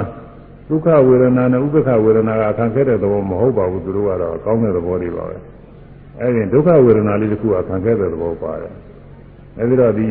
[0.69, 5.37] ဒုက္ခဝေဒနာနဲ့ဥပ္ပခဝေဒနာကခံခဲ့တဲ့သဘောမဟုတ်ပါဘူးသူတို့ကတော့ကောင်းတဲ့သဘောတွေပါပဲ
[6.21, 8.75] အဲဒီဒုက္ခဝေဒနာလေးတစ်ခုကခံခဲ့တဲ့သဘောပါတယ်
[9.59, 10.09] အဲဒီတော့ဒီ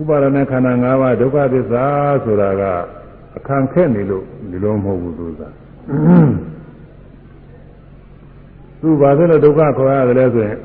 [0.00, 1.84] ဥပါဒณะခန္ဓာ၅ပါးဒုက္ခသစ္စာ
[2.24, 2.62] ဆိုတာက
[3.36, 5.42] အခန့်ခက်နေလို့ဒီလိုမဟုတ်ဘူးသူက
[8.80, 10.56] သူဘာဖြစ်လို့ဒုက္ခခေါ်ရတယ်လဲဆိုရင်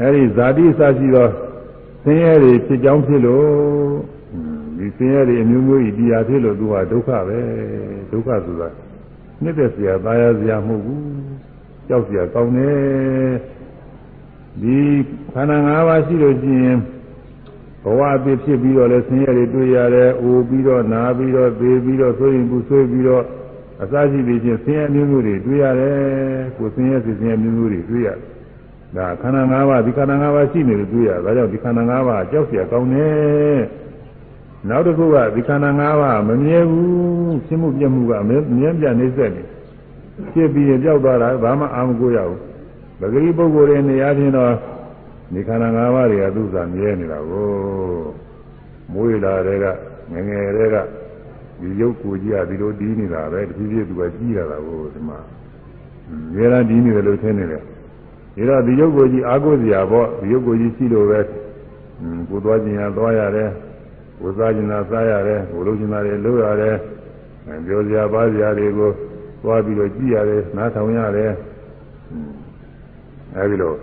[0.00, 1.28] အဲဒီဇာတိစရှိသော
[2.02, 3.48] ဆင်းရဲတွေဖြစ်ကြောင်းဖြစ်လို့
[4.78, 7.38] ဒီဆင်းရဲတွေအမျိုးမျိုးဤတရားဖြစ်လို့သူဟာဒုက္ခပဲ
[8.10, 8.68] ဒုက္ခဆိုတာ
[9.42, 11.02] နှစ်သက်စရာသာယာစရာမဟုတ်ဘူး
[11.88, 13.32] ကြောက်စရာကောင်းတယ်
[14.62, 14.78] ဒီ
[15.32, 16.78] ခန္ဓာ၅ပါးရှိလို့ရှိရင်
[17.82, 23.24] ဘဝအဖြစ်ဖြစ်ပြီးတော့လဲဆင်းရဲတွေတွေ့ရတယ်။အိုပြီးတော့နာပြီးတော့သေပြီးတော့ဆိုရင်ဘူးဆွေးပြီးတော့
[23.82, 25.96] အစရှိပြီးချင်းဆင်းရဲမျိုးမျိုးတွေတွေ့ရတယ်။
[26.56, 28.28] ကိုယ်ဆင်းရဲဆင်းရဲမျိုးမျိုးတွေတွေ့ရတယ်။
[28.97, 33.59] ဒါခန္ဓာ၅ပါးဒီခန္ဓာ၅ပါးရှိနေလို့တွေ့ရ။ဒါကြောင့်ဒီခန္ဓာ၅ပါးကြောက်เสียကောင်းတယ်။
[34.69, 38.37] နောက်တစ်ခုကဒီခန္ဓာ၅ပါးမမြဲဘူး။ရှင်းမှုပြမှုကမြဲ
[38.79, 39.43] ပြနေဆက်နေ။
[40.33, 42.39] ဖြစ်ပြီးရင်ကြောက်သွားတာဘာမှအာမကိုရဘူး။
[42.99, 44.51] ပဂရိပုဂ္ဂိုလ်တွေနေရာချင်းတော့
[45.33, 47.49] ဒီခန္ဓာ၅ပါးတွေကသူ့သာမြဲနေတာကို
[48.93, 49.65] မွေးလာတဲ့က
[50.11, 50.75] ငငယ်တဲ့က
[51.59, 55.19] ဒီရုပ်ကိုကြီးကဒီလိုတီးနေတာပဲတဖြည်းဖြည်းသူကကြီးလာတာကိုဒီမှာ
[56.33, 57.63] မြဲတမ်းတီးနေတယ်လို့ထင်နေတယ်
[58.36, 61.20] ဒါတော့ဒီရုပ်ကိုကြီးအာကိုစရာပေါ့ဒီရုပ်ကိုကြီးရှိလို့ပဲ
[62.28, 63.50] ကိုသွားခြင်းရသွားရတယ်
[64.20, 66.76] ကိုစားခြင်းသာစားရတယ်ကိုလုပ်ခြင်းသာတွေလုပ်ရတယ်
[67.66, 68.90] ပြောစရာပါစရာတွေကို
[69.42, 71.30] သွားပြီးတော့ကြည့်ရတယ်နားထောင်ရတယ်
[73.36, 73.74] အဲဒီလို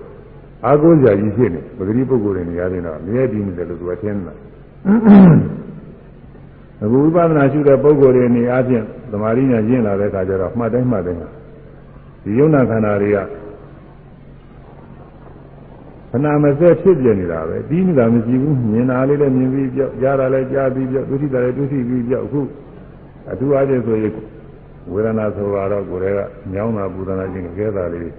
[0.65, 4.33] အာကိုးကြကြီးဖြစ်နေပဂတိပုဂ္ဂိုလ်တွေနေရာချင်းတော့မြဲတည်နေတယ်လို့သူကထင်တာ
[6.83, 11.21] အခုဝိပဿနာရှုတဲ့ပုဂ္ဂိုလ်တွေနေအားဖြင့်သမာဓိညာကျင့်လာတဲ့အခါကျတော့မှတ်တိုင်းမှတ်တိုင်း
[12.23, 13.17] ဒီယုံနာခန္ဓာတွေက
[16.13, 22.41] ခဏမစဲဖြစ်ပြနေတာပဲတီးနေတာမရှိဘူးမြင်တာလေးလည်းမြင်ပြီးပြောက်ကြားတာလည်းကြားပြီးပြောက်ဒုတိယလည်းဒုတိယပြီးပြောက်အခု
[23.31, 24.13] အထူးအားဖြင့်ဆိုရင်
[24.91, 26.19] ဝေဒနာဆိုတော့ကိုယ်က
[26.53, 28.11] ညောင်းတာပူဒနာခြင်းကဲတာလေး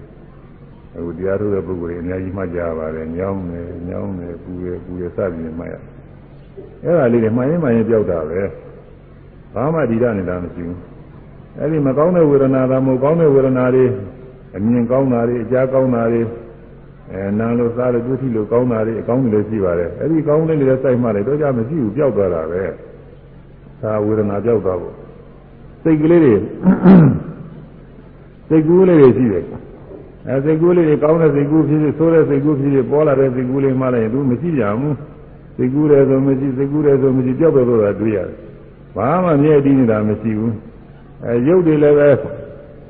[0.97, 5.75] အခုတရားထုတ်တဲ့ပုဂ္ဂိုလ်တွေအများကြီးမှတ်ကြပါတယ်ညောင်းတယ်ညောင်းတယ်ပူရပူရစသည်မှတ်ရ
[6.83, 8.41] အဲ့ဒါလေးတွေမှန်ရင်မှန်ရင်ပြောက်တာပဲ
[9.55, 10.79] ဘာမှဒီရနေတာမရှိဘူး
[11.59, 13.87] အဲ့ဒီမကောင်းတဲ့ဝေဒနာသာမဟုတ်ကောင်းတဲ့ဝေဒနာတွေ
[14.57, 16.23] အမြင်ကောင်းတာတွေအကြားကောင်းတာတွေ
[17.13, 22.63] အဲနာလို့စားလို့ဒုတိလို့ကောင်းတာတွေအကောင်းတွေလည်းရှိပါတယ်အဲ့ဒီကောင်းတဲ့တွေလည်းစိုက်မှလည်းတော့ကြမရှိဘူးပြောက်သွားတာပဲ
[23.83, 24.95] သာဝေဒနာပြောက်သွားဖို့
[25.83, 26.35] စိတ်ကလေးတွေ
[28.49, 29.45] စိတ်ကူးလေးတွေရှိတယ်
[30.29, 34.97] အဲစိတ်ကူးလေးတွေကောင်းတဲ့စိတ်ကူးဖြစ်ဖြစ်ဆိုးတဲ့စိတ်ကူးဖြစ်ဖြစ်ပေါ်လာတဲ့စိတ်ကူးလေးမှလည်းသူမရှိကြဘူး
[35.57, 38.37] စိတ်ကူးတယ်ဆိုမရှိစိတ်ကူးတယ်ဆိုမရှိကြောက်ပဲလို့သာတွေ့ရတယ်
[38.97, 40.55] ဘာမှမြဲတည်နေတာမရှိဘူး
[41.25, 42.09] အဲရုပ်တွေလည်းပဲ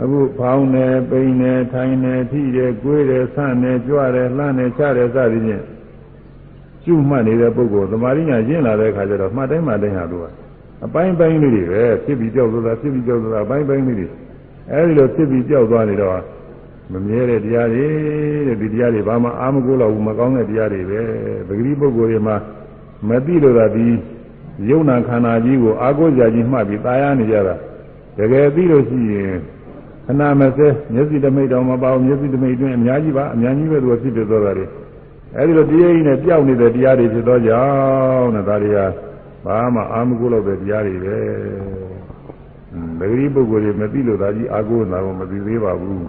[0.02, 5.64] အခုဖောင်းတယ်ပိန်တယ်ထိုင်တယ်ထိတယ်ကိုွေးတယ်ဆန့်တယ်ကြွတယ်လှမ်းတယ်ချတယ်စသည်ဖြင့်
[6.84, 10.26] ကျุမှတ်နေတဲ့ပုဂ္ဂိုလ်သမာဓိညာကျင့်လာတဲ့အခါကျတော့မှတ်တိုင်းမှတ်တိုင်းဟာသူက
[10.86, 14.08] အပိုင်းပိုင်းလေးတွေပဲဖြစ်ပြီးကြောက်သွားတာဖြစ်ပြီးကြောက်သွားတာအပိုင်းပိုင်းလေးတွေ
[14.72, 16.22] အဲဒီလိုဖြစ်ပြီးကြောက်သွားနေတော့
[16.94, 17.86] မမြဲတဲ့တရားတွေ
[18.48, 21.02] တဲ့ဒီတရားတွေဘာမှအာမကိုလောက်ဘူးမကောင်းတဲ့တရားတွေပဲ
[21.48, 22.36] ပဂတိပုဂ္ဂိုလ်တွေမှာ
[23.10, 23.88] မသိလို့သာဒီ
[24.70, 27.56] ယုံနာခန္ဓာကြီးကိုအာကိုကြာကြီးမှတ်ပြီးตายရနေကြတာ
[28.18, 29.34] တကယ်သိလို့ရှိရင်
[30.07, 34.67] ခဏမစဲမျက်စိတမိတ်တော်မပေါမျက်စိတမိတ်တွင်အများကြီးပါအများကြီးပဲသူကဖြစ်ဖြစ်သွားတာတွေ
[35.37, 37.63] အဲဒီလိုတရားကြီးနဲ့ပြောက်နေတဲ့တရားတွေဖြစ်သောကြော
[38.23, 38.79] င့်တဲ့ဒါတွေက
[39.45, 41.19] ဘာမှအာမကိုလောက်တဲ့တရားတွေပဲ
[42.99, 46.05] ပဂတိပုဂ္ဂိုလ်တွေမသိလို့သာကြီးအာကိုနာကိုမသိသေးပါဘူး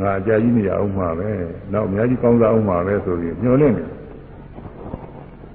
[0.00, 1.30] ငါအကြာကြီးနေရအောင်မှာပဲ
[1.72, 3.88] နောက်အများကြီးကောင်းစားအောင်မှာပဲဆိုပြီးညှော်လင့်တယ်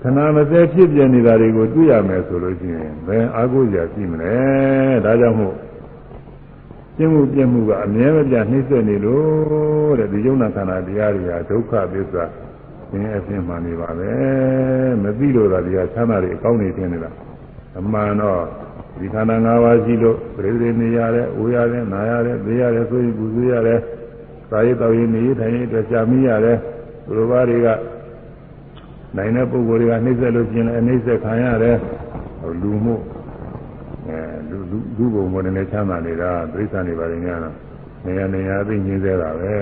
[0.01, 4.33] ခဏမစဲဖြစ်ပြနေတာတွေကိုတွေ့ရမယ်ဆိုလို့ရှိရင်ဘယ်အာဟုရာရှိမလဲ
[5.05, 5.55] ဒါကြောင့်မို့
[6.99, 12.23] ပြင်းမှုပြင်းမှုကအမြဲမပြတ်နှိမ့်ဆက်နေလို့တဲ့ဒီယုံနာခန္ဓာတရားတွေဟာဒုက္ခသစ္စာ
[12.91, 14.11] သင်အဖြစ်မှန်နေပါပဲ
[15.03, 17.11] မသိလို့သာဒီဟာချမ်းသာတွေအကောင်းနေတင်နေတာ
[17.79, 18.41] အမှန်တော့
[18.99, 23.79] ဒီခန္ဓာ၅ပါးရှိလို့ပြိတိနေရတယ်၊အိုးရတယ်၊နာရတယ်၊သိရတယ်ဆိုရင်ပူဆွေးရတယ်
[24.51, 26.57] သာရေးတော်ရင်နေထိုင်ရေးအတွက်ကြာမိရတယ်
[27.05, 27.67] သူတို့ဘာတွေက
[29.17, 31.77] နိုင်တဲ့ပုဂ္ဂိုလ်တွေကနှိမ့်ဆက်လို့ကျင်လည်းနှိမ့်ဆက်ခံရတယ်
[32.61, 32.95] လူမှု
[34.69, 37.55] အဲလူလူလူဘုံဘုံနဲ့ချမ်းသာနေတာသိစ္စာနေပါလိမ့်များတော့
[38.05, 39.53] နေရာနေရာသိညင်းသေးတာပဲ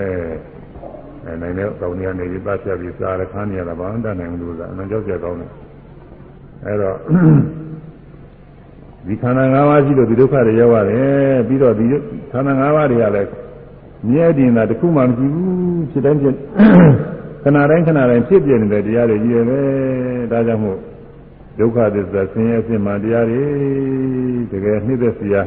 [1.24, 5.50] အဲနိုင်တဲ့ကောင်းနေနေပြီးပတ်ပြပြီးစားရခန်းနေရတာဘာမှတတ်နိုင်ဘူးလို့ဆိုတာအမှန်ကြောက်ကြကောင်းတယ်
[6.64, 6.96] အဲတော့
[9.06, 11.86] ဒီခန္ဓာ၅ပါးရှိလို့ဒီဒုက္ခတွေရောက်ရတယ်ပြီးတော့ဒီ
[12.32, 13.30] ခန္ဓာ၅ပါးတွေကလည်း
[14.08, 16.34] မြဲတည်တာတခုမှမရှိဘူးဖြစ်တိုင်းဖြစ်
[17.42, 19.46] ခဏတိုင်းခဏတိုင်းဖြစ်ပြနေတဲ့တရားတွေကြီးရယ်
[20.32, 20.78] ဒါကြောင့်မို့
[21.58, 23.44] ဒုက္ခသစ္စာဆင်းရဲဖြစ်မှတရားတွေ
[24.50, 25.42] တကယ်နှိမ့်သက်စရာ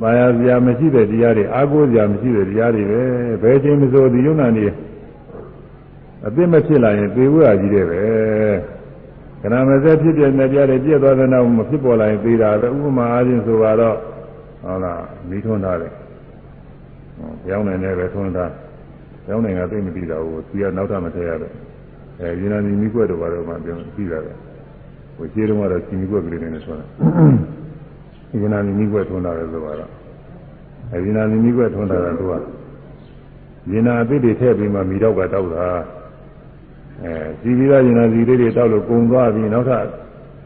[0.00, 3.02] ပါရစရာမရှိတဲ့တရားတွေအာကိုးစရာမရှိတဲ့တရားတွေပဲ
[3.42, 4.64] ဘယ်ချိန်မဆိုဒီယုံနာနေ
[6.26, 8.02] အသိမဖြစ်လာရင်သေဝရကြီးတဲ့ပဲ
[9.40, 13.96] ခဏမစဲဖြစ်ပြနေတရားတွေပြည့်သွားတဲ့နောက်မဖြစ်ပေါ်လာရင်သေတာပဲဥပမာအားဖြင့်ဆိုတော့
[14.62, 15.92] ဟုတ်လားမိထွန်းထားတယ်
[17.44, 18.52] ပြောင်းနေတယ်ပဲထွန်းထား
[19.26, 21.52] ကျောင်းနိုင်ငံသိမသိတာကိုသူကနောက်ထပ်မထည့်ရတော့
[22.20, 24.32] အဲယူနာနီမိကွက်တို့ဘာလို့မှပြောပြီးတာပဲ
[25.16, 26.86] ဟိုခြေတုံးကတော့စီမိကွက်ကလေးနဲ့ဆိုတာ
[28.40, 29.76] ယူနာနီမိကွက်ထွန်းတာလေဆိုတော့
[30.92, 32.32] အဲယူနာနီမိကွက်ထွန်းတာကသူက
[33.70, 35.66] ယူနာအသစ်တွေထည့်ပြီးမှမိတော့ကတောက်တာ
[37.02, 39.84] အဲစီပြီးတော့ယူနာစီလေးတွေတောက်လို့ကုံသွားပြီးနောက်ထပ်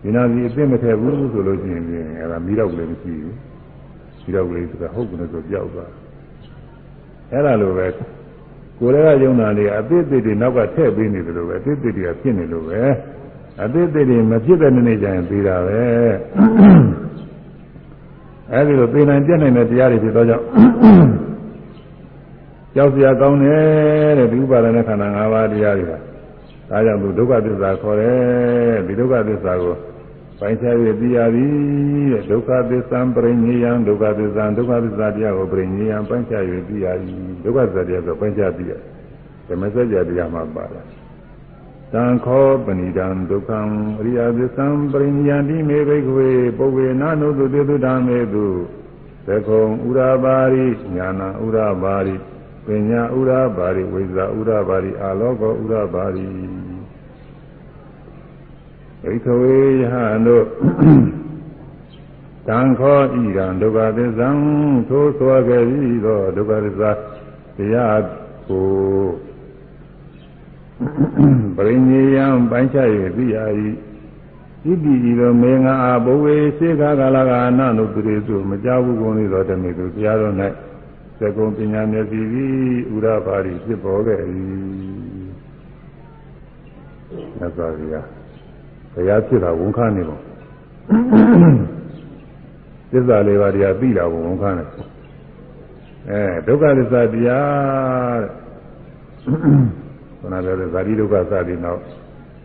[0.04, 1.84] ယူနာစီအသစ်မထည့်ဘူးဆိုလို့ရှိရင်
[2.20, 3.36] အဲဒါမိတော့ကလေးမရှိဘူး
[4.22, 5.90] မိတော့ကလေးဆိုတာဟုတ်ကလေးဆိုပြောက်သွား
[7.32, 7.86] အဲ့ဒါလိုပဲ
[8.78, 12.80] ကိုယ်လည်းကယုံနာနေအသေးသေးတွေနောက်ကထည့်ပေးနေတယ်လို့ပဲအသေးသေးတွေကဖြစ်နေလို့ပဲ
[13.62, 15.82] အသေးသေးတွေမဖြစ်တဲ့နေ့ကျရင်ပြီးတာပဲ
[18.52, 20.44] အဲဒီလိုသိနိုင်ပြည့်နိုင်တဲ့တရားတွေဖြစ်တော့ကြောင့်
[22.74, 29.74] ကြောက်စရာကောင်းတယ်တဲ့ဒီဥပါဒณะခန္ဓာ၅ပါးတရားတွေကဒါကြောင့်သူဒုက္ခသစ္စာခေါ်တယ်ဒီဒုက္ခသစ္စာကို
[30.40, 31.52] ပိုင်းခြား၍သိရသည်
[32.12, 37.14] တဲ့ဒုက္ခသစ္စာပရိညေယံဒုက္ခသစ္စာဒုက္ခသစ္စာတရားကိုပရိညေယံပိုင်းခြား၍သိရသည်
[37.44, 38.72] ဒုက္ခသစ္စာတရားဆိုပိုင်းခြားသိရ
[39.48, 40.97] ဓမ္မစကြာတရားမှာပါတယ်
[41.92, 43.60] သံခောပဏိတံဒုက္ခံ
[44.00, 48.46] အရိယသစ္စာပရိညေယံတိမေဘိကဝေပုဗ္ဗေနာနုတုတေတုဓမ္မေတု
[49.26, 50.66] သကုံဥရာပါရိ
[50.96, 52.16] ညာနာဥရာပါရိ
[52.66, 56.26] ပညာဥရာပါရိဝိဇာဥရာပါရိအာလောကောဥရာပါရိ
[59.02, 60.44] ဣခဝေယဟန်တို့
[62.48, 64.28] တံခောဤကံဒုက္ခသစ္စာ
[64.88, 66.90] သိုးဆွာခဲ့ပြီးသောဒုက္ခသစ္စာ
[67.56, 68.02] တရား
[68.48, 68.68] ကို
[71.56, 73.36] ပရိညေယံပိုင်းခြား၍သိရ၏
[74.70, 80.34] ဤတိဤသောမေငါအာဘဝေစေခါကာလကအနနုပရိစုမကြဘူးကုန်သောတမေသူတရားတော်၌
[81.18, 82.56] သကုံပညာမျက်စီသည်
[82.94, 84.20] ဥရပါရိဖြစ်ပေါ်ခဲ့၏
[87.38, 88.00] သစ္စာရိယာ
[88.94, 90.20] တရားဖြစ်တာဝန်ခံနေပေါ့
[92.92, 94.68] သစ္စာလေးပါးတရားသိတာကိုဝန်ခံတယ်
[96.10, 99.87] အဲဒုက္ခသစ္စာတရားတဲ့
[100.20, 101.80] ခုနပြောတဲ့ဇာတိဒုက္ခစသည်နောက်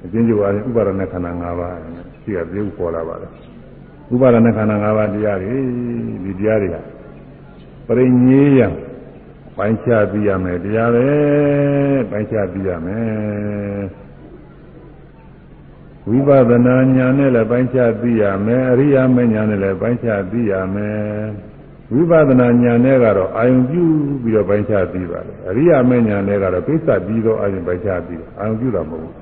[0.03, 1.75] အချင်းချင်းဝါရင်ဥပါဒနာခန္ဓာ၅ပါး
[2.21, 3.31] ရှိရသေးကိုပေါ်လာပါတယ်
[4.13, 5.55] ဥပါဒနာခန္ဓာ၅ပါးတရားတွေ
[6.23, 6.75] ဒီတရားတွေက
[7.87, 8.61] ပရိညေယ
[9.57, 11.07] ပိုင်းခြားပြီးရမယ်တရားပဲ
[12.09, 13.83] ပိုင်းခြားပြီးရမယ်
[16.07, 20.99] ဝိပဿနာဉာဏ်နဲ့လည်းပိုင်းခြားပြီးရမယ်အရိယာမဉာဏ်နဲ့လည်းပိုင်းခြားပြီးရမယ်
[21.92, 23.84] ဝိပဿနာဉာဏ်နဲ့ကတော့အာယုံပြု
[24.22, 29.14] ပြီးတော့ပိုင်းခြားသိပါလေအရိယာမဉာဏ်နဲ့ကတော့ပိဿပြီးတော့အာယုံပိုင်းခြားသိတယ်အာယုံပြုတာမဟုတ်ဘူး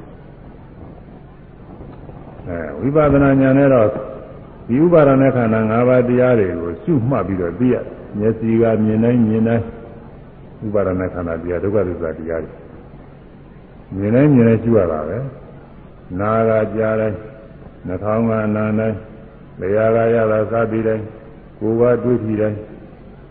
[2.48, 3.88] အဲဝိပဿနာဉာဏ်နဲ့တော့
[4.68, 7.84] ဒီဥပါဒณะခန္ဓာ၅ပါးတရားတွေကိုရှုမှတ်ပြီးတော့သိရတယ်
[8.18, 9.64] မျက်စိကမြင်တိုင်းမြင်တိုင်း
[10.64, 12.54] ဥပါဒณะခန္ဓာတရားဒုက္ခသစ္စာတရားတွေ
[13.96, 15.18] မြင်တိုင်းမြင်တိုင်းရှုရတာပဲ
[16.20, 17.18] နာကကြားတိုင်း
[17.86, 18.96] နှာခေါင်းကနာတိုင်း
[19.60, 21.04] လျှာကရတာစသည်တိုင်း
[21.61, 22.59] ကိုယ်ကတွေးကြည့်တိုင်း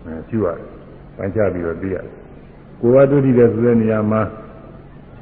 [0.05, 0.67] အဲကျူရတယ်။
[1.17, 2.05] ပိုင်းခြားပြီးတော့သိရတယ်။
[2.81, 4.23] ကိုယ်ကတွေးကြည့်တဲ့ဆိုတဲ့နေရာမှာ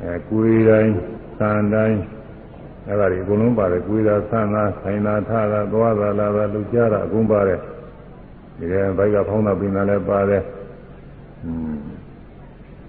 [0.02, 0.92] အဲကိုယ်တိုင်း
[1.38, 2.00] သံတိုင်း
[2.88, 7.60] အဲဒါတွေအကုန်လုံးပါတယ်ကိုယ်သာသံသာဆိုင်သာထတာသွားတာလာတာလူကြတာအကုန်ပါတယ်။
[8.58, 10.42] ဒီကဘိုက်ကဖောင်းတာပင်တာလည်းပါတယ်။
[11.44, 11.76] อืม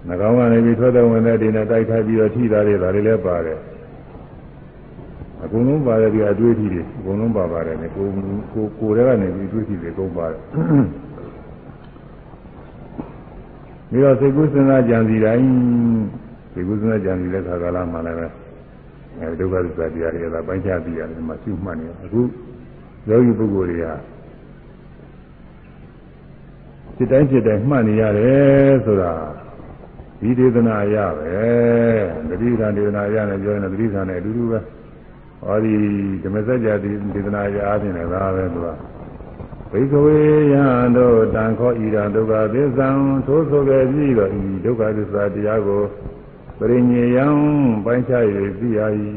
[0.06, 3.58] နှာခေါင်းကနေပြီးထွက်တဲ့ဝင်တဲ့ဒီနဲ့တိုက်ခိုက်ပြီးတော့ထိတာတွေဒါတွေလည်းပါတယ်။
[5.44, 8.06] အကုန်လုံးပါတယ်ဒီအတွေ့အထိတွေအကုန်လုံးပါပါတယ်လေကို
[8.52, 10.40] ကိုကိုယ်ထဲကနေဒီအတွေ့အထိတွေအကုန်ပါတယ်
[13.90, 15.46] ပြီးတော့စိတ်ကူးစဉ်းစားကြံစီတိုင်း
[16.52, 18.26] စိတ်ကူးစဉ်းစားကြံစီတဲ့ခါကာလမှာလည်းပဲ
[19.18, 22.20] အဲဒုက္ခသစ္စာတရားတွေကပိုင်းခြားပြီးရတယ်မှာရှုမှတ်နေအခု
[23.08, 23.86] ယောဂီပုဂ္ဂိုလ်တွေက
[26.96, 29.12] စိတ်တိုင်းစိတ်တိုင်းမှတ်နေရတယ်ဆိုတာ
[30.20, 31.34] ဒီဒေသနာရပဲ
[32.28, 34.58] တတိယဒေသနာရနဲ့ပြောရင်တတိယနဲ့အတူတူပဲ
[35.42, 35.74] ဟောဒီ
[36.22, 38.68] ဓမ္မစကြာဒီဒေသနာရာအပြင်လည်းဒါပဲသူက
[39.72, 40.18] ဘိကဝေ
[40.52, 40.64] ယံ
[40.96, 42.88] တို့တန်ခောဤရန်ဒုက္ခသစ္စာ
[43.26, 45.82] သို့ဆိုခဲ့ပြီးတော့ဤဒုက္ခသစ္စာတရားကို
[46.58, 47.26] ပရိညေယံ
[47.84, 48.24] ပိုင်းခြား၍
[48.60, 48.80] သိရ၏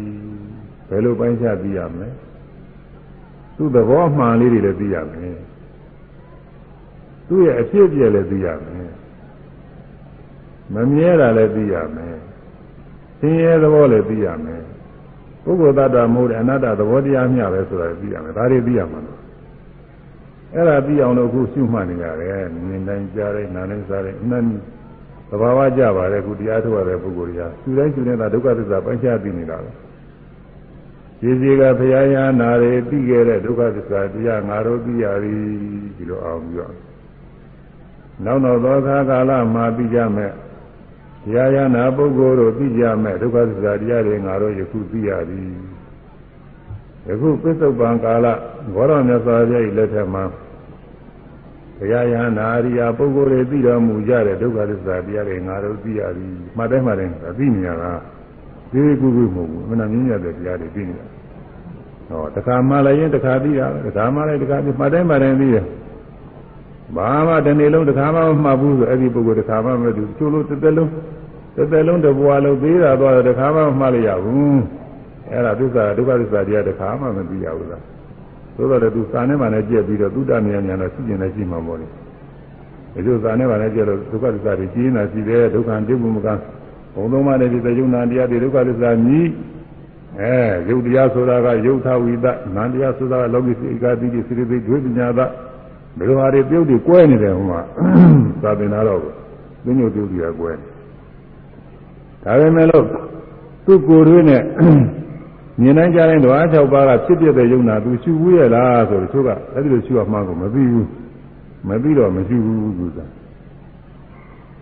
[0.89, 2.09] ဘယ်လိုပိုင်းခြားသိရမလဲ
[3.55, 5.37] သူ့သဘောမှန်လေးတွေလည်းသိရမယ်
[7.27, 8.91] သူ့ရဲ့အဖြစ်အပျက်လည်းသိရမယ်
[10.73, 12.17] မမြဲတာလည်းသိရမယ်
[13.19, 14.63] ဆင်းရဲသဘောလည်းသိရမယ်
[15.43, 19.19] ပုဂ္ဂိုလ်တ attva မဟုတ်တဲ့အနတ္တသဘောတရားမျှပဲဆိုတာသိရမယ်ဒါတွေသိရမှာလို့
[20.53, 24.43] အဲ့ဒါသိအောင်လို့အခုရှုမှတ်နေရတယ်မြင်တိုင်းကြားတိုင်းနားတိုင်းစားတိုင်းအမှန်
[25.29, 29.71] သဘာဝကြပါတယ်အခုတရားထုတ်ရတဲ့ပုဂ္ဂိုလ်တွေကရှုတိုင်းရှုနေတာဒုက္ခသစ္စာပိုင်းခြားသိနေတာပဲ
[31.19, 35.33] ခြေစီကဘုရားရဟနာတွေသိခဲ့တဲ့ဒုက္ခသစ္စာတရားငါတို့သိရပြီ
[35.95, 36.73] ဒီလိုအောင်ပြီးတော့
[38.25, 40.31] နောက်တော့သောခါကာလမှာသိကြမယ်
[41.23, 45.43] ဘုရားရဟနာပုဂ္ဂိုလ်တို့သိကြမယ်ဒုက္ခသစ္စာတရားတွေငါတို့ယခုသိရပြီ
[47.07, 48.27] ယခုပစ္စုပန်ကာလ
[48.73, 50.23] ဘောရမြတ်စွာဘုရား၏လက်ထက်မှာ
[51.77, 56.27] ဘုရားယဟနာအရိယာပုဂ္ဂိုလ်တွေသိတော်မူကြတဲ့ဒုက္ခသစ္စာတရားတွေငါတို့သိရပြီ
[56.57, 57.91] မှတ်တိုင်းမှတ်တိုင်းသိနေရတာ
[58.71, 61.05] ဒီကုကုမဟုတ်ဘူးမနာမြင်ရတဲ့တရားတွေသိနေတာ
[62.09, 65.65] ဟောတခါမှလည်းရင်တခါသိတာတခါမှလည်းတခါသိမှတ်တိုင်းမှတ်တိုင်းသိတယ်
[66.95, 70.89] ဘာမှတစ်နေ့လုံးတခါမှမမှတ်ဘူးဆိုအဲ့ဒီပုဂ္ဂိုလ်တခါမှမသိဘူးချို့လို့တစ်သက်လုံး
[71.55, 74.59] တစ်သက်လုံးတဘွားလုံးသေးတာသွားတယ်တခါမှမမှတ်လိုက်ရဘူး
[75.30, 77.84] အဲ့ဒါသစ္စာဒုက္ခသစ္စာတရားတခါမှမသိရဘူးလား
[78.55, 81.88] သို့တော်လည်းသူစာနဲ့မှလည်းကြက်ပြီးတော့သုတ္တမြင်မြန်တော့ရှိကျင်လည်းရှိမှာပေါ့လေ
[82.93, 86.27] ဒီလိုစာနဲ့မှလည်းကြက်လို့ဒုက္ခသစ္စာတွေကြီးနေတာရှိတယ်ဒုက္ခတိပုမက
[86.95, 89.27] ဘုံသုံးပါးနဲ့ဒီသယုံနာတရားတွေဒုက္ခသစ္စာမြည်
[90.21, 90.35] အဲ
[90.69, 92.25] ယုတ်တရားဆိုတာကယုတ်ထဝိဒ
[92.55, 95.19] နန္တရားဆိုတာကလောကိစိကာတိတိစိရိသိဒွေပညာသ
[95.97, 97.61] ဘယ်လိုဟာတွေပြုတ်တွေကွဲနေတယ်ဟိုမှာ
[98.43, 99.11] သာသနာတော်ကို
[99.65, 100.51] သင်္ညုတ်ပြုတ်တွေကကွဲ
[102.23, 102.85] ဒါပေမဲ့လို့
[103.65, 104.41] သူ့ကိုယ်တွေနဲ့
[105.61, 110.87] မြင်နိုင်ကြတဲ့ဓဝါ၆ပါးကဖြစ်ပြတဲ့ယုံနာသူရှုဘူးရဲ့လားဆိုတော့သူကအဲ့ဒီလိုရှုရမှန်းကိုမသိဘူး
[111.67, 112.99] မသိတော့မရှုဘူးသူက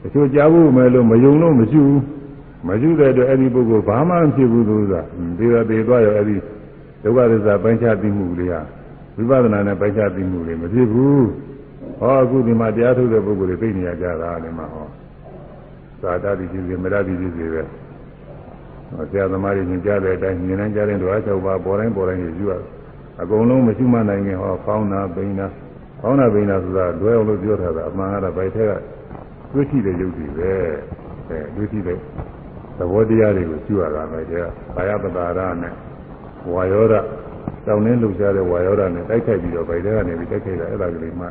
[0.01, 2.01] တချို့ကြားဖို့မယ်လို့မယုံလို့မရှုဘူး
[2.67, 4.93] မရှုတဲ့အတွက်အဲ့ဒီပုဂ္ဂိုလ်ဘာမှမဖြစ်ဘူးသူက
[5.37, 6.35] ဒီတော့ဒီသွားရောအဲ့ဒီ
[7.03, 8.61] ဒုက္ခသစ္စာပိုင်းခြားသိမှုတွေဟာ
[9.15, 11.25] ဝိပဿနာနဲ့ပိုင်းခြားသိမှုတွေမဖြစ်ဘူး
[11.99, 14.87] ဟောအခုဒီမှာတရားထုတ်တဲ့ပုဂ္ဂိုလ်တွေသိနေရကြတာလည်းမဟော
[16.01, 17.61] သာတတိဖြစ်စေမရတိဖြစ်စေပဲ
[19.09, 22.53] ဆရာသမားတွေညင်ကြတဲ့အတိုင်းမြင်နိုင်ကြတဲ့ဓဝါ၆ပါးပေါ်တိုင်းပေါ်တိုင်းယူရ
[23.21, 25.47] အကုန်လုံးမရှိမှနိုင်ခင်ဟောဖောင်းတာပိန်တာ
[26.01, 28.73] ဖောင်းတာပိန်တာဆိုတာလွယ်အောင်လို့ပြောထားတာအမှန်ကတော့ဗိုက်ထက်က
[29.53, 30.51] တွေ့ထိတဲ့ယုတ်ကြီးပဲ
[31.29, 31.97] အဲတွေ့ထိတဲ့
[32.77, 34.43] သဘောတရားတွေကိုယူရတာပဲတဲ့
[34.75, 35.73] ဘာယပတာရနဲ့
[36.51, 36.93] ဝါယောဒ
[37.65, 41.27] တောင်းနှင်းလှူရှားတဲ့ဝါယောဒနဲ့တိုက်ခိုက်ပြီးတော့ဗိုက်ထက်ကနေပြီးတိုက်ခိုက်တာအဲ့ဒါကလေးမှ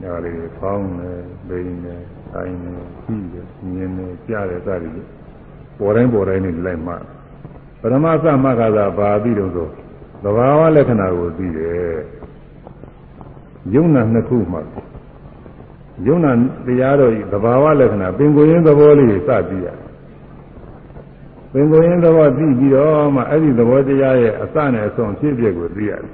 [0.00, 2.02] ညာလေးဖောင်းတယ်ပိန်တယ်
[2.34, 2.74] တိုင်းတယ်
[3.06, 5.08] ပြီးတယ်မြင်တယ်ကြားတယ်စသည်ဖြင့်
[5.78, 6.94] ပေါ်တိုင်းပေါ်တိုင်းနဲ့လိုက်မှ
[7.80, 9.68] ပရမသမဂ္ဂသာဘာပြီးတော့ဆို
[10.24, 11.98] သဘာဝလက္ခဏာကိုသိတယ်
[13.74, 14.58] ယုံနာနှစ်ခုမှ
[16.06, 16.32] ယုံနာ
[16.66, 19.12] တရားတော်ဤသဘာဝလက္ခဏာပင်ကိုယ်ရင်းသဘောလေးစ
[19.50, 19.66] သိရ
[21.52, 26.12] ပင်ကိုယ်ရင်းသဘောသိပြီးတော့မှအဲ့ဒီသဘောတရားရဲ့အစနဲ့အဆုံးဖြစ်ပျက်ကိုသိရတယ်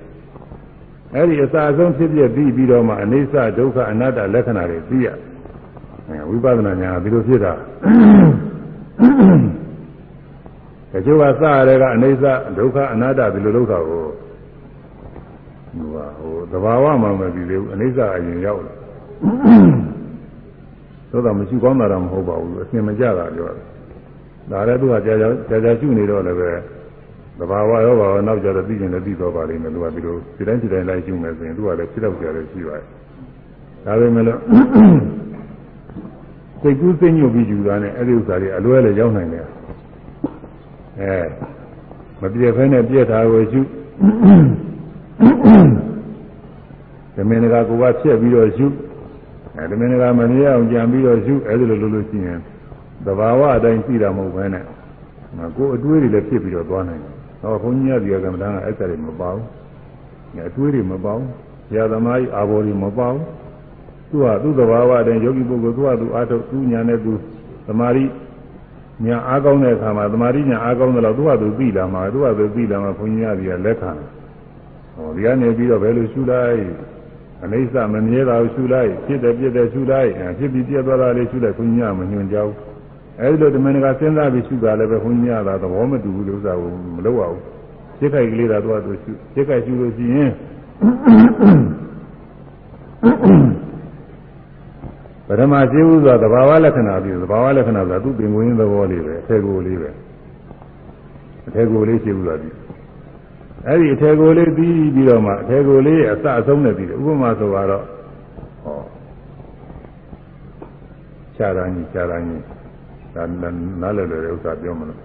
[1.15, 5.36] အဲ့ဒီအစအဆုံးဖြစ်ပျက်ပြီးပြီးတော့မှအနိစ္စဒုက္ခအနတ္တလက္ခဏာတွေသိရတယ်
[6.29, 7.53] ဝိပဿနာညာဒီလိုဖြစ်တာ
[10.93, 12.25] တချို့ကစရတဲ့ကအနိစ္စ
[12.57, 14.05] ဒုက္ခအနတ္တဒီလိုလောက်တာကို
[15.77, 18.75] ဟိုဟိုသဘာဝမှမသိသေးဘူးအနိစ္စအရင်ရောက်လာ
[21.11, 23.65] သို့တော့မရှိကောင်းတာတော့မဟုတ်ပါဘူးအစင်မကြတာပြောတယ်
[24.51, 26.51] ဒါလည်းသူကကြာကြာကြာကြာကျွနေတော့လည်းပဲ
[27.39, 32.85] သဘာဝရောပါနောက်ကြတော့သိကျင်လည်းသိတော့ပါလိမ့်မယ်သူကဒီလိုဒီတိုင်းဒီတိုင်းလိုက်ကျွမယ်ဆိုရင်သူကလည်းဖြစ်တော့ကြတယ်ရှိပါတယ်
[33.85, 34.39] ဒါပေမဲ့လို့
[36.61, 39.45] စိတ်ကူးစိတ်ညွတ်ပြီးယူတာနဲ့အဲ့ဒီဥစ္စာတွေအလွဲလည်းရောက်နိုင်တယ်
[41.01, 41.15] အဲ
[42.21, 43.61] မပြည့်ဖဲနဲ့ပြည့်တာကိုယူ
[47.15, 48.67] ဓမင်းကကိုကဖြစ်ပြီးတော့ယူ
[49.57, 52.39] အဲဓမင်းကမမြင်အောင်ကြံပြီးတော့ယူအဲ့ဒီလိုလုပ်လို့ရှိရင်
[53.05, 54.65] သဘာဝအတိုင်းသိတာမဟုတ်ဘဲနဲ့
[55.57, 59.45] ကိုယ်အတွေးတွေလည်းဖြစ်ပြီးတော့သွားနိုင်တယ်ဟောဘုန်းကြီးရဒီကမ္မဋ္ဌာန်းကအဲ့ဒါတွေမပေါဘူး
[60.49, 61.29] အတွေးတွေမပေါဘူး
[61.69, 63.23] ဆရာသမားကြီးအာဘော်တွေမပေါဘူး
[64.11, 67.13] သူကသူ့သဘာဝတည်းယောဂီပုဂ္ဂိုလ်သူကသူအားထုတ်သူညာနဲ့သူ
[67.67, 68.05] သမာဓိ
[69.05, 73.93] ညာအားကောင်းတဲ့အခါမှာသမာဓိညာအားကောင်းတယ်လို့သူကသူသိလာမှာသူကသူသိလာမှာဘုန်းကြီးရဒီကလက်ခံ
[74.95, 76.65] ဟောဒီကနေပြီးတော့ဘယ်လိုရှုလိုက်
[77.45, 82.53] အနိစ္စမမြဲတာကိုရှုလိုက်ဖြစ်တယ်ပြည့်တယ်ရှုလိုက်ဖြစ်ပြီးပြည့်သွားတာလေးရှုလိုက်ဘုန်းကြီးကမညွန်ကြောက်
[83.21, 87.41] အဲဒီလိုတမန်ကစဉ်းစားပြီးရှုတာလည်းပဲဘုန်းကြီးကသာသဘောမတူဘူးလို့ဥစ္စာကိုမလုပ်ရဘူး
[87.99, 90.31] ဖြစ်ခိုက်ကလေးသာသူကသူရှုဖြစ်ခိုက်ရှုလို့ရှိရင်
[95.29, 99.91] ပထမရှိဘူးဆိုတာသဘာဝလက္ခဏာပြီးသဘာဝလက္ခဏာဆိုတာသူ့ပင်ကိုရင်းသဘောလေးပဲအထေကိုလေးပဲ
[101.47, 102.49] အထေကိုလေးရှိဘူးလားဒီ
[103.67, 107.85] အဲ့ဒီအထေကိုလေးပြီးပြီးတော့မှအထေကိုလေးအစအဆုံးနဲ့ပြီးတယ်ဥပမာဆိုတော့
[108.65, 108.79] ဟော
[111.37, 112.43] ခြားတာကြီးခြားတာကြီး
[113.15, 113.23] ဒါ
[113.83, 115.01] နားလည်တယ်ဥစ္စာပြောမလို့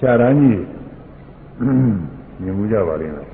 [0.00, 0.60] ခြားတာကြီး
[2.42, 3.28] မြင်မှုကြပါလိမ့်မယ်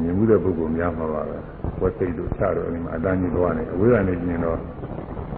[0.00, 1.38] မြင်မှုတဲ့ပုဂ္ဂိုလ်များမှာပါပဲ
[1.80, 4.58] ဝက်စိတ်တို့ချတော့ဒီမှာအတန်းကြီးသွားနေအဝေးကနေမြင်တော့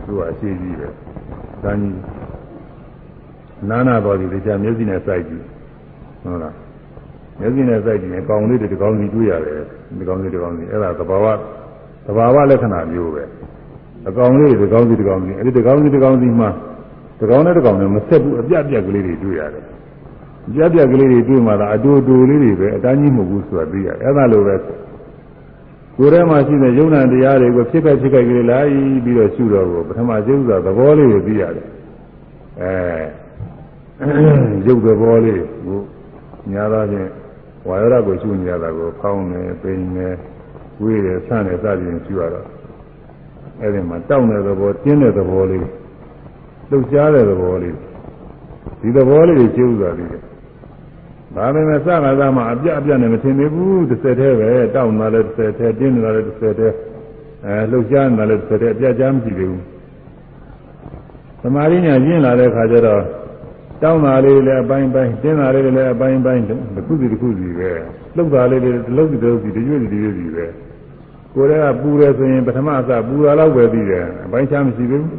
[0.06, 0.88] သူကအရှိကြီးပဲ
[1.56, 1.96] အတန်းကြီး
[3.70, 5.44] နာနာတော်ဒီတရားမျက်စိနဲ့စိုက်ကြည့်
[6.22, 6.54] ဟုတ်လား
[7.40, 9.60] မျက်စိနဲ့စိုက်ကြည့်ရင်ကောင်းလေးတွေဒီကောင်းစီတွေ့ရတယ်
[9.98, 11.26] ဒီကောင်းလေးဒီကောင်းစီအဲ့ဒါသဘာဝ
[12.06, 13.22] သဘာဝလက္ခဏာမျိုးပဲ
[14.08, 16.50] အကောင်လေးဒီကောင်းစီဒီကောင်းစီအဲ့ဒီဒီကောင်းစီဒီကောင်းစီမှာ
[17.18, 19.64] ဒီကောင်းနဲ့ဒီကောင်းနဲ့မဆက်ဘူးအပြတ်ပြက်ကလေးတွေတွေ့ရတယ်
[20.54, 24.54] ပြက်ပြက်ကလေးတွေတွေ့မှသာအတူတူလေးတွေပဲအတန်းကြီးမဟုတ်ဘူးဆိုတာသိရတယ်အဲ့ဒါလိုပဲ
[25.98, 28.70] ကိုယ်ထဲမှာရှိတဲ့ယုံနာတရားတွေကိုဖြစ်ခဲ့ဖြစ်ခဲ့ကလေးလိုက်
[29.05, 31.66] ပြီးတော့ရှုတော့ကိုပထမကျုပ်သာသဘောလေးကိုသိရတယ်
[32.60, 32.70] အဲ
[34.66, 35.81] ရုပ်သဘောလေးကို
[36.52, 37.09] ညာတော့ဖြင့်
[37.68, 40.09] ဝါရကိုရှုနေရတာကိုဖောင်းနေပိန်နေ
[40.82, 42.47] ဝေးတယ်ဆန့်နေစသည်ဖြင့်ရှုရတော့
[43.60, 45.66] အဲ့ဒီမှာတောက်တဲ့သဘောတင်းတဲ့သဘောလေး
[46.70, 47.74] လှုပ်ရှားတဲ့သဘောလေး
[48.81, 50.23] ဒီသဘောလေးကိုရှုဥစွာသိတယ်
[51.36, 56.74] ဒါပေမဲ့စကားသားမှာအပြအပြနဲ့မထင်သေးဘူးတစ်ဆက်တည်းပဲတောက်နေတာလည်းတစ်ဆက်တည်းတင်းနေတာလည်းတစ်ဆက်တည်း
[57.46, 59.62] အဲလှုပ်ရှားနေတာလည်းတစ်ဆက်တည်းအပြကြမ်းမရှိသေးဘူး
[61.42, 63.02] သမာဓိညာကျင့်လာတဲ့ခါကျတော့
[63.82, 67.70] တောင်းတာလေးလည်းအပိုင်းပိုင်းတင်းတာလေးလည်းအပိုင်းပိုင်းတစ်ခုစီတစ်ခုစီပဲ
[68.16, 70.46] လှုပ်တာလေးတွေတစ်လုံးစီတစ်လုံးစီတရွေ့စီတရွေ့စီပဲ
[71.34, 75.12] ကိုယ်ကပူတယ်ဆိုရင်ပထမအစပူတာတော့ပဲပြီးတယ်အပိုင်းချမ်းမရှိသေးဘူး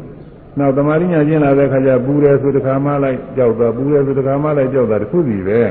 [0.59, 5.61] နောက်သမာဓိညာကျင့်လာတဲ့ခါကျပူတယ်ဆိုတခါမှလိုက်ကြောက်တာပူတယ်ဆိုတခါမှလိုက်ကြောက်တာတစ်ခုစီပဲ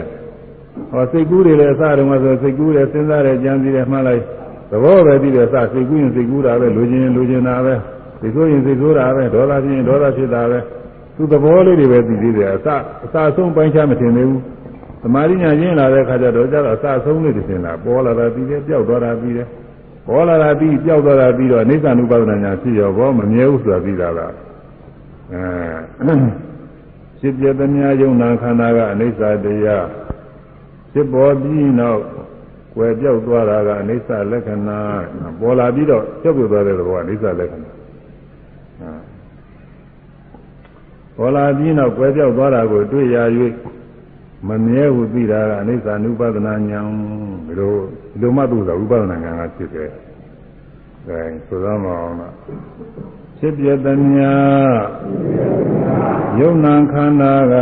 [0.90, 4.22] ဟောစိတ်ကူးတွေလည်းအစတုန်းကဆိုစိတ်ကူးတယ်စဉ်းစားတယ်ကြံစည်တယ်မှလိုက်
[4.70, 7.74] သဘောပဲပြီးတယ်အစစိတ်ကူးရင်စိတ်ကူးတာပဲလိုချင်ရင်လိုချင်တာပဲ
[8.20, 10.58] စိတ်ဆိုးရင်စိတ်ဆိုးတာပဲဒေါသဖြစ်ရင်ဒေါသဖြစ်တာပဲ
[11.16, 12.66] သူသဘောလေးတွေပဲသိသေးတယ်အစ
[13.04, 14.42] အစဆုံးပိုင်းခြားမထင်သေးဘူး
[15.02, 19.46] သမာဓိညာကျင့်လာတဲ့ခါကျတော့ကျတော့အစဆုံးလေးတစ်ထင်တာပေါ်လာတာပြီးတယ်ပျောက်သွားတာပြီးတယ်
[20.06, 24.32] ပေါ်လာတာပြီးပျောက်သွားတာပြီးတော့အိဋ္ဌာနုပါဒနာညာဖြစ်ရောဘောမမြဲဘူးဆိုတာသိတာလား
[25.32, 26.14] အဲ
[27.20, 29.86] ဖြစ်ပြတဲ့များယုံနာခန္ဓာကအနိစ္စတရား
[30.96, 34.80] ဖြစ်ပေါ်ပြီးနောက်ွယ်ပြောက်သွားတာကအနိစ္စလက္ခဏာ
[35.40, 37.70] ပေါ်လာပြီးတော့ပြောက်ပြသွားတဲ့သဘောကအနိစ္စလက္ခဏာ
[41.16, 43.16] ပေါ်လာပြီးနောက်ွယ်ပြောက်သွားတာကိုတွေ့ရ၍
[44.48, 46.90] မမြဲဟုသိတာကအနိစ္စ ानु ပဒနာဉာဏ်
[47.46, 47.74] ဘယ်လို
[48.10, 49.90] ဒီလိုမှသိတာဥပဒနာဉာဏ်ကဖြစ်တယ်။
[51.06, 52.34] အဲဆိုတော့မအောင်လား
[53.38, 54.20] ဖြစ်ပြတမြ
[56.40, 57.54] ယုံနာခန္ဓာက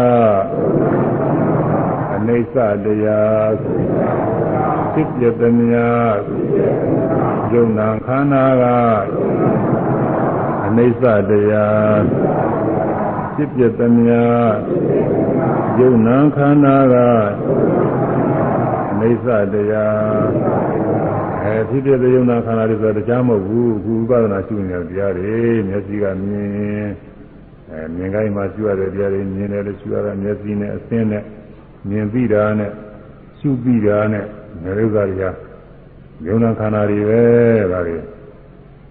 [1.73, 1.74] အ
[2.29, 3.53] နိစ္စတရား
[4.93, 5.75] ဖြစ်ပြတမြ
[7.53, 8.65] ယုံနာခန္ဓာက
[10.67, 12.01] အနိစ္စတရား
[13.35, 14.11] ဖြစ်ပြတမြ
[15.79, 16.95] ယုံနာခန္ဓာက
[18.93, 20.25] အနိစ္စတရား
[21.43, 25.37] အဲဖြစ်ဖြစ်တဲ့ယုံနာခန္ဓာတွေဆိုတော့တရားမဟုတ်ဘူးအခုဥပဒနာရှုနေတဲ့တရားတွေ
[25.69, 26.89] မျက်စိကမြင်
[27.71, 31.25] အဲမြင်ကိုင်းမှာရှုရတဲ့တရားတွေမြင်တယ်လို့ရှုရတာမျက်စိနဲ့အသင်းနဲ့
[31.89, 32.71] မြင်ပြီးတာနဲ့
[33.39, 34.25] ရှုပြီးတာနဲ့
[34.63, 35.25] ငရုပ်ကတွေက
[36.27, 37.23] ယုံနာခန္ဓာတွေပဲ
[37.73, 37.97] ဒါတွေ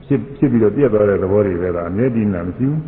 [0.05, 2.81] ဖြစ်ဖြစ်ပြီးတော့ပြည့်သွားတဲ့သဘောတွေပဲဒါအမြဲတည်းနာမရှိဘူး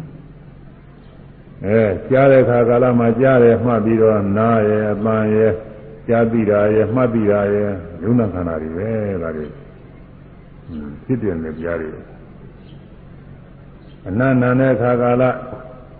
[1.65, 5.51] အဲကြားတဲ့ခါကာလမှာကြားတယ်မှတ်ပြီးတော့နားရဲ့အပန်းရဲ့
[6.07, 7.69] ကြားသိတာရဲ့မှတ်သိတာရဲ့
[8.03, 8.89] ယုံနာခန္ဓာတွေပဲ
[9.23, 9.45] ဒါတွေ
[11.05, 11.91] ဖြစ်တယ်နဲ့ကြားတယ်
[14.07, 15.23] အနန္တနဲ့ခါကာလ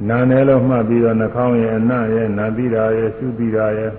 [0.10, 3.92] နာနေလို့မှတ်ပြီးတော့နှာခေါင်းရဲ့အနံ့ရဲ့နာသိတာရဲ့ရှုသိတာရဲ့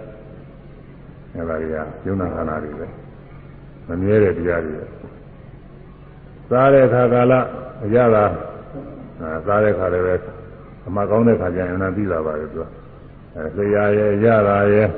[1.35, 2.87] အဲဒါတွေကယုံနာခန္ဓာတွေပဲ
[3.89, 4.75] မမြဲတဲ့တရားတွေ
[6.51, 7.35] စားတဲ့ခါကာလ
[7.85, 8.25] အရသာ
[9.47, 10.15] စားတဲ့ခါလည်းပဲ
[10.87, 12.67] အမှကောင်းတဲ့ခါကျရင်အနံ့သိတာပါလေသူက
[13.37, 14.89] အဲလျှာရဲ့ရတာရဲ့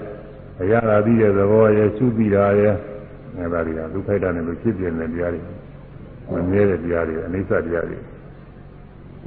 [0.61, 2.75] အရာသာသိတဲ့သဘောရဲ့ရှုသိတာရဲ့
[3.37, 5.43] အဲဒါတွေကဒုက္ခိတနဲ့လို့ဖြစ်ပြနေတဲ့တရားတွေ
[6.33, 7.99] မမြဲတဲ့တရားတွေအနိစ္စတရားတွေ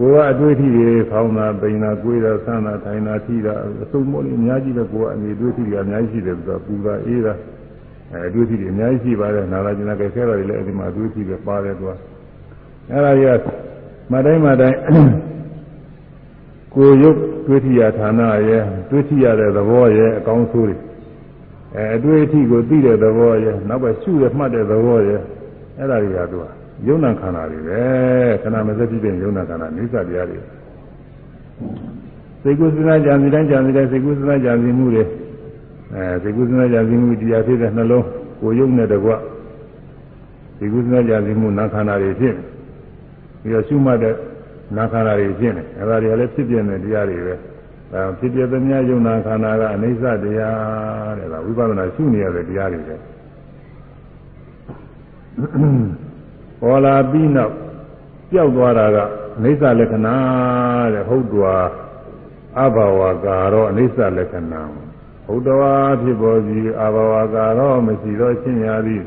[0.02, 3.54] ကိုယ်ကအတွေ့အထိတွေဖောင်းတာပိန်တာကိုယ်တာဆန်းတာထိုင်တာထိတာ
[3.84, 7.34] အစုံမို့လို့အများကြီးပဲကိုယ်ကအမြင်တွေ့အထိတွေအများကြီးရှိတယ်ဆိုတော့ပူတာအေးတာ
[8.12, 11.92] အဲအတွေ့အထိတွေအများကြီးရှိပါတယ်နာလာကျင်တာကြဲခဲတာတွေလည်းအဲဒီမှာအတွေ့အထိပဲပါတယ်သူက
[12.92, 13.46] အဲဒါကြီးက
[14.12, 14.78] မတိုင်းမတိုင်း
[16.74, 20.76] ကိုယ်ရုပ်တွေ့ထိရဌာနရဲ့တွေ့ထိရတဲ့သဘောရဲ့အကောင်းဆိုးတွေ
[21.76, 25.22] အဲအတွေ့အထိကိုသိတဲ့သဘောရဲ့နောက်ပဲရှုရမှတ်တဲ့သဘောရဲ့
[25.78, 27.82] အဲ့ဒါတွေကသူက ယုံနာခန္ဓာတွေပဲ
[28.42, 30.40] ခန္ဓာမစက်ဖြစ်တဲ့ယုံနာခန္ဓာနိစ္စတရားတွေ
[32.44, 35.04] စိတ်ကူးစဉ်းစားကြံစီတိုင်းကြံစီတိုင်းစိတ်ကူးစဉ်းစားကြံစီမှုတွေ
[35.94, 38.06] အဲစိတ်ကူးစဉ်းစားကြံစီမှုတရားဖြစ်တဲ့နှလုံး
[38.42, 39.12] ကိုယုံနဲ့တကွ
[40.58, 42.36] စိတ်ကူးစဉ်းစားကြံစီမှုနာခန္ဓာတွေဖြစ်
[43.42, 44.16] ပြီးတော့ရှုမှတ်တဲ့
[44.78, 47.36] နာခန္ဓာတွေဖြစ်နေအဲဒါတွေကလည်းဖြစ်ပြတဲ့တရားတွေပဲ
[47.94, 52.96] အဲဖြစ်ပြသမျှယုံနာခန္ဓာကအနိစ္စတရားတဲ့ဒါဝိပဿနာရှုနေရတဲ့တရားတွေပဲ
[56.62, 57.54] ပေါ်လာပြီးနောက်
[58.32, 58.98] ပျောက်သွားတာက
[59.38, 60.16] အနိစ္စလက္ခဏာ
[60.94, 61.70] တဲ့ဟုတ်တော်
[62.60, 64.62] အဘဝကာရောအနိစ္စလက္ခဏာ
[65.26, 69.04] ဟုတ်တော်ဖြစ်ပေါ်စီအဘဝကာရောမရှိတော့ရှင်းရသည်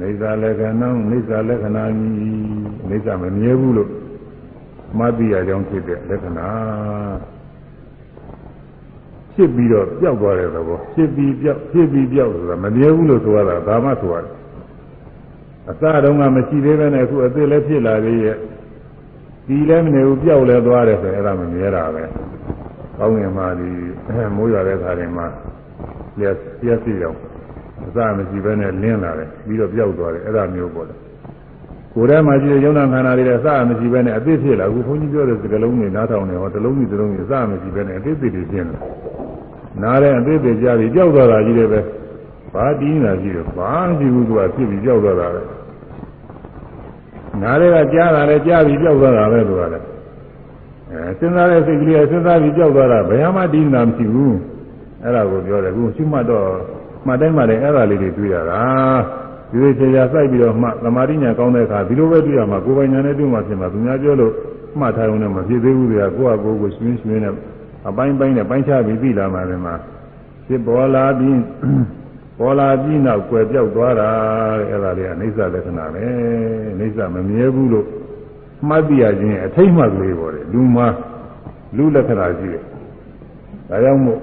[0.00, 2.16] နေသာလက္ခဏံနေသာလက္ခဏာကြီး
[2.88, 3.90] နေသာမမြဲဘူးလို့
[4.98, 6.48] မှတ်သိရကြောင်းဖြစ်တဲ့လက္ခဏာ
[9.34, 14.37] ဖြစ်ပြီးတော့ပျောက်သွားတဲ့သဘောဖြစ်ပြီးပျောက်ဖြစ်ပြီးပျောက်ဆိုတာမမြဲဘူးလို့ဆိုရတာဒါမှဆိုရတယ်
[15.70, 18.36] အစတုန်းကမရှိသေးပဲနဲ့အခုအသေးလည်းဖြစ်လာသေးရဲ့
[19.46, 22.02] ဒီလည်းမနေဘူးပျောက်လည်းသွားတယ်ဆိုရင်အဲ့ဒါမမြဲတာပဲ
[22.98, 23.68] ကောင်းငင်မှာဒီ
[24.36, 25.26] မိုးရွာတဲ့ခါတွေမှာ
[26.18, 26.34] လျက်
[26.64, 27.16] လျက်စီတော့
[27.86, 30.94] အစမရှိဘဲနဲ့လင်းလာတယ်ပြီးတော့ပျောက်သွားတယ်အဲ့ဒါမျိုးပေါ့လေ
[31.94, 38.80] ကိုယ်ထဲမှာရှိတဲ့ယုံနာခန္ဓာတွေလည်းအစမရှိဘဲနဲ့အသိဖြစ်လာအခုဘုန်းကြီးပြောတဲ့စကလုံးတွေနားထောင်နေဟောတစ်လုံးကြီးတစ်လုံးကြီးအစမရှိဘဲနဲ့အသိသိတွေရှင်းလာ
[39.82, 41.80] နားတဲ့အသိသိကြပြီးပျောက်သွားတာကြီးတယ်ပဲ
[42.54, 45.57] ဘာတီးနေတာကြီးတယ်ဘာမရှိဘူးသူကဖြစ်ပြီးပျောက်သွားတာပဲ
[47.42, 49.84] နားတွေကကြားတာလည်းကြားပြီးပျောက်သွားတာပဲသူကလည်း
[50.90, 54.36] အဲစဉ်းစားတဲ့စိတ်ကလေးကစဉ်းစားပြီးပျောက်သွားတာဘယ်မှတီးနေတာမရှိဘူး
[55.02, 56.46] အဲ့ဒါကိုပြောတယ်အခုရှိမှတော့
[57.06, 58.60] မှတ်တိုင်းမှလည်းအဲ့ဒါလေးတွေတွေ့ရတာ
[59.50, 64.32] ဒီလိုခြေရာစိုက်ပြီးတော့မှသမာဓိညာကောင်းတဲ့အခါဒီလိုပဲတွေ့ရမှာကိုယ်ပိုင်ညာနဲ့တွေ့မှဖြစ်မှာသူများပြောလို့
[64.80, 67.34] မှတ်ထားုံနဲ့မဖြစ်သေးဘူးတွေကကိုယ့်အကိုယ်ကိုရှင်ရှင်နဲ့
[67.88, 69.74] အပိုင်းပိုင်းနဲ့ပိုင်းခြားပြီးသိလာမှလည်းမှာ
[70.46, 71.36] ဖြစ်ပေါ်လာပြီး
[72.38, 74.10] ပေါ်လာပြီးနောက်ကွယ်ပြောက်သွားတာ
[74.58, 76.04] တဲ့အဲ့ဒါလေးကအိဋ္ဌလက္ခဏာပဲ
[76.80, 77.86] အိဋ္ဌမမြဲဘူးလို့
[78.68, 80.86] မှတ်သိရခြင်းအထိတ်မှတ်ကလေးပေါ်တယ်လူမှာ
[81.76, 82.64] လူလက္ခဏာရှိတယ်
[83.68, 84.20] ဒါကြောင့်မို့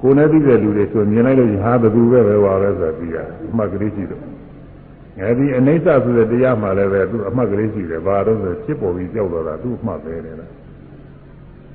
[0.00, 4.20] ကိုယ်နဲ့သိတဲ့လူတွေဆိုမြင်လိုက်လို့ဟာဘယ်သူပဲပဲပါပဲဆိုပြီးတာအမှတ်ကလေးရှိတယ်
[5.20, 10.52] အဲဒီအနိစ္စဆိုတဲ့တရားမှလည်းပဲသူအမှတ်ကလေးရှိတယ်ဘာလို့ဆိုဖြစ်ပေါ်ပြီးကြောက်တော့တာသူ့အမှတ်ပဲလေလား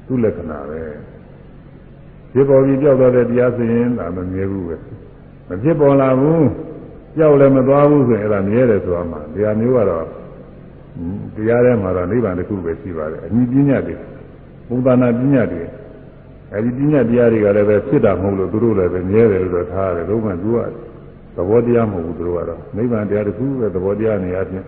[0.07, 0.81] သူ့လက္ခဏာပဲ
[2.33, 5.10] ဖြစ်ပေါ်ပြီးကြောက်တော့တဲ့တရားဆိုရင်ဒါမမြဲဘူးပဲမ
[5.63, 6.47] ဖြစ်ပေါ်လာဘူး
[7.17, 10.05] ကြောက်လည်းမသွားဘူးဆိုရင်အဲ့ဒါမြဲတယ်ဆိုမှတရားမျိုးကတော့
[11.35, 13.95] တရားထဲမှာတော့နိဗ္ဗာန်တစ်ခုပဲရှိပါတယ်အညီပညာတွေ
[14.69, 15.63] ဘုဒ္ဓနာပညာတွေ
[16.53, 20.59] အဲဒီပညာတရားတွေကလည်းပဲဖြစ်တာမဟုတ်လို့သူတို့လည်းပဲမြဲတယ်လို့တော့ထားရတယ်လုံးဝသူက
[21.35, 24.67] သဘောတရားမဟုတ်ဘူးသူတို့ကတော့နိဗ္ဗာန်တရားတစ်ခုပဲသဘောတရားနေရာချင်း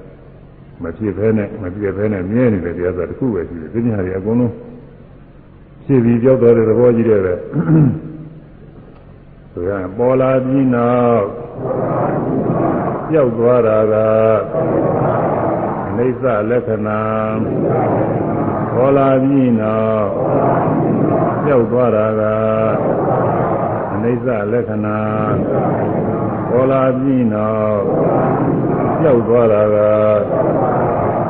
[0.84, 4.54] မဖြစ်ဘဲနဲ့မပြည့်ဘဲနဲ့မြဲနေတဲ့တရားဆိုတစ်ခုပဲရှိတယ်ပညာတွေအကုန်လုံး
[5.86, 7.34] ဖြစ်ပြီးကြောက်တော်တဲ့သဘောကြီးတဲ့ပဲ
[9.54, 11.26] ဆိုရရင်ပေါ်လာပြီးနောက်
[13.12, 13.96] ကြောက်သွားတာက
[15.98, 17.02] အိဋ္ဌလက္ခဏာ
[18.74, 20.10] ပေါ်လာပြီးနောက်
[21.46, 22.22] ကြောက်သွားတာက
[23.94, 24.98] အနိစ္စလက္ခဏာ
[26.50, 27.82] ပေါ်လာပြီးနောက်
[29.02, 29.78] ကြောက်သွားတာက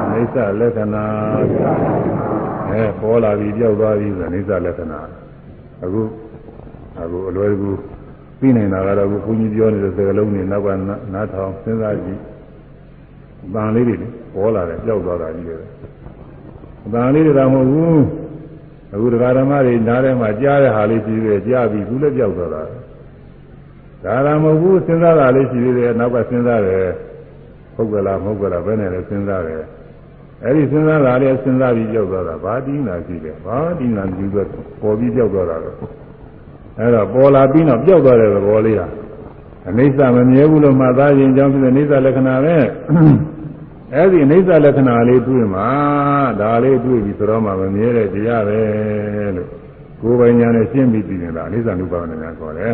[0.03, 1.05] အနိစ္စလက္ခဏာ
[2.69, 4.99] အဲပေါ်လာပြီးကြောက်သွားပြီဆိုအနိစ္စလက္ခဏာ
[5.83, 6.01] အခု
[7.01, 7.71] အခုအလွယ်ကူ
[8.43, 10.67] သိနေတာကတော့အခုဘုန်းကြီးပြောနေတဲ့စကားလုံးတွေနောက်က
[11.13, 12.19] နားထောင်စဉ်းစားကြည့်။
[13.53, 13.95] ဗန်လေးတွေ
[14.33, 15.59] ပေါ်လာတယ်ကြောက်သွားတာကြီးတယ်။
[16.91, 18.03] ဗန်လေးတွေတော့မဟုတ်ဘူး
[18.93, 22.63] အခုတရားဓမ္မတွေနားထဲမှာကြားတဲ့ဟာလေးရှိသေးတယ်ကြားပြီးသူလည်းကြောက်သွားတာ
[24.03, 26.85] ဒါရမဟုတ်ဘူးစဉ်းစားတာလေးရှိသေးတယ်နောက်ကစဉ်းစားတယ်
[27.75, 29.61] ဟုတ်ကလားမဟုတ်ကလားဘယ်နဲ့လဲစဉ်းစားတယ်
[30.43, 34.47] အဲ့ဒီစဉ်းစားတာလေးစဉ်းစားပြီးကြောက်သွားတာဘာတိနာရှိတယ်ဘာတိနာကြည့်တော့
[34.81, 35.77] ပေါ်ပြီးကြောက်သွားတာတော့
[36.79, 38.87] အဲ့တော့ပေါ်လာပြီးတော့ကြောက်သွားတဲ့သဘောလေးဟာ
[39.69, 42.57] အနိစ္စမမြဲဘူးလို့မှတ်သားရင်ကြောင့်ဖြစ်တဲ့အိဋ္ဌလက္ခဏာပဲ
[43.93, 45.69] အဲ့ဒီအိဋ္ဌလက္ခဏာလေးတွေ့မှာ
[46.41, 48.61] ဒါလေးတွေ့ပြီဆိုတော့မှမမြဲတဲ့တရားပဲ
[49.35, 49.49] လို့
[50.01, 52.73] ကိုယ်ပိုင်ညာနဲ့ရှင်းပြီးပြီးနေတာအိဋ္ဌနုပါဒနာခေါ်တယ်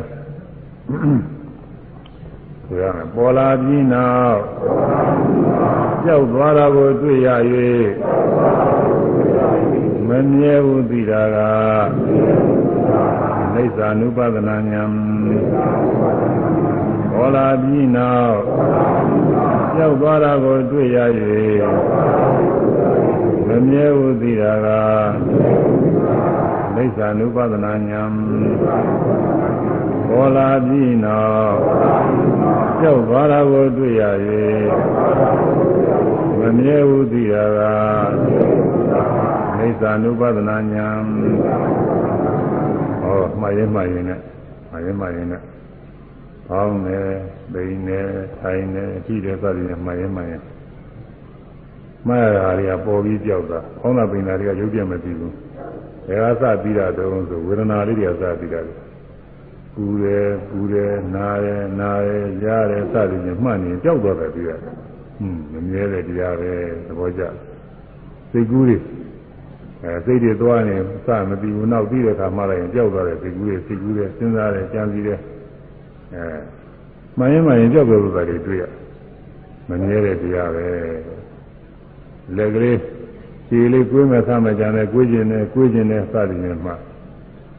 [2.72, 4.42] ဆိုရမယ်ပေါ်လာပြီးနောက်
[6.04, 7.30] ကြောက်သွားတာကိုတွေ့ရ၍
[10.08, 11.38] မမြဲဘူးသိတာက
[13.56, 14.92] အိဋ္ဌနုပါဒနာဉာဏ်
[17.12, 18.38] ပေါ်လာပြီးနောက်
[19.76, 20.98] ကြောက်သွားတာကိုတွေ့ရ၍
[23.48, 24.68] မမြဲဘူးသိတာက
[26.74, 28.02] မိစ္ဆာနုပဒနာညာ
[30.10, 31.58] ပေါ်လာပြီးနောက်
[32.82, 34.04] ကြောက်သွားတာကိုတွေ့ရ၍
[36.40, 37.60] မမြဲဘူးသိတာက
[39.58, 40.88] မိစ္ဆာနုပဒနာညာ
[43.02, 44.20] ဟောမှားရင်မှားရင်နဲ့
[44.70, 45.42] မှားရင်မှားရင်နဲ့
[46.48, 46.98] ဖောင်းနေ၊
[47.52, 48.00] ပိန်နေ၊
[48.40, 50.42] ထိုင်နေအကြည့်တဲ့စသည်နဲ့မှရင်မှရင်
[52.08, 55.34] မှားရတာတွေကပေါ်ပြီးကြောက်တာဖောင်းတာပိန်တာတွေကရုပ်ပြမသိဘူး
[56.08, 58.62] ဘယ်ကစပြီးတာတုံးဆိုဝေဒနာလေးတွေကစပြီးတာ
[59.76, 64.74] ပူတယ်ပူတယ်နားတယ်နားတယ်ကြားတယ်စသည်ဖြင့်မှတ်နေကြောက်တော့တယ်ပြီးရတယ်
[65.20, 66.52] ဟွန်းမမြဲတဲ့တရားပဲ
[66.88, 67.22] သဘောကျ
[68.32, 68.78] စိတ်ကူးတွေ
[69.84, 70.76] အဲစိတ်တွေသွားနေ
[71.06, 75.20] စမပြီးဘူးနောက်ပြီးတဲ့အခါမှလည်းကြောက်သွားတယ်စိတ်ကူးတွေစိတ်ကူးတွေစဉ်းစားတယ်ကြံစည်တယ်
[76.14, 76.24] အဲ
[77.18, 78.64] မှန်ရင်မှန်ရင်ကြောက်ကြလို့ပဲတွေ့ရ
[79.70, 80.68] မမြဲတဲ့တရားပဲ
[82.38, 82.78] လက်ကလေး
[83.48, 86.72] ခြေလေးကိုွေးမဲ့ဆမ်းမဲ့ကြတယ်ကိုွေးခြင်းနဲ့ကိုွေးခြင်းနဲ့စသည်နဲ့မှ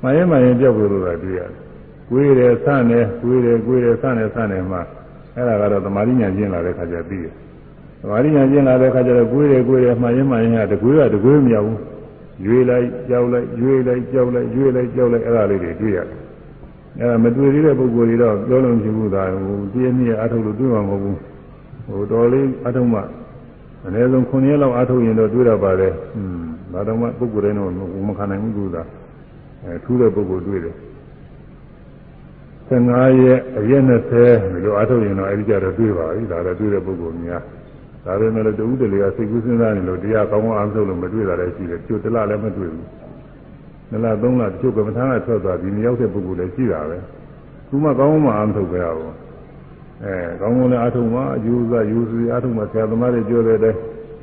[0.03, 1.41] မှန်ရင်မှန်ရင်ကြောက်ကြလို့ပဲတွေ့ရ
[2.11, 4.79] ကိုွေးတယ်ဆမ်းတယ်ကိုွေးတယ်ကိုွေးတယ်ဆမ်းတယ်ဆမ်းတယ်မှ
[5.35, 7.35] အဲ့ဒါကတော့သမာဓိဉာဏ်ကျင့်လာတဲ့ခါကျပြီးတယ်
[8.03, 11.79] သမာဓိဉာဏ်ကျင့်လာတဲ့ခါကျတော့ကိုယ်ရယ်ကိုယ်ရယ်မှန်ရင်မှန်ရင်ကတကွေးကတကွေးမရဘူး
[12.45, 16.19] ရွေးလိုက်ကြောက်လိုက်ရွေးလိုက်ကြောက်လိုက်ရွေးလိုက်ကြောက်လိုက်အဲ့ဒါလေးတွေတွေ့ရတယ်
[16.99, 21.17] အဲ့ဒါမတွေ့သေးတဲ့ပုဂ္ဂိုလ်တွေတော့ပြောလို့မရှိဘူးသာဟိုတည်းနည်းအထုတ်လို့တွေ့မှာမဟုတ်ဘူး
[21.87, 23.01] ဟိုတော်လေးအထုတ်မှ
[23.87, 27.71] အနည်းဆုံး9ရက်လောက်အထုတ်ရင်တော့တွေ့တော့ပါတယ်ဟွန်းဒါတော့မှပုဂ္ဂိုလ်တိုင်းတော့
[28.09, 28.83] မခံနိုင်ဘူးကူသာ
[29.65, 30.75] အဲထူးတဲ့ပုဂ္ဂိုလ်တွေ့တယ်
[32.71, 37.43] 15ရက်အရက်20ဒီလိုအထုတ်ရင်တော့အဲဒီကြတော့တွေ့ပါပြီဒါလည်းတွေ့တဲ့ပုဂ္ဂိုလ်များ
[38.05, 42.87] ဒါပေမဲ့လည်းတူတလေကစိတ်ကူးစဉ်းစားနေလို့တရားကောင်းကောင်းအားထုတ်လို့မတွေ့တာလည်းရှိတယ်ကျိုးတလားလည်းမတွေ့ဘူး
[43.91, 46.99] နလားသုံးလားတချို့ကမ္မထာကထွက်သွားပြီးမရောက်တဲ့ပုဂ္ဂိုလ်လည်းရှိတာပဲ
[47.69, 49.15] သူမှကောင်းကောင်းမှအားထုတ်ကြရအောင်
[50.05, 53.79] အဲကောင်းကောင်းလည်းအားထုတ်မှအယူဆယူစီအားထုတ်မှဆရာသမားတွေပြောတဲ့အတိုင်း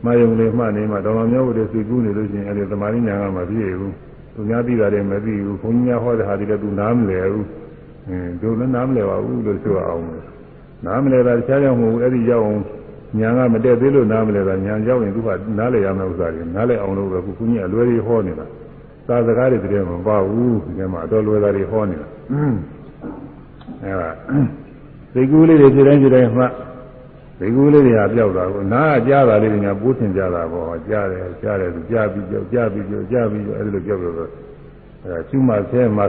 [0.05, 3.93] မယုံလေးမှနေမှတော်တော်များများစိတ်ကူးနေလို့ရှိရင်အဲဒီသမာဓိဉာဏ်ကမပြည့်ဘူး
[4.33, 7.45] သူများသိတာတွေမသိဘူးဘုန်းကြီးများဟောတဲ့ဟာတွေလည်းသူနားမလည်ဘူး
[8.09, 10.03] အင်းတို့လည်းနားမလည်ပါဘူးလို့ဆိုအောင်
[10.85, 12.61] နားမလည်တာတခြားကြောင့်မဟုတ်ဘူးအဲ့ဒီရောက်အောင်
[13.19, 15.29] ညာကမတက်သေးလို့နားမလဲတာညာရောက်ရင်သူက
[15.59, 18.45] နားလဲရမယ့်ဥစ္စာတွေနားလဲအောင်လို့ပဲခုခုကြီးအလွယ်ကြီးဟောနေတာ
[19.07, 22.07] သာစကားတွေတည်းမပါဘူးဒီမှာအတော်လွယ်တာတွေဟောနေတာ
[23.83, 24.09] အဲဒါ
[25.13, 26.45] သိကူးလေးတွေဒီတိုင်းဒီတိုင်းမှ
[27.39, 36.03] သိကူးလေးတွေဟာပြောက်တာကိုနားကကြားတာလေးတွေညာပိုးထင်ကြတာပေါ့ကြားတယ်ကြားတယ်သူကြားပြီးကြောက်ကြားပြီးကြောက်ကြားပြီးကြောက်အဲဒီလိုပြောက်တော့အဲဒါရှုမှဆဲမှ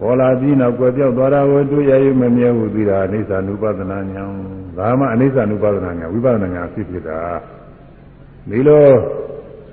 [0.00, 4.22] ပေါ်လာပြီးနောက်ကွယ်ပြောက်သွားတာကိုတွေ့ရရမမြဲဘူးသိတာအိဋ္ဌာနုပဒနာညာ
[4.78, 7.20] ဒါမှအိဋ္ဌာနုပဒနာညာဝိပဿနာညာဖြစ်ဖြစ်တာ
[8.50, 8.88] ဒီလို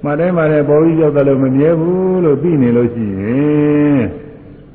[0.03, 4.01] မှတ်တိုင်းမှလည်းပေါ်ပြီးရောက်တယ်လို့မမြဲဘူးလို့သိနေလို့ရှိရင်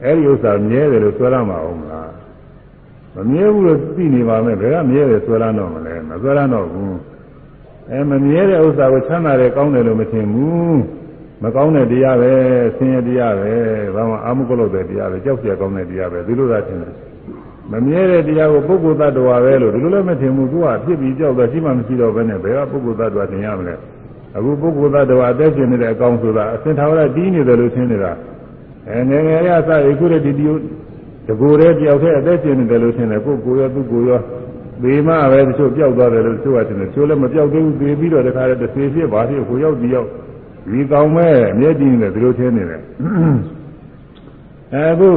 [0.04, 2.10] အဲဒီဥစ္စာမြဲတယ်လို့ဆွဲရမှာအောင်မလား
[3.14, 6.96] မမြဲဘူးလို့သိနေပါမယ်ဘယ်ကမြဲတယ်ဆွဲရတော့မလဲမဆွဲရတော့ဘူး
[7.90, 10.78] အဲမမြဲတဲ့ဥစ္စာကိုချမ်းသာတယ်ကောင်းတယ်လို့မထင်ဘူး
[11.42, 12.32] မကောင်းတဲ့တရားပဲ
[12.76, 13.52] ဆင်းရဲတရားပဲ
[13.94, 16.92] ဘာမှအာမကုလို့တဲ့တရားပဲကြောက်ကြကောင်းတဲ့တရားပဲဒီလိုသာထင်တယ်
[17.72, 23.74] မမြဲတဲ့တရားကိုပုဂ္ဂိုလ်သတ္တဝါပဲလို့ဒီလိုလည်းမထင်ဘူးသူကဖြစ်ပြီးကြောက်တော့ရှိမှမရှိတော့ဘဲနဲ့ဘယ်ကပုဂ္ဂိုလ်သတ္တဝါထင်ရမလဲ
[24.36, 28.12] အခုပုဂ္ဂိုလ်သတ္တဝါအသက်ရှင်နေတဲ့အကောင်ဆိုတာအစင်ထာဝရတီးနေတယ်လို့ထင်နေတာ
[28.88, 30.46] အဲငယ်ငယ်ရစအခုတည်းဒီဒီ
[31.26, 34.20] တကူတဲ့တယောက်တည်းအသက်ရှင်နေတယ်လို့ထင်တယ်ကိုယ်ကိုယ်ရောသူ့ကိုယ်ရော
[34.82, 40.08] သေမှပဲတချို့ပျောက်သွားတယ်လို့တချို့ကထင်တယ်တချို့လည်းမပျောက်သေးဘူးသေပြီးတော့တခါတည်းတစ်စေဖြစ်ပါသေးကိုရောက်ဒီရောက်
[40.70, 42.82] ဒီကောင်းမဲ့အမြဲတည်နေတယ်ဒီလိုထင်နေတယ်
[44.74, 45.08] အခု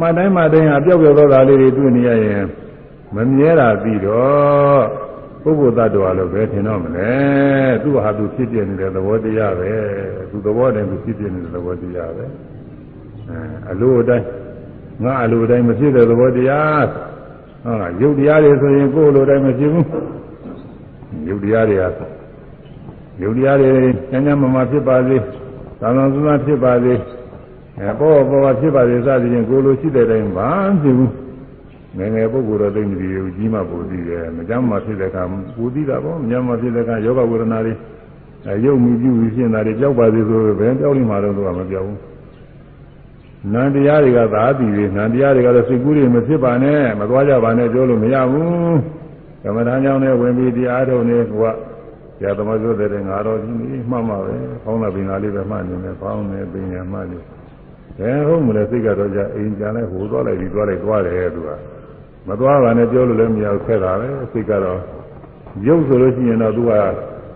[0.00, 2.44] မှတ်တိုင်းမှတ်တိုင်းဟာပျောက်ပျောက်သောသားလေးတွေတွေ့နေရရင်
[3.14, 4.82] မမြဲတာပြီးတော့
[5.42, 7.12] ပုဂ္ဂိုလ်သတ္တဝါလို့ပဲထင်တော့မလဲ
[7.82, 9.72] သူ့ဟာသူဖြစ်ပြနေတဲ့သဘောတရားပဲ
[10.30, 12.24] သူသဘောတည်းသူဖြစ်ပြနေတဲ့သဘောတရားပဲ
[13.28, 13.38] အဲ
[13.70, 14.26] အလိုအတိုင်း
[15.04, 16.86] ငါအလိုတိုင်းမဖြစ်တဲ့သဘောတရား
[17.64, 19.86] ဟုတ်လားယုတ်တရားတွေဆိုရင်ကိုယ်လိုတိုင်းမဖြစ်ဘူး
[21.28, 21.88] ယုတ်တရားတွေဟာ
[23.20, 23.70] ယုတ်တရားတွေ
[24.10, 25.16] ကျမ်းကျမ်းမာမာဖြစ်ပါစေ
[25.80, 26.94] သာသာစွာဖြစ်ပါစေ
[27.78, 30.48] အဲပေါ်ပေါ်ဖြစ်ပါစေစသည်ဖြင့်ကိုယ်လိုရှိတဲ့တိုင်းဘာ
[30.82, 31.12] ဖြစ်ဘူး
[31.98, 35.22] ငယ်ငယ်ပုဂ္ဂိုလ်တော့သိနေပြီကြီးမှပူသိတယ်မကြမ်းမှဖြစ်တဲ့အခါ
[35.56, 37.74] ပူသိတာပေါ့မကြမ်းမှဖြစ်တဲ့အခါယောဂဝေဒနာတွေ
[38.46, 41.98] အဲရုပ်မြူပြုပြီးဖြစ်နေတာတွေကြောက်ပါစေဆိုဘယ်ကြောက်လိမ့်မှာတော့သူကမပြောဘူး
[43.52, 48.76] နန္တရားတွေကသာတည်ပြီနန္တရားတွေကတော့စိတ်ကူးတွေမဖြစ်ပါနဲ့မသွားကြပါနဲ့ပြောလို့မရဘူး
[49.42, 51.32] ကမ္မဋ္ဌာန်းကြောင့်လည်းဝင်ပြီးတရားထုတ်နေက
[51.70, 51.71] ဆ
[52.22, 54.34] ရာသမားပြောတဲ့ငါတော်ကြီးนี่မှတ်မှာပဲ။
[54.64, 57.18] ကောင်းတာပင်သာလေးပဲမှတ်နေမယ်။ကောင်းတယ်ပင်ညာမှတ်နေ။
[57.98, 61.50] ဘယ်ဟုတ်မလဲစိတ်ကတော့ကြအိမ်ကြလိုက်ဟိုသွားလိုက်ဒီသွားလိုက်သွားတယ်သူက။
[62.28, 64.80] မသွားပါနဲ့ပြောလို့လည်းမရဘူးခက်တာပဲစိတ်ကတော့
[65.66, 66.72] ရုပ်ဆိုလို့ရှိရင်တော့သူက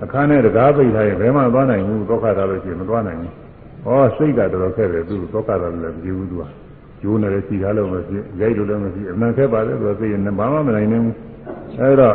[0.03, 3.33] အခန်းထဲတကားပိတ်ထားရင်ဘယ်မှသွားနိုင်ဘူးသောခတာလို့ရှိရင်မသွားနိုင်ဘူး။
[3.85, 6.45] ဟောစိတ်ကတော်တော်ခက်တယ်သူသောခတာလည်းမကြည့်ဘူးသူက။
[7.01, 11.15] ကျိုးနေတယ်စီကားလို့မဖြစ်၊ရိုက်လို့လည်းမဖြစ်အမှန်ခက်ပါတယ်သူကစိတ်နဲ့ဘာမှမနိုင်နိုင်ဘူး။
[11.81, 12.11] အဲဒါ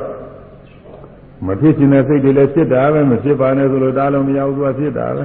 [1.47, 5.23] မဖြစ်ခြင်းတဲ့စိတ်တွေလည်းဖြစ်တာပဲမဖြစ်ပါနဲ့ဆိုလို့ဒါလုံးမရဘူးသူကဖြစ်တာပဲ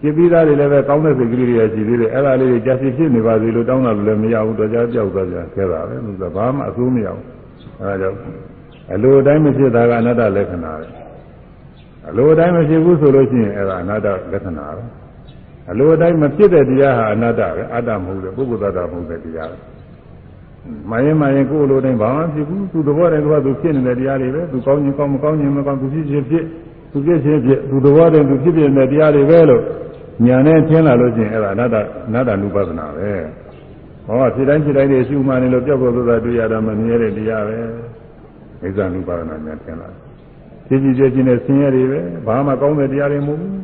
[0.00, 7.24] ဖြစ်ပြီးသားတွေလည်းပဲကောင်းတဲ့စိတ်ကလေးတွေရှိသေးတယ်အဲ့ဒါလေးတွေကြာစီဖြစ်နေပါစေလို့တောင်းတာလည်းမရဘူးတော့ကြာပြောက်သွားကြခဲတာပဲလို့ဆိုဘာမှအဆိုးမရဘူး
[7.80, 8.18] အဲဒါကြောင့်
[8.92, 10.86] အလိုတိုင်းမဖြစ်တာကအနတ္တလက္ခဏာပဲ
[12.08, 14.84] အလိုတိုင်းမဖြစ်ဘူးဆိုလို့ရှိရင်အဲ့ဒါအနတ္တလက္ခဏာပဲ
[15.70, 19.69] အလိုတိုင်းမဖြစ်တဲ့တရားဟာအနတ္တပဲအတ္တမဟုတ်တဲ့ပုဂ္ဂိုလ်သတ္တမဟုတ်တဲ့တရားပဲ
[20.90, 26.44] မရင်မရင်ကိုယ်လိုတိုင်းဘာမှဖြစ်ဘူးသူသဘောတည်းကသူဖြစ်နေတဲ့တရားတွေပဲသူကောင်းခြင်းကောင်းမကောင်းခြင်းမကောင်းသူဖြစ်ခြင်းဖြစ်
[26.92, 29.62] သူဖြစ်ခြင်းဖြစ်သူသဘောတည်းသူဖြစ်ဖြစ်နေတဲ့တရားတွေပဲလို့
[30.26, 31.76] ညာနဲ့ထင်လာလို့ချင်းအဲ့ဒါအနတ္တ
[32.08, 33.10] အနတ္တနုပဒနာပဲ
[34.06, 37.58] ဟောဖြစ်တိုင်းဖြစ်တိုင်းတွေရှုမှန်နေလို့ပြောက်ပြောက်သွားတွေ့ရတာမမြဲတဲ့တရားပဲ
[38.64, 39.88] အိဇာနုပဒနာညာထင်လာ
[40.68, 43.54] ဖြစ်ကြည့်ကြခြင်းနဲ့ဆင်းရဲတွေပဲဘာမှကောင်းတဲ့တရားတွေမဟုတ်ဘူး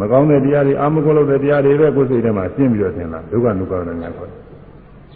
[0.00, 4.45] မကောင်းတဲ့တရားတွေအာမဂုလို့တဲ့တရားတွေပဲကိုယ်စိတ်ထဲမှာရှင်းပြီးတော့ထင်လာဒုက္ခနုပဒနာညာခေါ်တယ်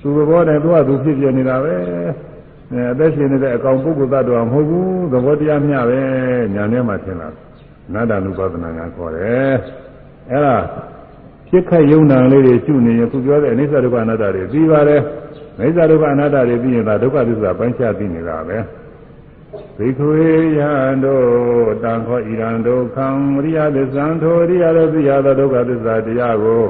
[0.00, 1.74] သူသဘောနဲ့သူကသူဖြစ်ပြနေတာပဲ
[2.72, 6.00] အဲအသက်ရှင်နေတဲ့အကောင်ပုဂ္ဂိုလ်သတ္တဝါမဟုတ်ဘူးသဘောတရားမျှပဲ
[6.54, 7.28] ညာထဲမှာထင်လာ
[7.94, 9.54] နတ္တနုပဒနာကခေါ်တယ်
[10.30, 10.56] အဲဒါ
[11.48, 18.58] ဖြစ်ခတ်ယုံနာလေးတွေရှုနေရင်သူပြောတဲ့အနိစ္စဒုက္ခအနတ္တတွေပြီးပါတယ်သမိစ္ဆာဒုက္ခအနတ္တတွေပြီးရင်ဒါဒုက္ခသစ္စာပိုင်းခြားသိနေတာပဲ
[19.78, 20.20] သိခွေ
[20.58, 20.72] ယံ
[21.04, 21.24] တို့
[21.84, 23.06] တံခောဣရံဒုက္ခံ
[23.38, 26.64] အရိယသစ္ဆံထိုအရိယတို့သိရသောဒုက္ခသစ္စာတရားကို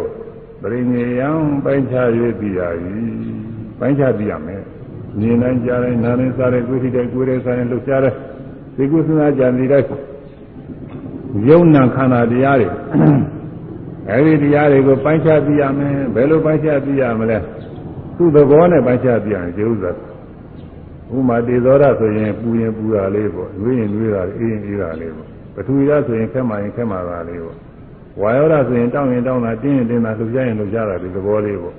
[0.61, 1.29] ပရိညေယံ
[1.65, 2.09] ပိုင်းခြား၍
[2.41, 2.61] သိရ၏
[3.79, 4.63] ပိုင်းခြားသိရမယ်
[5.19, 8.15] မြင်နိုင်ကြတယ်နားနဲ့စားတယ်ကိုယ်ထိတဲ့ကိုယ်ရဲ့စားရင်လှုပ်ရှားတယ်
[8.77, 9.83] သိကုသနာကြံနေတဲ့
[11.49, 12.69] ယုံနာခန္ဓာတရားတွေ
[14.11, 17.39] အဲဒီတရားတွေကိုပိုင်းခြားသိရမယ်ဘယ်လိုပိုင်းခြားသိရမလဲ
[18.17, 19.91] သူ့သဘောနဲ့ပိုင်းခြားသိရရင်ကျေဥစ္စာ
[21.17, 27.70] ဥမာတေဇောရဆိုရင်ပူရင်ပူတာလေးပေါ့နှွေးရင်နှွေးတာအေးရင်အေးတာလေးပေါ့ပထဝီရဆိုရင်ခက်မှရင်ခက်မှတာလေးပေါ့
[28.21, 31.75] ဝါယောရဆိုရင်တောင်းရင်တောင်းတာတင်းရင်တင်းတာလှုပ်ရှားရင်လှုပ်ရှားတာဒီသဘောလေးပေါ့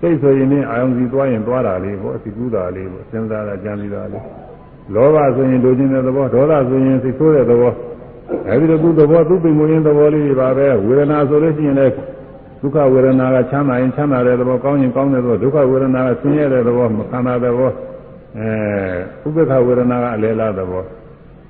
[0.00, 4.22] စိတ်ဆိုရင်လည်းအာယုံစီသွားရင်သွားတာလေးပေါ့အစီကူးတာလေးပေါ့စဉ်းစားတာကြံနေတာလေး
[4.94, 7.72] လောဘဆိုရင်လိုချင်တဲ့သဘောဒေါသဆိုရင်စိတ်ဆိုးတဲ့သဘော
[8.48, 11.94] အဲဒီလိုသူ့သဘောသူ့ပင်ကိုယ်ရင်းသဘောလေးတွေပါပဲဝေဒနာဆိုလို့ရှိရင်လည်း
[12.60, 17.70] ဒုက္ခဝေဒနာကချမ်းသာရင်ချမ်းသာတဲ့သဘောကောင်းရင်ကောင်းတဲ့သဘောဒုက္ခဝေဒနာကဆင်းရဲတဲ့သဘောမခံတာတဲ့သဘော
[19.24, 20.82] အဲဥပ္ပခဝေဒနာကအလဲလားသဘော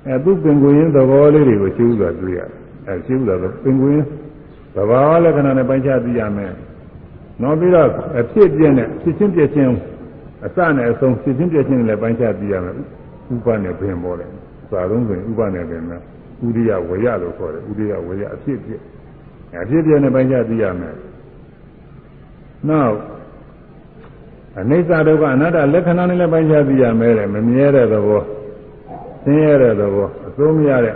[0.07, 2.49] အဲသူ့ပင်ကိုယ်ရင်းသဘောလေးတွေကိုရှင်းဥစွာတွေ့ရတယ်
[2.87, 4.07] အဲရှင်းဥစွာဆိုပင်ကိုယ်ရင်း
[4.75, 6.53] သဘာဝလက္ခဏာနဲ့ပိုင်းခြားသိရမယ်
[7.41, 7.87] နောက်ပြီးတော့
[8.19, 9.69] အဖြစ်ပြင်းနဲ့ဖြစ်ချင်းပြည့်ချင်း
[10.45, 12.75] အစနဲ့အဆုံးဖြစ်ချင်းပြည့်ချင်းနဲ့ပိုင်းခြားသိရမယ်
[13.33, 14.29] ဥပနဲ့ပင်ပေါ်တယ်
[14.69, 15.99] စာလုံးဆိုရင်ဥပနဲ့ပင်နဲ့
[16.45, 18.81] ဥရိယဝရလို့ခေါ်တယ်ဥရိယဝရအဖြစ်ပြည့်
[19.61, 20.95] အဖြစ်ပြည့်နဲ့ပိုင်းခြားသိရမယ်
[22.69, 22.95] နောက်
[24.59, 28.21] အနိစ္စဒုက္ခအနတ္တလက္ခဏာနဲ့လည်းပိုင်းခြားသိရမယ်တဲ့မမြဲတဲ့သဘော
[29.23, 30.95] ဆင်းရဲတဲ့သဘောအစိုးမရတဲ့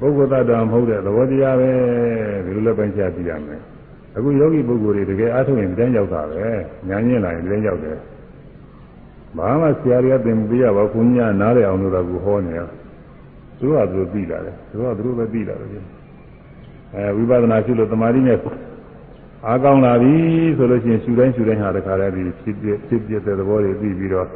[0.00, 1.70] ပုဂ္ဂိုလ်သတ္တဝါမဟုတ်တဲ့သဘောတရားပဲ
[2.44, 3.60] ဒီလိုလည်းပိုင်းခြားသိရမယ်
[4.16, 6.44] အခုယောဂီပုဂ္ဂိုလ်တွေတကယ်အားထုတ်ရင်ဒီတိုင်းရောက်တာပဲ
[6.88, 7.96] ညာညင်လာရင်ဒီတိုင်းရောက်တယ်
[9.36, 12.60] ဘာမှဆရာတွေကသင်ပေးရပါဘုညာနားရအောင်လို့တော့ကိုဟောနေရ
[13.58, 15.84] သူကသူသိလာတယ်သူကသူတို့ပဲသိလာတယ်
[16.94, 18.38] အဲဝိပဿနာရှုလို့တမာတိနဲ့
[19.46, 20.14] အားကောင်းလာပြီ
[20.56, 24.28] ဆိုလို့ရှိရင်ရှုတိုင်းရှုတိုင်းဟာတခါတည်းဒီဖြစ်ဖြစ်ဖြစ်ဖြစ်တဲ့သဘောတွေပြီးပြီးတော့အ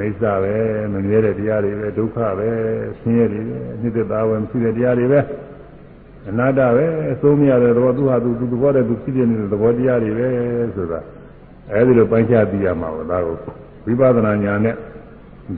[0.00, 0.54] နိစ္စပဲ
[0.92, 2.48] မမြဲတဲ့တရားတွေပဲဒုက္ခပဲ
[3.00, 5.20] ဆင်းရဲတွေပဲအနှစ်သက်သာပဲမရှိတဲ့တရားတွေပဲ
[6.28, 10.28] အနာတ္တပဲအစိုးမရတဲ့သဘောသူဟာသူသူသဘောတည်းသူဖြစ်ပြနေတဲ့သဘောတရားတွေပဲ
[10.76, 11.00] ဆိုတာ
[11.72, 13.36] အဲဒီလိုပိုင်းခြားသိရမှာပါဒါကို
[13.86, 14.74] ဝိပဿနာဉာဏ်နဲ့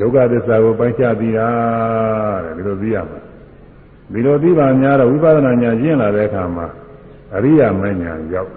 [0.01, 1.49] ဒုက္ခသစ္စာကိုပိုင်းခြားသိတာ
[2.45, 3.21] တဲ့ဒီလိုသိရမှာ
[4.13, 6.67] ဒီလိုသိပါများတော့ဝိပဿနာဉာဏ်ကျင့်လာတဲ့အခါမှာ
[7.37, 8.53] အရိယာမဉာဏ်ရောက်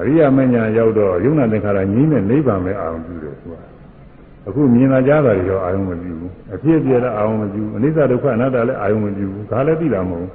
[0.00, 3.71] အရိယာမဉာဏ်ရောက်တော့ယုံနာသင်္ခါရငြိမ်းတဲ့နိဗ္ဗာန်ပဲအာရုံပြုတယ်သူက
[4.48, 10.30] အခုမြင်လာကြတာတွေတော့အာရုံမပြုဘူးအဖြစ်အပျက်လည်းအာရုံမပြုဘူးအနိစ္စဒုက္ခအနတ္တလည်းအာရုံမပြုဘူးဒါလည်းသိတာမဟုတ်ဘူး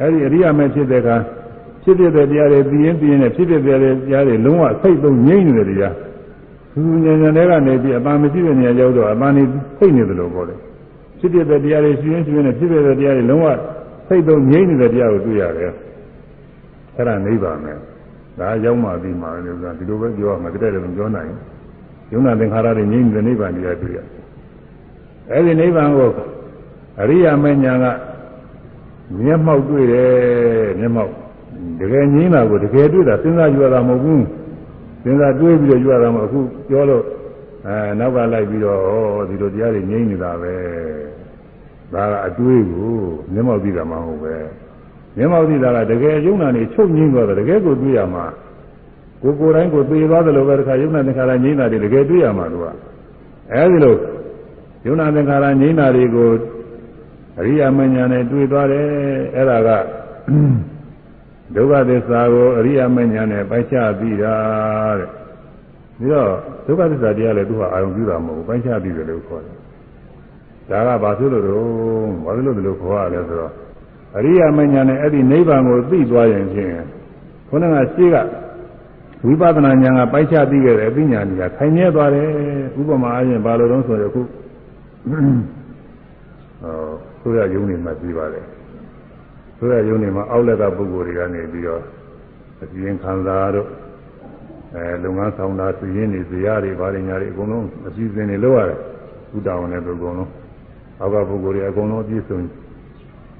[0.00, 1.16] အဲဒီအရိယာမဖြစ်တဲ့အခါ
[1.82, 5.94] ဖြစ်ဖြစ်တဲ့တရားတွေပြီးရင်ပြီးရင်ဖြစ်ဖြစ်တဲ့တရားတွေလုံးဝစိတ်သုံးငြိမ့်နေတဲ့တရား
[6.74, 9.42] သူဉာဏ်ဉာဏ်တွေကနေပြီးအပန်းမရှိတဲ့နေရာရောက်တော့အပန်းနေ
[9.78, 10.58] စိတ်နေတယ်လို့ပြောတယ်
[11.18, 13.46] ဖြစ်ဖြစ်တဲ့တရားတွေရှိရင်ရှိရင်ဖြစ်ဖြစ်တဲ့တရားတွေလုံးဝ
[14.08, 15.72] စိတ်သုံးငြိမ့်နေတဲ့တရားကိုတွေ့ရတယ်
[16.96, 17.72] အဲ့ဒါနိဗ္ဗာန်ပဲ
[18.38, 21.57] ဒါရောက်မှပြီးမှလည်းဒီလိုပဲပြောရမှာတကယ်လည်းမပြောနိုင်ဘူး
[22.12, 23.98] ယုံနာသင်္ခါရတွေငြိမ့်နေတဲ့နိဗ္ဗာန်တရားတွေ့ရ
[25.30, 26.10] အဲ့ဒီနိဗ္ဗာန်ကို
[27.00, 27.86] အရိယာမဉ္ဇဏ်က
[29.16, 30.10] မျက်မှောက်တွေ့တယ်
[30.80, 31.12] မျက်မှောက်
[31.80, 34.24] တကယ်ငြင်းတာကိုတကယ်တွေ့တာစဉ်းစားကြည့်ရတာမဟုတ်ဘူး
[35.02, 37.04] စဉ်းစားတွေးပြီးတော့ကြည့်ရတာမဟုတ်အခုပြောလို့
[37.66, 40.54] အဲနောက်ကလိုက်ပြီးတော့ဩဒီလိုတရားတွေငြင်းနေတာပဲ
[41.92, 42.92] ဒါကအတွေးကို
[43.32, 44.34] မျက်မှောက်ကြည့်တာမဟုတ်ပဲ
[45.16, 48.24] မျက်မှောက်ကြည့်တာကတကယ်ယုံနာနေချုပ်ငြင်းသွားတယ်တကယ်ကိုတွေ့ရမှာ
[49.22, 52.64] ကိုကိုယ်တိုင်းကိုသိသွားတယ်လို့ပဲတခါယုံနာသင်္ခါရငြင်းတာတွေတကယ်တွေ့ရမှာသူက
[53.52, 53.96] အဲဒီလို
[54.86, 56.30] ယုံနာသင်္ခါရငြင်းတာတွေကို
[57.38, 58.86] အရိယာမညာနဲ့တွေ့သွားတယ်
[59.34, 59.70] အဲ့ဒါက
[61.54, 64.36] ဒုက္ခသစ္စာကိုအရိယာမညာနဲ့ပိုက်ချပြီးတာ
[64.98, 65.08] တဲ့
[65.98, 66.30] ပြီးတော့
[66.66, 69.56] ဒုက္ခသစ္စာတရားလည်းသူကအာရုံပြုတာမဟုတ်ဘူးပိုက်ချပြီးတယ်လို့ခေါ်တယ်
[70.70, 71.64] ဒါကဘာဖြစ်လို့တော့
[72.24, 73.52] ဘာဖြစ်လို့ဒီလိုခေါ်ရလဲဆိုတော့
[74.16, 76.70] အရိယာမညာနဲ့အဲ့ဒီနိဗ္ဗာန်ကိုသိသွားရင်ဖြင့်
[77.48, 78.16] ခုနကရှိက
[79.24, 82.28] ဝိပဿနာဉာဏ်ကပိုက်ချပြီးခဲ့တဲ့အပညာဉာဏ်ကခိုင်မြဲသွားတယ်
[82.80, 84.20] ဥပမာအားဖြင့်ဘာလို့လဲဆိုတော့ခု
[87.20, 88.44] ဆိုရယုံနေမှပြီးပါတယ်
[89.58, 91.82] ဆိုရယုံနေမှာအောက်လက်ကပုဂ္ဂိုလ်တွေကနေပြီးတော့
[92.62, 93.68] အပြင်ခံစားတော့
[94.74, 98.78] အဲလုပ်ငန်းဆောင်တာသူရင်းနေဇရာတွေဘာတွေညာတွေအကုန်လုံးအစည်းအဝေးတွေလုပ်ရတယ်
[99.36, 100.30] ဥတောင်းနဲ့သူအကုန်လုံး
[101.00, 102.38] အောက်ကပုဂ္ဂိုလ်တွေအကုန်လုံးအပြည့်စုံ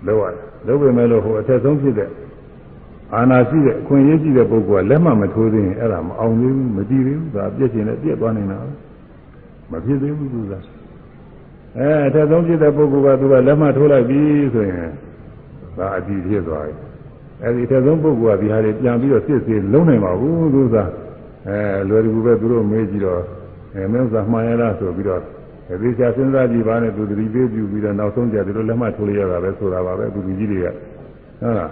[0.07, 2.09] လုပ်ရတယ်လုပ်ပေမဲ့လို့ဟိုအထက်ဆုံးဖြစ်တဲ့
[3.15, 8.59] အာနာရှိတဲ့အခွင့်အရေးရှိတဲ့ပုဂ္ဂိုလ်ကလက်မှမထိုးသေးရင်အဲ့ဒါမအောင်သေးဘူးမကြည့်သေးဘူးဒါပြည့်ချင်လည်းပြည့်သွားနေတာ
[9.71, 10.53] မဖြစ်သေးဘူးသူက
[11.79, 14.21] အဲအထက်ဆုံးဖြစ်တဲ့ပုဂ္ဂိုလ်ကသူကလက်မှတ်ထိုးလိုက်ပြီ
[14.55, 14.91] ဆိုရင်
[15.79, 16.75] ဒါအကြည့်ဖြစ်သွားပြီ
[17.43, 20.77] အဲဒီအထက်ဆုံးပုဂ္ဂိုလ်ကဒီဟာတွေပြန်ပြီးတော့စစ်စစ်လုံးနိုင်ပါဘူးသူက
[21.49, 21.59] အဲ
[21.89, 23.23] လွယ်ကူပဲသူတို့မေးကြည့်တော့
[23.75, 25.21] အဲမင်းဥစ္စာမှန်ရလားဆိုပြီးတော့
[25.83, 30.67] ဒီချာစဉ်းစားကြည့်ပါနဲ့သူတတိပေးပြပြီးတော့နောက်ဆုံးကြသူတို့လက်မှတ်ထိုးလိုက်ရတာပဲဆိုတာပါပဲသူလူကြီးတွေက
[31.41, 31.71] ဟုတ်လား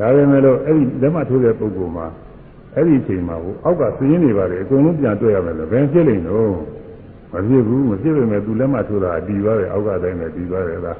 [0.00, 2.06] ဒါပေမဲ့လို့အဲ့ဒီလက်မှတ်ထိုးတဲ့ပုဂ္ဂိုလ်မှာ
[2.74, 6.52] အဲ့ဒီအချိန်မှာဟိုအောက်ကသင်းနေပါလေအကုန်လုံးပြန်တွေ့ရမယ်လို့ဘယ်ဖြစ်လိမ့်တော့
[7.32, 10.98] မဖြစ်ဘူးမဖြစ်ပေမဲ့သူလက်မှတ်ထိုးတာအတီပါပဲအောက်ကတိုင်းနဲ့တီပါတယ်လား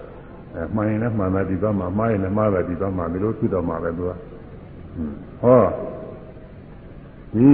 [0.54, 4.10] အဲမှန်ရင်လည်းမှန်တာဒီသွားမှာမှားရင်လည်းမှားတာဒီသွားမှာဒီလိုဖြစ်တော့မှာပဲသူက
[5.42, 5.64] ဟော
[7.34, 7.48] ဒီ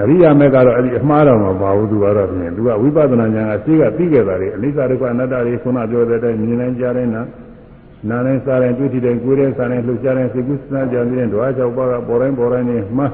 [0.00, 7.22] အရိယာမေကတော့အဲ့ဒီအမှားတော်မှာပါဘူးသူကတော့ဖြင့်သူကဝိပဿနာဉာဏ်ကရှိကသိခဲ့တာလေအနိစ္စဒုက္ခအနတ္တတွေခုနပြောတဲ့အတိုင်းမြင်နိုင်ကြတဲ့နာ
[8.08, 13.12] နာနဲ့စားတဲ့တွေ့ထိတဲ့ကိုယ်တဲ့စားတဲ့လှုပ်ရှားတဲ့စိတ်ကူးစဉ်းစားကြတဲ့ဓဝါ၆ပါးကပေါ်တိုင်းပေါ်တိုင်းနေမှား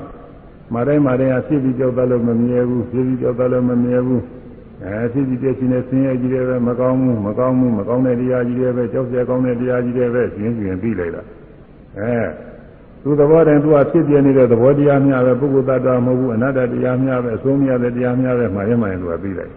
[0.74, 4.22] မတိုင်းမတိုင်းအဖြစ်ပြီးကြောက်တယ်လို့မမြဲဘူးဖြစ်ပြီးကြောက်တယ်လို့မမြဲဘူး
[4.84, 11.22] အဲဖြစ်ပြီးပြည့်ရှင်တဲ့ဆင်းရဲကြီးတွေပဲမကောင်းဘူးမကောင်းဘူးမကောင်းတဲ့တရားကြီးတွေပဲကြောက်စရာကောင်းတဲ့တရားကြီးတွေပဲရှင်းရှင်းပြီးလိုက်တာ
[11.98, 12.18] အဲ
[13.02, 19.52] သူသဘောတည်းသူကဖြစ်ပြနေတဲ့သဘောတရားများပဲပုဂ္ဂိုလ်တ attva မဟုတ်ဘူးအနတ္တတရားများပဲအဆုံးမရတဲ့တရားများပဲမှားရမှန်သူကပြီးလိုက်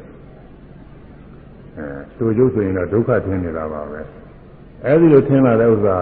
[1.77, 1.85] အဲ
[2.17, 4.01] သူကျုပ်ဆိုရင်တော့ဒုက္ခထင်နေတာပါပဲ
[4.85, 5.97] အဲဒီလိုထင်လာတဲ့ဥစ္စာ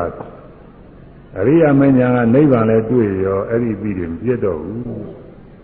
[1.39, 4.81] အရိယာမဉ္ဇဏ်ကနိဗ္ဗာန်လည်းတွေ့ရောအဲ့ဒီပြီးတယ်မပြတ်တော့ဘူး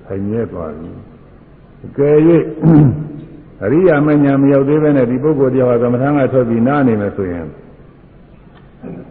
[0.06, 0.92] ခိုင်မြဲသွားပြီ
[1.86, 2.18] အကယ်၍
[3.64, 7.48] အရိယာမဉ္ဇဏ်မရောက်သေးပဲနဲ့ဒီပုဂ္ဂိုလ်တရားကသမထမ်းကထွက်ပြီးနားနေမယ်ဆိုရင်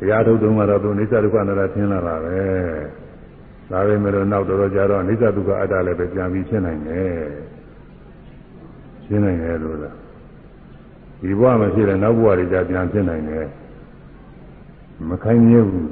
[0.01, 2.41] တရားထုတ်တုံးကတော့သူအိစ္ဆဒုက္ခနာတာထင်လာတာပဲ
[3.71, 7.17] ဒါပေမဲ့တော့နောက်တော်တော်ကြာတော့အိစ္ဆဒုက္ခအတ္တလည်းပဲပြန်ပြီးရှင်းနိုင်တယ်
[9.07, 9.97] ရှင်းနိုင်တယ်လို့လား
[11.21, 13.47] ဒီဘဝမှာဖြစ်တဲ့နောက်ဘဝတွေကြာပြန်ဖြစ်နိုင်တယ်
[15.09, 15.91] မခိုင်းမြဲဘူး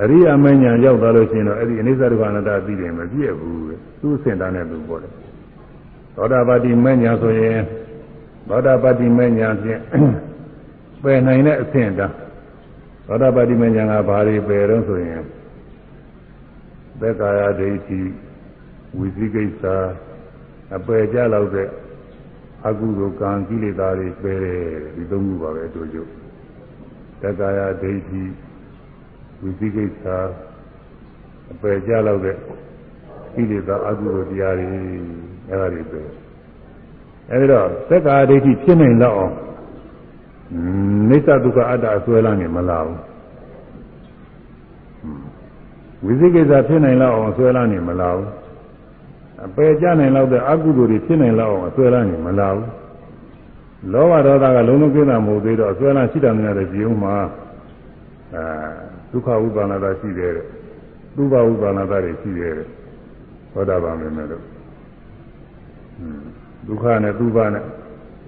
[0.00, 3.64] အရိယာမဉ္ဇဉ်ရောက်သွားလို့ရှိရင်တော့အဲ့ဒီအနိစ္စဒုက္ခအနတ္တသိတယ်မပြည့်ဘူး
[4.00, 5.12] သူ့စင်တာနဲ့သူပေါ်တယ်
[6.16, 7.60] သောတာပတိမဉ္ဇဉ်ဆိုရင်
[8.48, 9.80] သောတာပတိမဉ္ဇဉ်ဖြင့်
[11.02, 12.06] ပယ်နိုင်တဲ့အဆင့်တာ
[13.06, 15.22] သောတာပတိမဉ္ဇဉ်ကဘာတွေပယ်တော့ဆိုရင်
[17.00, 18.00] သက်ကာယဒိဋ္ဌိ
[18.98, 19.62] ဝိသိကိစ္စ
[20.76, 21.68] အပယ်ကြလောက်တဲ့
[22.66, 24.62] အကုသိုလ်ကံကိလေသာတွေပယ်တယ်
[24.96, 25.82] ဒီသုံးခုပါပဲအတူ
[27.20, 28.22] တူသက်ကာယဒိဋ္ဌိ
[29.40, 30.04] ဝိသိကိစ္စ
[31.52, 32.36] အပယ်ကြလောက်တဲ့
[33.34, 34.66] ကိလေသာအကုသိုလ်တရားတွေ
[35.50, 36.00] အဲဒါတွေပဲ
[37.30, 39.34] အဲဒီတော့သက္ကာဒိဋ္ဌိဖြစ်နိုင်လောက်အောင်
[41.08, 43.00] နိစ္စဒုက္ခအတ္တအစွဲလမ်းနေမလားဘူး
[46.04, 48.30] ဝိသိကိစ္စဖြစ်နိုင်လောက်အောင်အစွဲလမ်းနေမလားဘူး
[49.46, 52.68] အပယ်ကြနိုင်လောက်တဲ့အကုသိုလ်တွေဖြစ်နိုင်လောက်အောင်အစွဲလမ်းနေမလားဘူး
[53.92, 57.14] လောဘဒေါသကလုံးလုံးကိစ္စမဟုတ်သေးတော့အစွဲလမ်းရှိတယ်များတဲ့ကြည်ုံမှာ
[58.34, 58.44] အဲ
[59.10, 60.46] ဒုက္ခဥပါဒနာရှိတယ်တဲ့
[61.16, 62.66] သုဘဥပါဒနာတွေရှိတယ်တဲ့
[63.52, 64.42] သောတာပန်ပဲမဲ့လို့
[66.66, 67.64] ဒုက္ခနဲ့သုဘနဲ့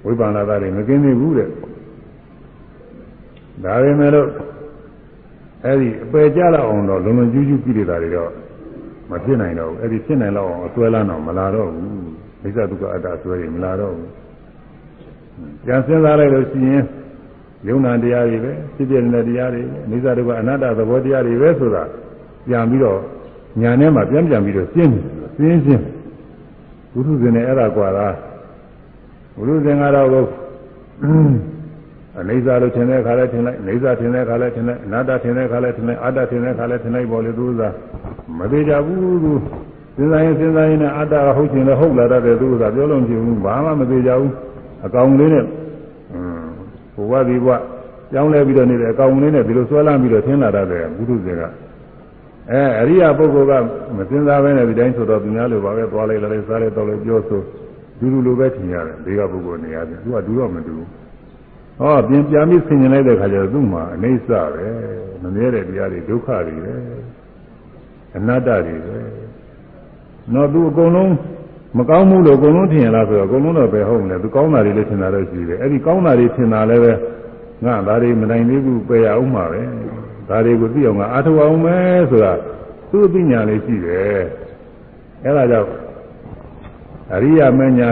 [0.06, 1.48] ဝိပါဒနာတွေမကင်းသေးဘူးတဲ့
[3.64, 4.28] ဒါပဲမဲ့လို့
[5.64, 8.30] အဲ့ဒီအပယ်ကြလောက်အောင်တော့လုံလုံကျူးကျူးကြည့်နေတာတွေတော့
[9.10, 11.88] မဖြစ်နိုင်တော့ဘူးအဲ့ဒီဖြစ်နိုင်လောက်အောင်အစွဲလန်းတော့မလာတော့ဘူး
[12.42, 14.19] မိစ္ဆဒုက္ခအတ္တဆွဲရင်မလာတော့ဘူး
[15.66, 16.84] ကြံစင်းစားလိုက်လို့ရှိရင်
[17.66, 21.82] ယုံနာတရားတွေပဲဖြစ်ပြနေတဲ့တရားတွေအနိစ္စဒုက္ခအနတ္တသဘောတရားတွေပဲဆိုတာ
[22.46, 22.98] ပြန်ပြီးတော့
[23.60, 24.92] ညာထဲမှာပြန်ပြန်ပြီးတော့ရှင်း
[25.38, 25.84] ရှင်းရှင်း
[26.92, 28.14] ဘုရုဇင်နဲ့အဲ့ဒါကွာလား
[29.36, 30.28] ဘုရုဇင်ကတော့
[32.18, 37.62] အနိစ္စလို့ထင်တဲ့ခါလဲထင်လိုက်အနိစ္စထင်တဲ့ခါလဲထင်လိုက်အနတ္တထင်တဲ့ခါလဲထင်လိုက်အတ္တထင်တဲ့ခါလဲထင်လိုက်ပေါ်လေသူက
[38.38, 39.32] မသေးကြဘူးသူ
[39.96, 44.32] စဉ်းစားရင်စဉ်းစားရင်နဲ့အတ္တကဟုတ်ချင်လည်းဟုတ်လာတတ်တယ်သူကပြောလို့မဖြစ်ဘူးဘာမှမသေးကြဘူး
[44.84, 45.44] အကောင်လေးနဲ့
[46.94, 47.56] ဘဝဒီဘဝ
[48.12, 51.42] ကြောင်းလဲပြီးတော့နေတယ်အကောင်လေးနဲ့ဒီလိုဆွဲလမ်းပြီးတော့ထင်လာတတ်တယ်ဘုရုဇင်က
[52.50, 53.52] အဲအရိယာပုဂ္ဂိုလ်က
[53.96, 57.40] မစင်စားပဲနဲ့ဒီတိုင်းဆိုတော့သူများလိုပါပဲသွားလိုက်လာလိုက်စားလိုက်တော့လိုက်ပြောဆို
[57.98, 60.84] ဒူးဒူးလိုပဲထင်ရတယ်ဒီကပုဂ္ဂိုလ်နေရာသူကဒူးတော့မဒူး
[61.78, 64.66] ဟောပြင်ပြပြီးဆင်ញင်လိုက်တဲ့ခါကျတော့သူ့မှာအနေဆပဲ
[65.22, 66.74] မမြဲတဲ့တရားတွေဒုက္ခတွေပဲ
[68.16, 68.98] အနတ္တတွေပဲ
[70.34, 71.10] တော့သူအကုန်လုံး
[71.78, 76.92] မကောင်းမှုလို့အကုန်လုံးထင်ရလားဆိုတော့အကုန်လုံးတော့ပဲဟုတ်မလဲသူကောင်းတာတွေလည်းထင်တာတော့ရှိတယ်အဲ့ဒီကောင်းတာတွေထင်တာလည်းပဲ
[77.64, 79.62] ငါဒါတွေမနိုင်သေးဘူးပယ်ရအောင်မှာပဲ
[80.28, 82.32] ဒါတွေကိုသိအောင်ကအာထုအောင်မယ်ဆိုတာ
[82.90, 84.22] သူ့အသိဉာဏ်လေးရှိတယ်
[85.24, 85.70] အဲဒါကြောင့်
[87.14, 87.88] အရိယာမညာ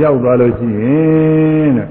[0.00, 1.88] ရောက်သွားလို့ရှိရင်တဲ့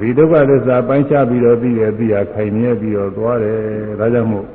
[0.00, 3.58] ဒီဒုက္ခသစ္စာပိုင်းခြားပြီးတော့သိရသိရခိုင်မြဲပြီးတော့သွားတယ်
[4.00, 4.46] ဒါကြောင့်မို့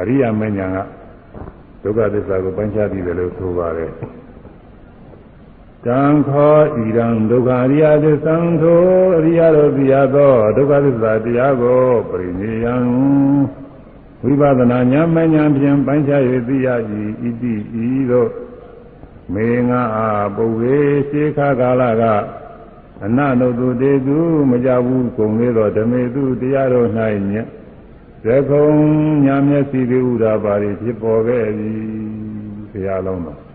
[0.00, 0.78] အရိယာမညာက
[1.82, 3.92] ဒုက္ခသစ္စာကိုပိုင်းခြားပြီးတယ်လို့ဆိုပါတယ်
[5.86, 8.80] တံခောဣရံဒုက္ခအရိယသစ္ဆံသော
[9.18, 12.74] အရိယတို့သိရသောဒုက္ခသစ္စာတရားကိုပရိနိယံ
[14.22, 16.68] ဝိပဿနာဉာဏ်မဉာဏ်ဖြင့်ပိုင်းခြား၍သိရ၏
[17.20, 17.54] ဣတိ
[17.84, 18.30] ဤသို့
[19.34, 22.02] မေငါအာပုဝေရှေခါကာလက
[23.04, 24.18] အနနုတုတေသူ
[24.50, 26.88] မကြဘူးကုန်လေသောဓမေသူတရားတော်၌
[27.30, 27.34] ည
[28.24, 28.68] ဇခုံ
[29.24, 31.74] ညာမျက်စီတိဥဒါပါရီဖြစ်ပေါ်ခဲ့ပြီ
[32.70, 33.45] ဘုရားလုံးတော်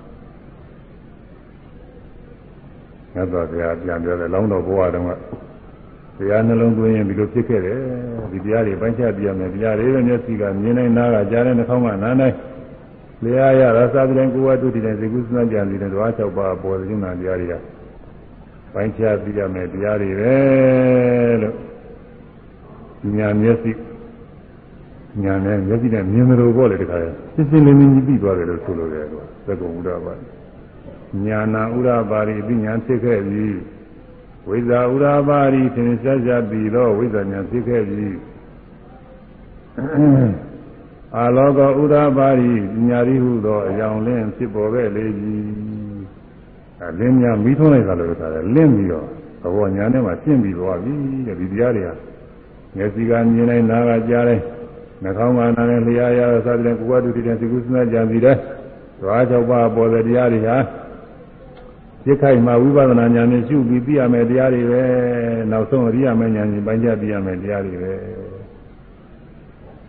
[3.13, 5.11] မြတ်စွာဘုရားပြန်ပြောတယ်လောင်းတော်ဘုရားတော်က
[6.17, 7.77] တရားနှလုံးသွင်းရင်ဒီလိုဖြစ်ခဲ့တယ်
[8.31, 12.35] ဒီတရားတွေပိုင်းခြားပြရမယ်တရားတွေပဲမျက်စိကမြင်နိုင်နားကကြားတဲ့နှာခေါင်းကနားနိုင်
[13.23, 17.53] လျာရရသာသနာကိုဝတ္တုတည်တဲ့ဇေကုသနာကြံစီတဲ့ဓဝါ၆ပါးပေါ်တဲ့ဉာဏ်တရားတွေက
[18.73, 20.35] ပိုင်းခြားသိရမယ်တရားတွေပဲ
[21.41, 21.55] လို့
[23.17, 23.71] ဉာဏ်မျက်စိ
[25.23, 30.13] ညာနဲ့မျက်စိနဲ့မြင်တယ်လို့ပေါ့လေတခါလဲစစ်စစ်လင်းလင်းကြီးပြီးသွားတယ်လို့ဆိုလိုတယ်ကွာသက္ကုံဥဒ္ဒပါ
[31.25, 33.47] ညာနာဥဒ္ဒပါရိပညာဖြစ်ခဲ့ပြီ
[34.47, 38.07] ဝိဇ္ဇာဥဒ္ဒပါရိသင်ရှားရှားပြီးတော့ဝိဇ္ဇာညာဖြစ်ခဲ့ပြီ
[41.17, 45.37] အာလောကဥဒ္ဒပါရိပညာရိဟုသောအယောင်လင်းဖြစ်ပေါ်ခဲ့လေပြီ
[46.79, 49.07] အဲလင်းများမိထုံးလိုက်တာလို့ဆိုတာလင်းပြီးတော့
[49.41, 50.93] သဘောညာနဲ့မှရှင်းပြီးသွားပြီ
[51.27, 51.89] တဲ့ဒီတရားတွေက
[52.75, 54.43] မျက်စိကမြင်လိုက်နားကကြားလိုက်
[55.03, 58.39] နှာခေါင်းကနားနဲ့လျှာရသတဲ့ကုဝတ္တုတိတဲ့သိကုသနာကြံစီတဲ့ဓ
[59.07, 60.57] ဝါ၆ပါးပေါ်တဲ့တရားတွေဟာ
[62.03, 64.83] စိတ်ခိုက်မှာဝိပဿနာဉာဏ်နဲ့ရှုပြီးသိရမယ်တရားတွေပဲ
[65.51, 67.93] နောက်ဆုံးအရိယာမဉာဏ်ကြီးပိုင်းခြားသိရမယ်တရားတွေပဲ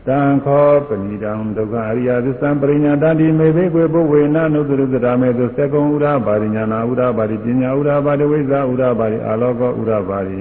[0.07, 10.41] တံခောပဏိတံဒုက္ခအရိယသစ္စာပရိညာတတိမေဘိကွေပုဝေနနုတ္တရုတ္တရာမေသုစေကုံဥရပါရိညာနာဥရပါရိပညာဥရပါရိဝိဇ္ဇာဥရပါရိအာလောကောဥရပါရိ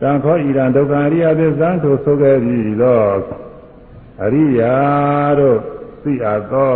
[0.00, 3.18] တံခောဣရံဒုက္ခအရိယသစ္စာသို့ဆိုခဲ့ပြီးတော့
[4.24, 4.74] အရိယာ
[5.38, 5.58] တို့
[6.02, 6.72] သိအပ်သော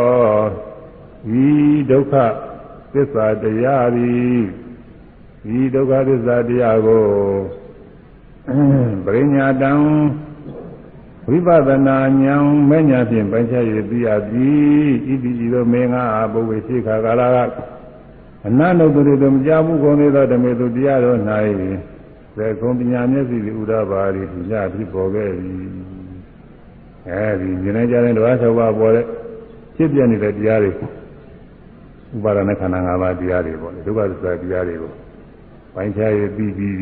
[1.45, 1.49] ဤ
[1.91, 2.15] ဒုက္ခ
[2.93, 4.41] သစ္စာတရားသည်
[5.59, 7.07] ဤဒုက္ခသစ္စာတရားကို
[9.05, 9.73] ပရိညာတံ
[11.29, 17.51] ဝိပဿနာဉာဏ်မဲ့ညာဖြင့်ပိုင်းခြား၍သိရသည်ဣတိဤသို့မေငါအဘုဝေရှိခါကာလက
[18.47, 21.19] အနန္တုတ္တိတုမကြဘူးကုန်သေးသောဓမေတုတရားတော်၌
[22.37, 25.69] သေကုံပညာမျက်စိဥဒ္ဒဘာရီပညာဖြစ်ပေါ်ခဲ့သည်
[27.09, 29.07] အဲဒီဉာဏ်နဲ့ကြားတဲ့ဓဝါ၆ပါးပေါ်တဲ့
[29.77, 30.73] ဖြစ်ပြနေတဲ့တရားတွေ
[32.15, 34.93] ဥပါဒณะခန္ဓာ၅ပါးတရားတွေပေါ့လေဒုက္ခသစ္စာတရားတွေကို
[35.75, 36.75] ပိုင်းခြားရပြီးပြီး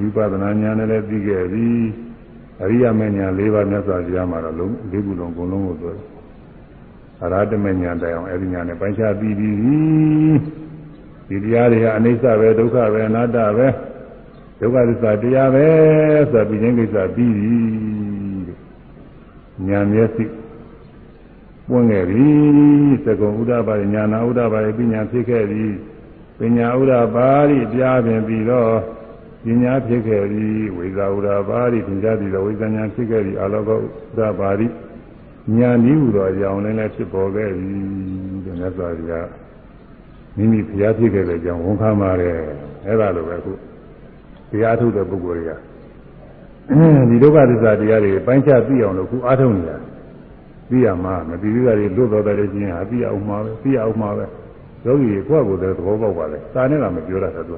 [0.00, 1.66] ဝိပဿနာဉာဏ်နဲ့လည်းပြီးခဲ့ပြီ
[2.62, 6.02] အရိယမဉာဏ်၄ပါးမြတ်စွာဘုရားမှာတော့လုံး၄ခုလုံးအကုန်လုံးကိုပြောတယ်
[7.22, 9.56] အရဟတမဉာဏ်တိုင်အောင်အဲဒီဉာဏ်နဲ့ပိုင်းခြားပြီးပြီး
[11.28, 13.68] ဒီတရားတွေကအနိစ္စပဲဒုက္ခပဲအနတ္တပဲ
[14.60, 15.66] ဒုက္ခသစ္စာတရားပဲ
[16.32, 17.56] ဆိုပြီးခြင်းကိစ္စပြီးပြီ
[19.68, 20.24] ဉာဏ်မျက်စိ
[21.70, 22.26] ပွင့်ခဲ့ပြီ
[23.04, 25.64] သကုံဥဒ္ဒပါရိညာနာဥဒ္ဒပါရိပညာဖြစ်ခဲ့ပြီ
[26.38, 28.72] ပညာဥဒ္ဒပါရိကြားပင်ပြီးတော့
[29.44, 30.46] ပညာဖြစ်ခဲ့ပြီ
[30.76, 34.66] ဝိဇာဥဒ္ဒပါရိပညာပြီးတော့ဝိဇာညာဖြစ်ခဲ့ပြီအလောကဥဒ္ဒပါရိ
[35.58, 37.68] ညာနည်းဟူသောအကြောင်းလည်းဖြစ်ပေါ်ခဲ့ပြီ
[38.44, 39.28] တဲ့မြတ်စွာဘုရား
[40.36, 42.36] မိမိဘုရားဖြစ်ခဲ့တဲ့အကြောင်းဝန်ခံပါတယ်
[42.86, 43.52] အဲ့ဒါလိုပဲအခု
[44.50, 49.76] တရားထုတ်တဲ့ပုဂ္ဂိုလ်တွေကဒီဒုက္ခသစ္စာတရားတွေပိုင်းခြားသိအောင်လို့ခုအားထုတ်နေတာ
[50.70, 54.24] သိရမှာမသိသေးတာတွေလွတ်တော်တယ်ချင်းဟာသိရအောင်မှာပဲသိရအောင်မှာပဲ
[54.84, 57.56] ယောဂီကိုယ့်ကိုယ်တည်းသဘောပေါက်ပါလေစာနဲ့ကမပြောတာသူ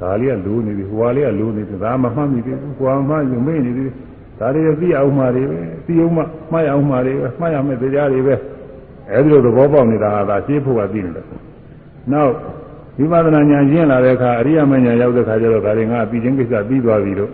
[0.00, 3.90] ဒါလေးကလိုးနေပြီဟိုဟာလေးကလိုးနေပြီဒါမှမှတ်မိသေးဘူးဟိုဟာမှယူမေ့နေသေး
[4.38, 6.22] ဒါတွေသိအောင်မှာတွေပဲသိအောင်မှ
[6.52, 8.34] မှတ်ရအောင်မှာတွေပဲမှတ်ရမယ့်တရားတွေပဲ
[9.10, 11.26] အဲဒီလိုသဘောပေါက်နေတာဟာဒါရှင်းဖို့ကသိနေတယ်
[12.12, 12.32] နောက်
[12.98, 17.30] ဝိပဿနာဉာဏ်ရှင်းလာတဲ့အခါအရိယမဉာဏ်ရောက်တဲ့အခါကျတော့ဒါတွေငါပြီးချင်းကိစ္စပြီးသွားပြီလို့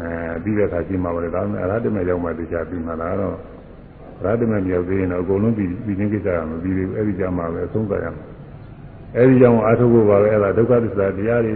[0.00, 3.36] အဲပြီးတဲ့အခါရှင်းမှာပါလေဒါပေမဲ့အရဟတမေရောက်မှတရားပြီးမှလာတော့
[4.24, 8.24] ရဟတမေမြောက်သေးရင်တော့အကုန်လုံးပြီးပြီးချင်းကိစ္စကမပြီးသေးဘူးအဲဒီကြမှာပဲအဆုံးသတ်ရမှာ
[9.16, 11.54] အဲဒီကြောင့်အာထုဖို့ပါပဲအဲ့ဒါဒုက္ခသစ္စာတရားတွေ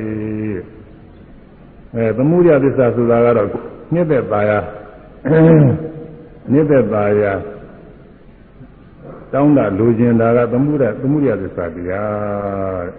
[1.95, 3.49] အဲသမုဒယသစ္စာဆိုတာကတော့
[3.95, 4.51] ညစ်သက်ပါရ
[6.53, 7.23] ညစ်သက်ပါရ
[9.33, 12.95] တောင်းတာလိုချင်တာကသမုဒသမုဒယသစ္စာတရားတဲ့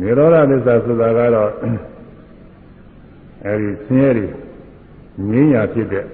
[0.00, 1.50] နိရောဓသစ္စာဆိုတာကတော့
[3.44, 4.26] အဲဒီဆင်းရဲတွေ
[5.30, 6.04] ငြိမ်းရာဖြစ်တဲ့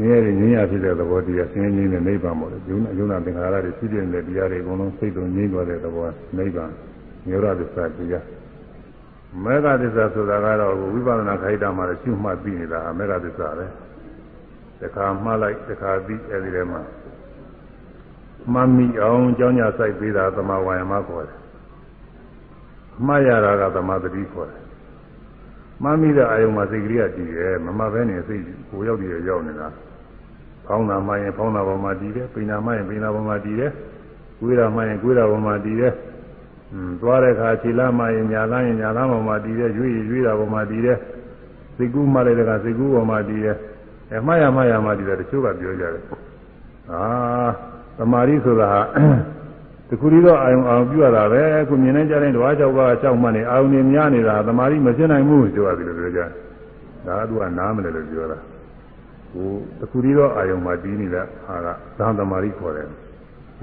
[0.00, 6.06] ဆင်းရဲတွေငြိမ်းရာဖြစ်တဲ့သဘောတရားဆင်းရဲငြိမ်းတဲ့နိဗ္ဗာန်ပေါ့လေယုံနာယုံနာသင်္ခါရတွေဖြစ်ပြနေတဲ့တရားတွေအကုန်လုံးစိတ်တုံငြိမ်းသွားတဲ့သဘော
[6.36, 6.70] နိဗ္ဗာန်
[7.26, 8.24] နိရောဓသစ္စာတရား
[9.44, 13.66] မေဃသစ္စာဆိုတာကတော့ဝိပဿနာခိုက်တာမှာရှုမှတ်ပြီးနေတာမေဃသစ္စာပဲ
[14.80, 16.82] တခါမှတ်လိုက်တခါပြီးအဲဒီထဲမှာ
[18.52, 21.38] မှတ်မိအောင်ကြောင်းကြဆိုင်ပေးတာသမာဝါယမခေါ်တယ်
[23.06, 24.60] မှတ်ရတာကသမာသတိခေါ်တယ်
[25.82, 29.68] မှတ်မိတဲ့အာယုံမှာစိတ်ကလေးကတည်တယ်မမှတ်ဘဲနဲ့စိတ်ကိုရောက်တည်ရောက်နေတာ
[30.70, 33.70] ဖောင်းတာမှရင်ဖောင်းတာပေါ်မှာတည်တယ်ပိန်တာမှရင်ပိန်တာပေါ်မှာတည်တယ်
[34.40, 35.92] ကွေးတာမှရင်ကွေးတာပေါ်မှာတည်တယ်
[36.72, 40.96] อืมသွားတဲ့အခါခြေလားမှရင်ညာလားရင်ညာလားပေါ်မှာတည်တယ်ရွေးရွေးတာပေါ်မှာတည်တယ်
[41.76, 43.56] စိတ်ကူးမှလည်းတကစိတ်ကူးပေါ်မှာတည်တယ်
[44.12, 46.02] အဲမှတ်ရမှတ်ရမှတည်တယ်တချို့ကပြောကြတယ်
[46.92, 47.02] အာ
[47.98, 48.80] သမာဓိဆိုတာဟာ
[49.88, 56.20] တခုရီတော့အာယုံအောင်ပြုရတာပဲအခုမြင်နေကြတဲ့ဓဝါ၆ပါး၆မှတ်နေအာယုံနေများနေတာသမာဓိမဖြစ်နိုင်ဘူးပြောရတယ်လို့ပြောကြ
[57.06, 58.38] ဒါကသူကနားမလဲလို့ပြောတာ
[59.32, 59.48] ဟို
[59.80, 62.88] တခုရီတော့အာယုံမှာတည်နေတာဟာကသံသမာဓိခေါ်တယ်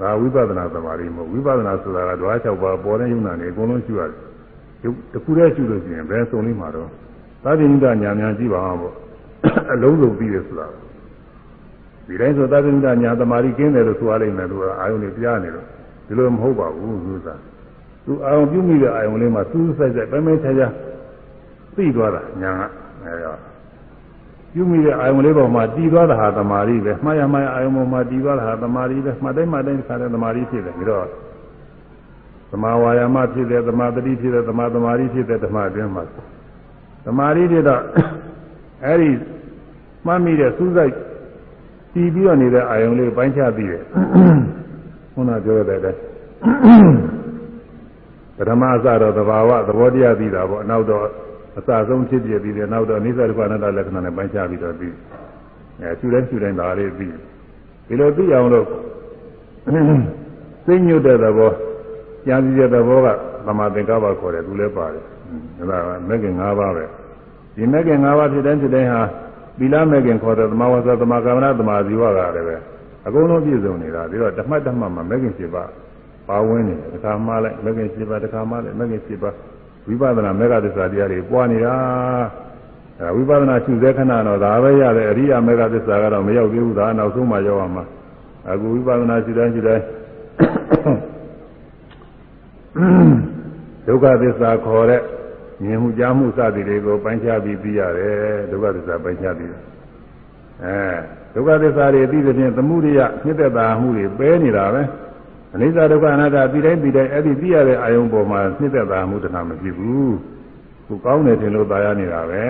[0.00, 6.88] ဒါဝိပဿနာသမာဓိမဟုတ်ဝိပဿနာဆိုတာကဓဝါ၆ပါးပေါ်တဲ့ယုံနာနေအကုန်လုံးရှိရတယ်တခုတည်းရှိလို့ရှိရင်ဘယ်စုံလေးမှာတော့
[7.44, 8.94] သာသနိကညာများကြည့်ပါအောင်ပေါ့
[9.72, 10.66] အလုံးစုံပြီးရဆိုတာ
[12.06, 15.66] ဒီတိုင်းဆိုသတ္တဉာဏ်ညာသမာဓိကင်းတယ်လို့ဆိုရလိမ့်မယ်သူကအာယုန်တွေပြနေလို့
[16.06, 17.28] ဒီလိုမဟုတ်ပါဘူးသူက
[18.06, 20.68] သူအာယုန်ပြုမိတဲ့အာယုန်လေးမှာစူးစိုက်စိုက်ပဲမဲချာချာ
[21.74, 22.62] သိသွားတာညာက
[23.04, 23.32] အဲဒါ
[24.58, 31.06] ပြုမိတဲ့အာယုံလေးပေါ်မှာတည်သွားတာဟာသမာဓိပဲမှားရမှားရအာယုံပေါ်မှာတည်သွားတာဟာသမာဓိပဲမှတ်တိုင်းမှတ်တိုင်းခါတဲ့သမာဓိဖြစ်တယ်ပြီးတော့
[32.52, 36.02] သမာဝါယာမဖြစ်တယ်သမာတတိဖြစ်တယ်သမာသမာဓိဖြစ်တယ်ဓမ္မအတွင်းမှာ
[37.06, 37.82] သမာဓိဖြစ်တော့
[38.84, 39.10] အဲ့ဒီ
[40.06, 40.94] မှတ်မိတဲ့စူးစိုက်
[41.94, 43.82] တည်ပြီးတော့နေတဲ့အာယုံလေးပိုင်းခြားပြီးတယ်
[45.12, 46.00] ခုနပြောတဲ့အတိုင်း
[48.36, 51.06] ပထမအစတော့သဘာဝသဘောတရားပြီးတာပေါ့နောက်တော့
[51.58, 54.94] အစဆုံးဖြစ်ပြပြီးတယ်နောက်တော့အိသဒုက္ခအနတ္တလက္ခဏာနဲ့ပိုင်းခြားပြီးတော့ပြီး
[55.80, 57.14] အဲရှုတိုင်းရှုတိုင်းဒါလေးပြီး
[57.86, 58.66] ဒီလိုသိအောင်လို့
[60.66, 61.52] သိညွတ်တဲ့သဘော
[62.26, 63.06] ကြားပြီးတဲ့သဘောက
[63.46, 65.04] သမာသင်္ကပ္ပခေါ်တယ်သူလည်းပါတယ်
[65.70, 66.84] ဒါကမဂ္ဂင်၅ပါးပဲ
[67.56, 69.02] ဒီမဂ္ဂင်၅ပါးဖြစ်တိုင်းဖြစ်တိုင်းဟာ
[69.58, 72.56] သီလမဂ္ဂင်ခေါ်တဲ့သမာဝါစာသမာကမ္မနာသမာဇီဝကလည်းပဲ
[73.06, 75.70] အကုန်လုံးပြည့်စုံနေတာပြီးတော့ဓမ္မဓမ္မမှာမဂ္ဂင်7ပါး
[76.28, 79.34] ပါဝင်နေတယ်တစ်ခါမှလည်းမဂ္ဂင်7ပါးတစ်ခါမှလည်းမဂ္ဂင်7ပါး
[79.88, 81.74] ဝိပဿနာမေဃသစ္စာတရားတွေပွားနေတာ
[83.00, 87.84] အဲဝိပဿနာရှုစေခဏတော့ဒါပဲရတယ်အရိယာမေဃသစ္စာကတော့မရောက်သေးဘူးဒါနောက်ဆုံးမှရောက်အောင်မှာ
[88.50, 89.84] အခုဝိပဿနာရှုတိုင်းရှုတိုင်း
[93.86, 95.02] ဒုက္ခသစ္စာခေါ်တဲ့
[95.62, 99.50] မြင်မှုကြားမှုစသည်တွေကိုပိုင်းခြားပြီးသိရတယ်ဒုက္ခသစ္စာပိုင်းခြားပြီး
[100.64, 100.76] အဲ
[101.34, 104.82] ဒုက္ခသစ္စာတွေသိတဲ့ဖြင့်သမှုရိယမြစ်သက်တာမှုတွေပဲနေတာပဲ
[105.54, 110.14] အနိစ္စဒုက္ခအနတ္တပြီးတိုင်းပြီးတိုင်းအဲ့ဒီသိရတဲ့အာယုံပေါ်မှာနှိမ့်သက်တာမှုတဏမဖြစ်ဘူး
[110.86, 112.46] ခုကောင်းတယ်ထင်လို့သာရနေတာပဲ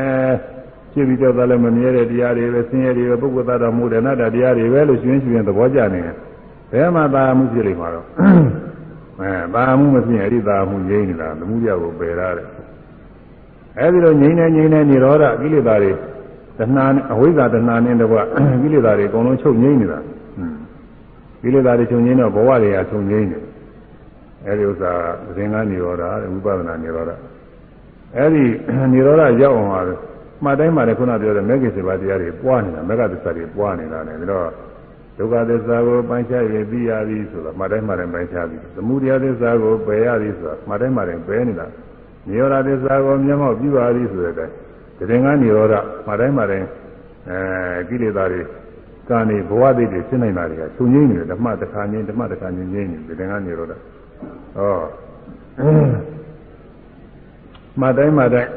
[0.93, 6.15] ဖြစ်ပြီးတော့လည်းမမြဲတဲ့တရားတွေပဲဆင်းရဲတွေပဲပုဂ္ဂိုလ်သားတော်မူတဲ့အနတ္တတရားတွေပဲလို့ရှင်ရှင်သဘောကျနေတယ်
[6.73, 8.07] ဘယ်မှာသာမှုဖြစ်လိမ့်မှာတော့
[9.20, 12.49] အဲသာမှုမဖြစ်ရင်အဲ့ဒီသာမှုငြိမ့်နေတာသမှုရကိုပယ်ရတယ်
[13.79, 15.93] အဲ့ဒီလိုငြိမ့်နေငြိမ့်နေនិရောဓကိလေသာတွေ
[16.59, 18.16] တဏှာအဝိဇ္ဇာတဏှာနဲ့တကွ
[18.62, 19.99] ကိလေသာတွေအကုန်လုံးချုပ်ငြိမ့်နေတာ
[21.43, 23.43] ကိလေသာတွေချုပ်ငြိမ်းတော့ဘဝတွေကချုပ်ငြိမ်းတယ်
[24.47, 24.93] အဲဒီဥစ္စာ
[25.27, 27.16] ကသင်္ကန်းနေရောတာဝိပဿနာနေရောတာ
[28.16, 28.44] အဲဒီ
[28.93, 29.81] နေရောတာရောက်အောင်ဟာ
[30.44, 34.48] မှတ်တိုင်းမှာလည်းခုနပြောတဲ့မဂ္ဂင်စေပါတရားတွေပွားနေတာမဂ္ဂသစ္စာတွေပွားနေတာလည်းဒါတော့
[35.19, 41.66] ဒုက္ခသစ္စာကိုပိုင်းခြားရပြီးရပြီဆိုတော့မှတ်တိုင်းမှာလည်းပိုင်းခြားပြီသမုဒယသစ္စာကိုပယ်ရပြီဆိုတော့မှတ်တိုင်းမှာလည်းပယ်နေတာ
[42.28, 44.55] နေရောတာသစ္စာကိုမျက်မှောက်ပြုပါပြီဆိုတဲ့အတိုင်း
[45.10, 46.66] သင်္ကန်းနေရောတာမှတ်တိုင်းမှာလည်း
[47.28, 48.40] အဲကိလေသာတွေ
[49.09, 53.76] ကံနေဘဝသိတွေဖြစ်နေတာတွေကချုပ်ငိမ့်နေတယ်ဓမ္မတစ်ခါငိမ့်ဓမ္မတစ်ခါငိမ့်ငိမ့်နေတယ်ကနေရောတာ
[54.56, 54.80] ဟော
[57.80, 58.51] မတိုင်းမတိုင်း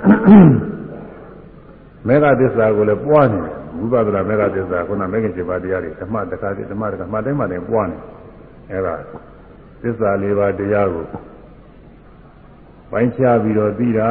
[2.07, 7.97] မေဃသစ္စာကိုလည်းပွားနေတယ်ဝိပဿနာမေဃသစ္စာခုနမေဃင်7ပါးတရားတွေဓမ္မတစ်ခါတည်းဓမ္မတစ်ခါမတိုင်းမတိုင်းပွားနေ
[8.71, 8.95] အဲ့ဒါ
[9.83, 11.05] သစ္စာ၄ပါးတရားကို
[12.90, 14.10] ပိုင်းခြားပြီးတော့သိတာ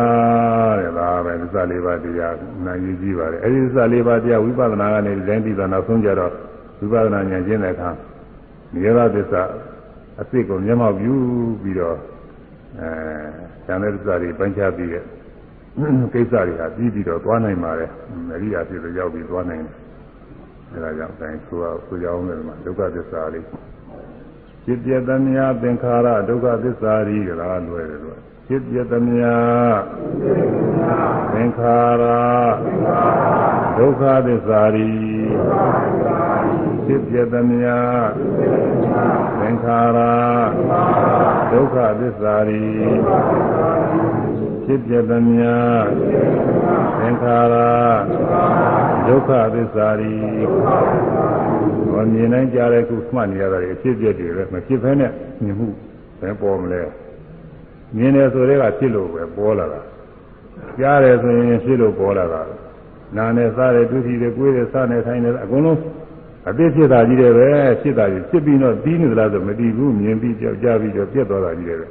[0.80, 2.36] တဲ့ဒါပဲသစ္စာလေးပါးတရား
[2.66, 6.32] နာယူကြည့်ပါလေအဲဒီသစ္စာလေးပါးတရားဝိပဿနာကနေဒီတိုင်းသိတာနောက်ဆုံးကြတော့
[6.80, 7.90] ဝိပဿနာဉာဏ်ကျင့်တဲ့အခါ
[8.74, 9.42] နိရောဓသစ္စာ
[10.20, 11.14] အစ်စ်ကိုမျက်မှောက်ပြု
[11.62, 11.98] ပြီးတော့
[12.80, 15.04] အဲဉာဏ်တဲ့သစ္စာတွေပိုင်းခြားပြီးတဲ့
[16.14, 17.92] ကိစ္စတွေဟာပြီးပြီးတော့သွားနိုင်ပါတယ်
[18.34, 19.76] အရိယာဖြစ်လို့ရောက်ပြီးသွားနိုင်တယ်
[20.72, 23.46] အဲဒါကြောင့်အဲဆိုဆိုကြအောင်လည်းမှာဒုက္ခသစ္စာလေး
[24.66, 28.20] จิตเจตမြာသင်္ခါရဒုက္ခသစ္စာရီကလားလွယ်တယ်လို့
[28.53, 29.29] ဖြစ်ပြသမျှ
[31.33, 32.05] သင်္ခါရ
[33.79, 34.93] ဒုက္ခသစ္စာရီ
[36.85, 37.73] ဖြစ်ပြသမျှ
[39.41, 39.99] သင်္ခါရ
[41.53, 42.65] ဒုက္ခသစ္စာရီ
[44.65, 45.49] ဖြစ်ပြသမျှ
[46.99, 47.55] သင်္ခါရ
[49.07, 50.17] ဒုက္ခသစ္စာရီ
[51.91, 55.13] ဟောမြင်နိုင်ကြတဲ့ခုမှတ်နေရတာအဖြစ်ပြတွေပဲမဖြစ်ဘဲနဲ့
[55.43, 55.69] မြင်မှု
[56.21, 56.83] ပဲပေါ်မလဲ
[57.97, 59.81] မြင်တယ်ဆိုတဲ့ကဖြစ်လို့ပဲပေါ်လာတာ
[60.79, 62.43] ကြားတယ်ဆိုရင်ဖြစ်လို့ပေါ်လာတာ
[63.17, 65.79] နာနဲ့စားတယ်ဒုတိယကိုယ်တယ်စားနေထိုင်နေအကုန်လုံး
[66.49, 67.49] အပြစ်ဖြစ်တာကြီးတယ်ပဲ
[67.83, 71.87] ဖြစ်တာကြီးဖြစ်ပြီးတော့ပြီးနေသလားဆိုမတည်ဘူးမြင်ပြီးကြောက်ကြပြီးတော့ပြတ်သွားတာကြီးတယ်ပဲ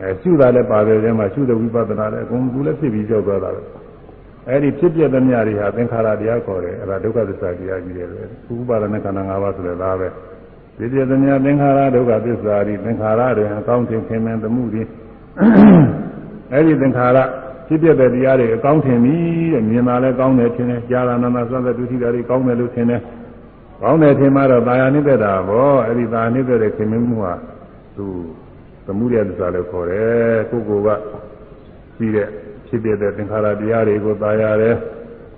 [0.00, 3.62] အဲရှုတာလည်းပါတယ်ထဲမှာရှုတဲ့ဝိပဿနာလည်းအကုန်ကူလည်းဖြစ်ပြီးကြောက်သွားတာပဲ
[4.48, 8.22] အဲဒီဖြစ်ပြတဲ့မြတွေဟာသင်္ခါရတရားခေါ်တယ်အဲဒါဒုက္ခသစ္စာတရားကြီးတယ်ပဲ
[8.54, 10.08] ဥပါဒနာခန္ဓာ၅ပါးဆိုတဲ့ဒါပဲ
[10.76, 14.82] ဖြစ်ပြတဲ့မြသင်္ခါရဒုက္ခသစ္စာဒီသင်္ခါရတွေအကောင်းထင်ခင်မင်သမှုတွေ
[16.52, 17.18] အဲ့ဒီသင်္ခါရ
[17.66, 19.16] ဖြစ်ပြတဲ့တရားတွေအကောင်းထင်ပြီ
[19.52, 23.00] တဲ့မြင်တာလည်းကောင်းတယ်ထင်တယ်ကြားတာနာနာစသဒုတိယတွေကောင်းတယ်လို့ထင်တယ်
[23.82, 27.34] ကောင်းတယ်ထင်မှတော့ဗာယာနိတ္တတာဘောအဲ့ဒီဗာယာနိတ္တတဲ့ခင်မင်းမှုဟာ
[27.96, 28.06] သူ
[28.86, 30.88] သမှုရတ္တစာလို့ခေါ်တယ်ကိုကိုက
[31.96, 32.28] ပြီးတဲ့
[32.66, 34.74] ဖြစ်ပြတဲ့သင်္ခါရတရားတွေကိုသာယာတယ်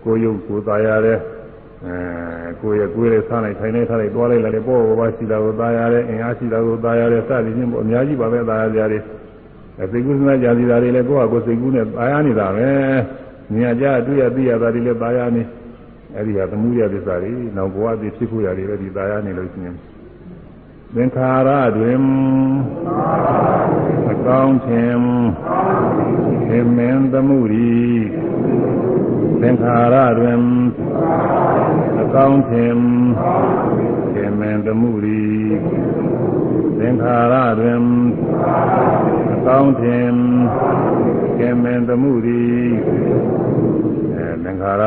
[0.05, 1.19] ကိုယုတ်ကိုသာယာတယ်
[1.87, 9.03] အဲကိုရဲ့ကိုယ်ရဲ့ဆားလိုက်ထိုင်နေထားလိုက်တွားလိုက်လာတယ်ပေါ်ပေါ်ပါရှိတာကိုသာယာတယ်အင်အားရှိတာကိုသာယာတယ်စသည်ဖြင့်အများကြီးပါပဲသာယာကြတယ်
[9.83, 12.71] အစိတ်ကူးစမ်းကြာစီတာတွေလည်းကိုယ့်ဟာကိုယ်စိတ်ကူးနဲ့ပါရနေတာပဲ။
[13.53, 15.43] မြင်ကြအတွေ့ရသိရတာတွေလည်းပါရနေ။
[16.17, 19.77] အဲဒီဟာသမှုရသစ္စာတွေနောက်ဘဝတွေဖြစ်ဖို့ရတယ်ပဲဒီပါရနေလို့ရှိရင်
[20.95, 22.01] သင်္ခါရတွင်
[24.07, 25.05] မကောင်းခြင်း
[26.49, 27.81] သင်္မင်းသမှုရီ
[29.41, 30.41] သင်္ခါရတွင်
[31.97, 32.83] မကောင်းခြင်း
[34.15, 35.25] သင်္မင်းသမှုရီ
[36.79, 37.81] သင်္ခါရတွင်
[39.51, 40.17] ကောင်းခြင်း
[41.39, 42.41] သင်မင်းသမှုရီ
[44.15, 44.83] အဲသင်္ခါရ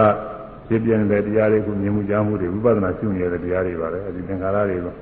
[0.68, 4.94] ဖြစ်ပြနေတဲ့တရားတွေကိုမြင်မှုကြားမှုတွေဝိပဿနာရှုနေတဲ့တရားတွေပါပဲအဲဒီသင်္ခါရတွေကို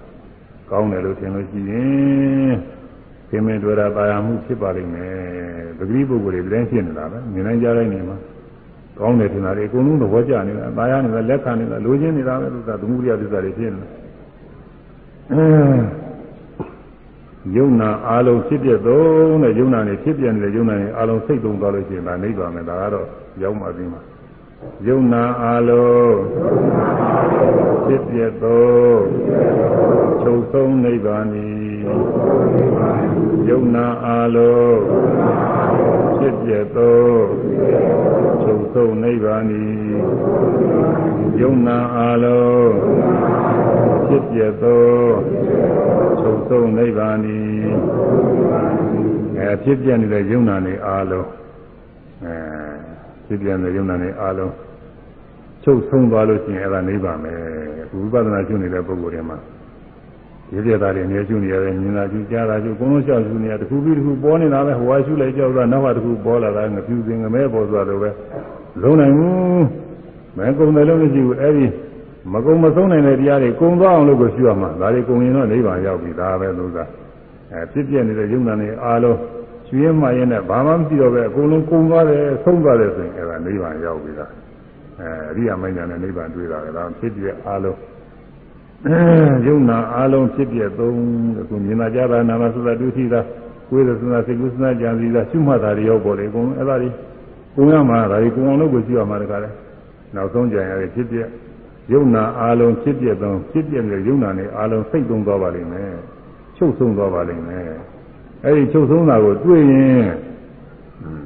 [0.69, 2.53] ကောင်းတယ်လို့ထင်လို့ရှိရင်
[3.29, 5.15] သင်္မင်းတွေ့တာပါရမှုဖြစ်ပါလိမ့်မယ်
[5.77, 8.17] ပဂတိပုဂ္ဂိုလ်တွေလည်းဖြစ်နေတာပဲမြင်နိုင်ကြတဲ့နေမှာ
[8.99, 13.87] ကောင်းတယ်ထင်တာတွေအကုန်လုံးသဘောကျနေတာပါရနေတာလက်ခံနေတာလိုချင်နေတာပဲလို့သာသမုဒိယသစ္စာတွေဖြစ်နေတာ
[17.55, 23.07] ယုံနာအာလုံးဖြစ်ပြသုံးတဲ့ယုံနာနေဖြစ်ပြနေတဲ့ယုံနာနေအာလုံးစိတ်သုံးသွားလို့ရှိရင်ဒါနိဗ္ဗာန်ပဲဒါကတော့
[23.41, 24.01] ရောက်မှပြီးမှာ
[24.87, 26.15] ယုံနာအာလုံး
[27.85, 28.95] ဖြစ်ပြသော
[30.21, 31.45] ချုပ်ဆုံးနိဗ္ဗာန်ဤ
[33.49, 34.79] ယုံနာအာလုံး
[36.17, 37.03] ဖြစ်ပြသော
[38.43, 39.63] ချုပ်ဆုံးနိဗ္ဗာန်ဤ
[41.41, 42.71] ယုံနာအာလုံး
[44.07, 44.85] ဖြစ်ပြသော
[46.19, 47.39] ချုပ်ဆုံးနိဗ္ဗာန်ဤ
[49.37, 51.27] အဲဖြစ်ပြနေတဲ့ယုံနာနေအာလုံး
[52.25, 52.35] အဲ
[53.25, 54.53] ဖြစ်ပြနေတဲ့ယုံနာနေအာလုံး
[55.63, 57.33] ချုပ်ဆုံးသွားလို့ရှိရင်အဲ့ဒါနိဗ္ဗာန်ပဲ
[57.93, 59.37] ဝိပဿနာကျุနေတဲ့ပုဂ္ဂိုလ်တွေမှာ
[60.53, 68.09] ရည်ရတာတွေနေကျุနေရတယ်မြင်တာကျุကြားတာကျุအကုန်လုံးရှောက်ကျุနေရတခုပြီးတခုပေါ်နေတာပဲဟိုဝါရှုလိုက်ကြောက်တာနောက်ကတခုပေါ်လာတာငပြူစင်ငမဲပေါ်သွားတော့ပဲ
[68.81, 69.65] လုံးနိုင်ဘူး
[70.37, 71.65] မဲကုန်တယ်လို့မရှိဘူးအဲ့ဒီ
[72.33, 76.83] မကုံမဆုံးနိုင်တဲ့တရားတွေကုံသွားအောင်လို့ကိုရှုရမှာဒါတွေကုံရင်တော့နိဗ္ဗာန်ရောက်ပြီဒါပဲလို့သာ
[77.51, 79.17] အဲဖြစ်ပြနေတဲ့ယုံနာနေအားလုံး
[79.67, 84.31] ကျွေးမှရင်နဲ့ဘာမှမသိတော့ပဲအကုန်လုံးကုံသွားတယ်ဆုံးသွားတယ်ဆိုရင်အဲဒါနိဗ္ဗာန်ရောက်ပြီလား
[84.99, 87.77] အဲအရိယာမဉ္ဇဏ်နဲ့နိဗ္ဗာန်တွေ့တာကဒါဖြစ်ပြအားလုံး
[89.45, 90.97] ယုံနာအားလုံးဖြစ်ပြသုံး
[91.41, 93.21] အခုမြင်လာကြတာနာမသုဒ္ဓဒုတိတာ
[93.69, 96.89] ကိုယ်ရသနာစိတ်ကုသနာကြံစည်တာရှုမှတ်တာတွေရောက်ပေါ်လေအကုန်လုံးအဲဒါတွေ
[97.55, 99.49] ကုံရမှာဒါတွေကုံအောင်လို့ကိုရှုရမှာတကားလဲ
[100.15, 101.17] နောက်ဆုံးကြံရတဲ့ဖြစ်ပြ
[101.93, 105.93] ယုံနာအားလုံးဖြစ်ပြသုံးဖြစ်ပြတဲ့ယုံနာနဲ့အားလုံးစိတ်သုံးသွားပါလိမ့်မယ်
[106.57, 107.69] ချုပ်ဆုံးသွားပါလိမ့်မယ်
[108.45, 110.05] အဲဒီချုပ်ဆုံးတာကိုတွေ့ရင်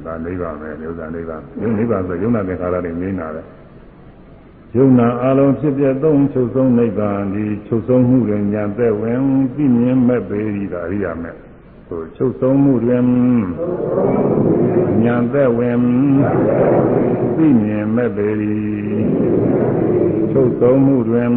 [0.04, 3.42] ဒါနိဗ္ဗာန်ပဲဥစ္စာနိဗ္ဗာန်ယုံနိဗ္ဗာန်ဆိုယုံနာသင်္ခါရတွေမြင်တာပဲ
[4.74, 9.20] ယုံနာအလုံးဖြစ်ပြသုံးချုပ်ဆုံးနိဗ္ဗာန်ဒီချုပ်ဆုံးမှုတွင်ညာသက်ဝင်
[9.54, 11.34] ပြည့်မြင်မဲ့ပေရီတာအရိယာမဲ့
[11.88, 13.04] ဆိုချုပ်ဆုံးမှုတွင်
[15.04, 15.78] ညာသက်ဝင်
[17.36, 18.56] ပြည့်မြင်မဲ့ပေရီ
[20.30, 21.32] ချုပ်ဆုံးမှုတွင်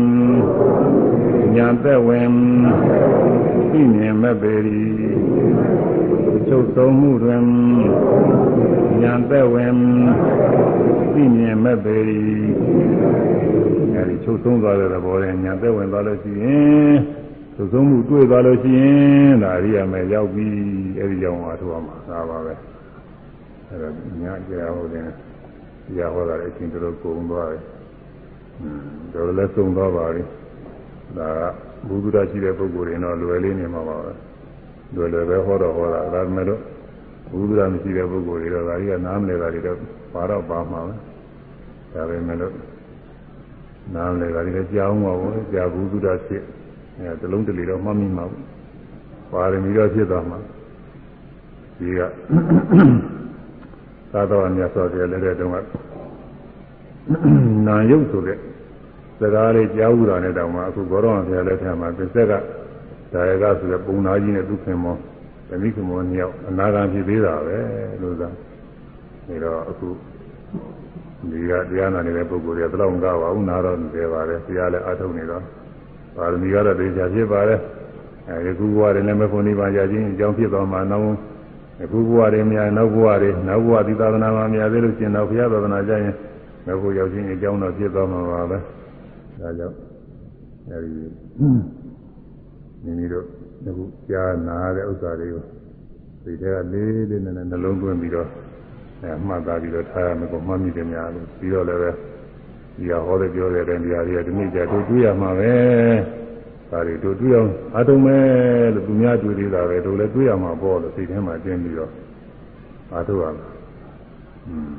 [1.56, 2.30] ညာသက်ဝင်
[3.72, 4.84] ပြည့်မြင်မဲ့ပေရီ
[6.47, 7.43] ချုပ်ဆုံးမှုတွင်
[9.01, 9.73] ညာသက်ဝင်
[11.14, 12.19] ပြည့်မြင်မဲ့ပေရီ
[13.95, 16.95] အဲဒီချုပ်ဆုံးသွားတဲ့သဘောနဲ့ညာသက်ဝင်သွားလို့ရှိရင်
[17.56, 20.48] ချုပ်ဆုံးမှုတွေ့သွားလို့ရှိရင်ဒါအရိယာမဲ့ရောက်ပြီ
[20.99, 22.53] အဲဒီကြောင့်အားထုတ်အောင်ပါပါပဲ
[23.68, 23.90] အဲဒါ
[24.22, 25.07] ညာကြာဟုတ်တယ်
[25.95, 27.61] ကြာဟောတာအချင်းတို့ကုန်သွားတယ်
[29.14, 30.23] တော်တော်လည်းသုံးသွားပါပြီ
[31.18, 31.40] ဒါက
[31.88, 34.11] ဘုဒ္ဓရှိတဲ့ပုဂ္ဂိုလ်တွေတော့လွယ်လေးနေမှာပါပဲ
[34.95, 36.61] လွယ်လွယ်ပဲဟောတော့ဟောတာဒါပေမဲ့လို့
[37.31, 39.77] ဘုဒ္ဓမရှိတဲ့ပုဂ္ဂိုလ်တွေတော့ဒါကြီးကနားမလည်တာတွေတော့
[40.14, 40.93] ပါတော့ပါမှာပဲ
[41.93, 42.53] ဒါပေမဲ့လို့
[43.95, 46.43] နားမလည်တာတွေလည်းကြားအောင်ပါဘူးကြားဘုဒ္ဓဖြစ်
[46.97, 48.26] အဲတလုံးတလီတော့မှတ်မိမှာ
[49.31, 50.38] ပါရမီတော့ဖြစ်သွားမှာ
[51.77, 51.99] ဒီက
[54.11, 55.57] သာတော်မြတ်စွာဘုရားလက်ထက်တုန်းက
[57.68, 58.38] နာယုတ်ဆိုတဲ့
[59.19, 62.34] စကားလေးကြားဥတာနဲ့တောင်မှအခုဘောရောဘုရားလက်ထက်မှာပြစ္ဆက်က
[63.14, 64.95] ဒါရကဆိုတဲ့ပုံနာကြီးနဲ့သူခင်မော
[65.50, 67.58] ဓမိခင်မောနှစ်ယောက်အနာဂံဖြစ်သေးတာပဲ
[68.02, 69.90] လို့သာဒါတော့အခု
[71.32, 75.44] ဒီကတရားနာနေတဲ့ပုဂ္ဂိုလ်တွေကဘယ်တော့မှကပါဘူးနာတော့နေပါတယ်တရားလည်းအထုတ်နေတော့
[76.16, 77.60] ပါရမီကတော့တေချာဖြစ်ပါတယ်
[78.30, 81.06] အဲဒီခုဘဝတွေလည်းမဖို့နေပါကြခြင်းအကြောင်းဖြစ်သွားမှာနောက်
[81.84, 86.14] အခုဘဝတွေများနောက်ဘဝတွေနောက်ဘဝသီသာသနာမှာများသေးလို့ရှင်တော့ဘုရားသာသနာကြရင်
[86.68, 88.58] နောက်ဘဝရောက်ခြင်းအကြောင်းတော့ဖြစ်သွားမှာပါပဲ
[89.42, 89.76] ဒါကြောင့်
[90.70, 90.92] အဲဒီ
[92.84, 95.44] မိမိတို့ အခုကြားနာတဲ့ဥစ္စာတွေကို
[96.23, 98.30] ဒီထဲကလေးလေးနဲ့နှလုံးသွင်းပြီးတော့
[99.02, 101.91] အဲမှတ်သားပြီးတော့ထားရမယ်ကိုမှတ်မိတယ်များလို့ပြီးတော့လည်းပဲ
[102.77, 105.53] ဒီဟာဟောတဲ့ပြောတဲ့နေရာတွေကဒီနေ့ကျတို့တွေ့ရမှာပဲ
[106.72, 108.23] ဒါတွေတို့တွေ့အောင်အထုံးမဲ့
[108.73, 111.91] လို့သူများတွေ့သေးတာပဲတို့လည်းတွေ့ရမှာပေါ့လို့စိတ်ထဲမှာကျင်းပြီးတော့
[112.95, 113.48] အထုံးရမှာ
[114.48, 114.73] อืม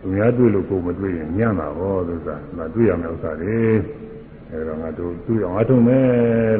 [0.00, 3.58] သူများတွေ့လို့ကိုယ်မတွေ့ရင်ညံ့တာဟောလို့ဆိုတာငါတွေ့ရမယ်ဥစ္စာတွေ
[4.54, 6.04] အဲဒါငါတို့တွေ့အောင်အထုံးမဲ့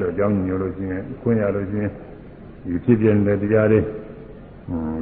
[0.01, 1.93] လို့အကြောင်းညွှန်လို့ရှိရင်ခွင့်ရလို့ရှိရင်
[2.65, 3.81] ဒီဖြစ်ပြနေတဲ့တရားတွေ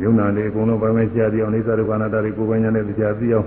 [0.03, 3.47] ယုံနာလေးအကုန်လုံးပိုင်းပိုင်းရှားပြီးအောင်အိသဒုက္ခနာတာတွေကိုယ်ပိုင်ညာနဲ့တရားသိအောင်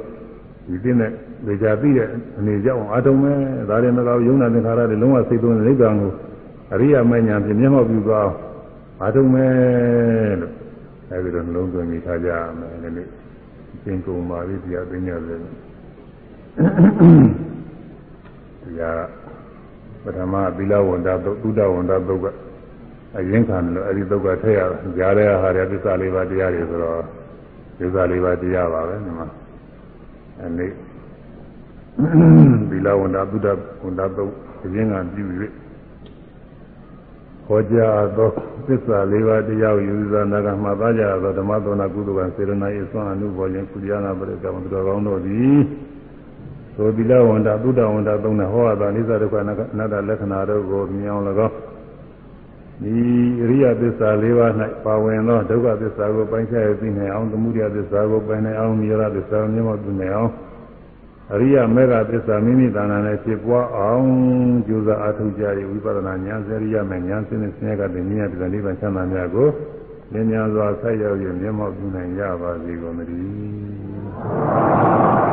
[0.68, 1.12] ဒီသိတဲ့
[1.48, 2.08] လေချာသိတဲ့
[2.38, 3.36] အနေကြောင့်အာထုံမဲ့
[3.70, 6.12] ဒါတွေမကောယုံနာသင်္ခါရတွေလုံးဝစိတ်သွင်းနိဗ္ဗာန်ကို
[6.74, 8.30] အရိယာမဉ္ဇဉ်ဖြင့်မျက်မှောက်ပြုသွား
[9.02, 10.52] အာထုံမဲ့လို့
[11.12, 13.08] အဲဒီတော့နှလုံးသွင်းပြီးထားကြမယ်ဒီနေ့
[13.84, 15.46] သင်ကုန်ပါပြီတရားသိညာတယ်တ
[18.80, 19.25] ရား
[20.06, 22.26] ပထမသီလဝန္တာသုဒ္ဓဝန္တာသုတ်က
[23.18, 24.62] အရင်ခံလို့အဲဒီသုတ်ကထည့်ရ
[24.98, 27.02] ကြားတဲ့ဟာတွေသစ္စာလေးပါးတရားတွေဆိုတော့
[27.80, 29.28] သစ္စာလေးပါးတရားပါပဲဒီမှာ
[30.40, 30.72] အဲနေ့
[32.70, 33.48] သီလဝန္တာသုဒ္ဓ
[33.84, 34.34] ဝန္တာသုတ်
[34.66, 35.26] အရင်ကပြု၍
[37.48, 38.30] ဟောကြားသော
[38.68, 45.60] သစ္စာလေးပါးတရားယူဇာနာကမှသားကြသောဓမ္မသောနာကုသကစေရနာ၏သွန်အနုဘောခြင်းကုသရနာပရိကမသူတော်ကောင်းတို့သည်
[46.76, 49.52] သောသီလဝန္တာသုဒ္ဓဝန္တာသုံးတဲ့ဟောတာနိစ္စဒုက္ခအန
[49.84, 51.56] တ္တလက္ခဏာတို့ကိုမြင်အောင်၎င်း
[52.84, 52.94] ဒီ
[53.44, 54.52] အရိယသစ္စာ၄ပါး၌
[54.86, 60.32] ပါဝင်သောဒုက္ခသစ္စာကိုပိုင်းခြားရသိနိုင်အောင်သမုဒယသစ္စာကိုပိုင်းနိုင်အောင်နိရောဓသစ္စာကိုမြင်မောသိနိုင်အောင်
[61.34, 64.08] အရိယမေဃသစ္စာမိမိတဏ္ဍာနဲ့ဖြစ်ပွားအောင်
[64.68, 69.48] ကြိုးစားအားထုတ်ကြရဝိပဿနာဉာဏ်စရိယမဲ့ဉာဏ်စင်းနဲ့ဆင်းရဲကတည်းကမြင်ရတဲ့နိဗ္ဗာန်ချမ်းသာများကို
[70.14, 75.25] လင်းများစွာဆက်ရောက်ရမြင်မောသိနိုင်ကြပါစေကုန်သတည်း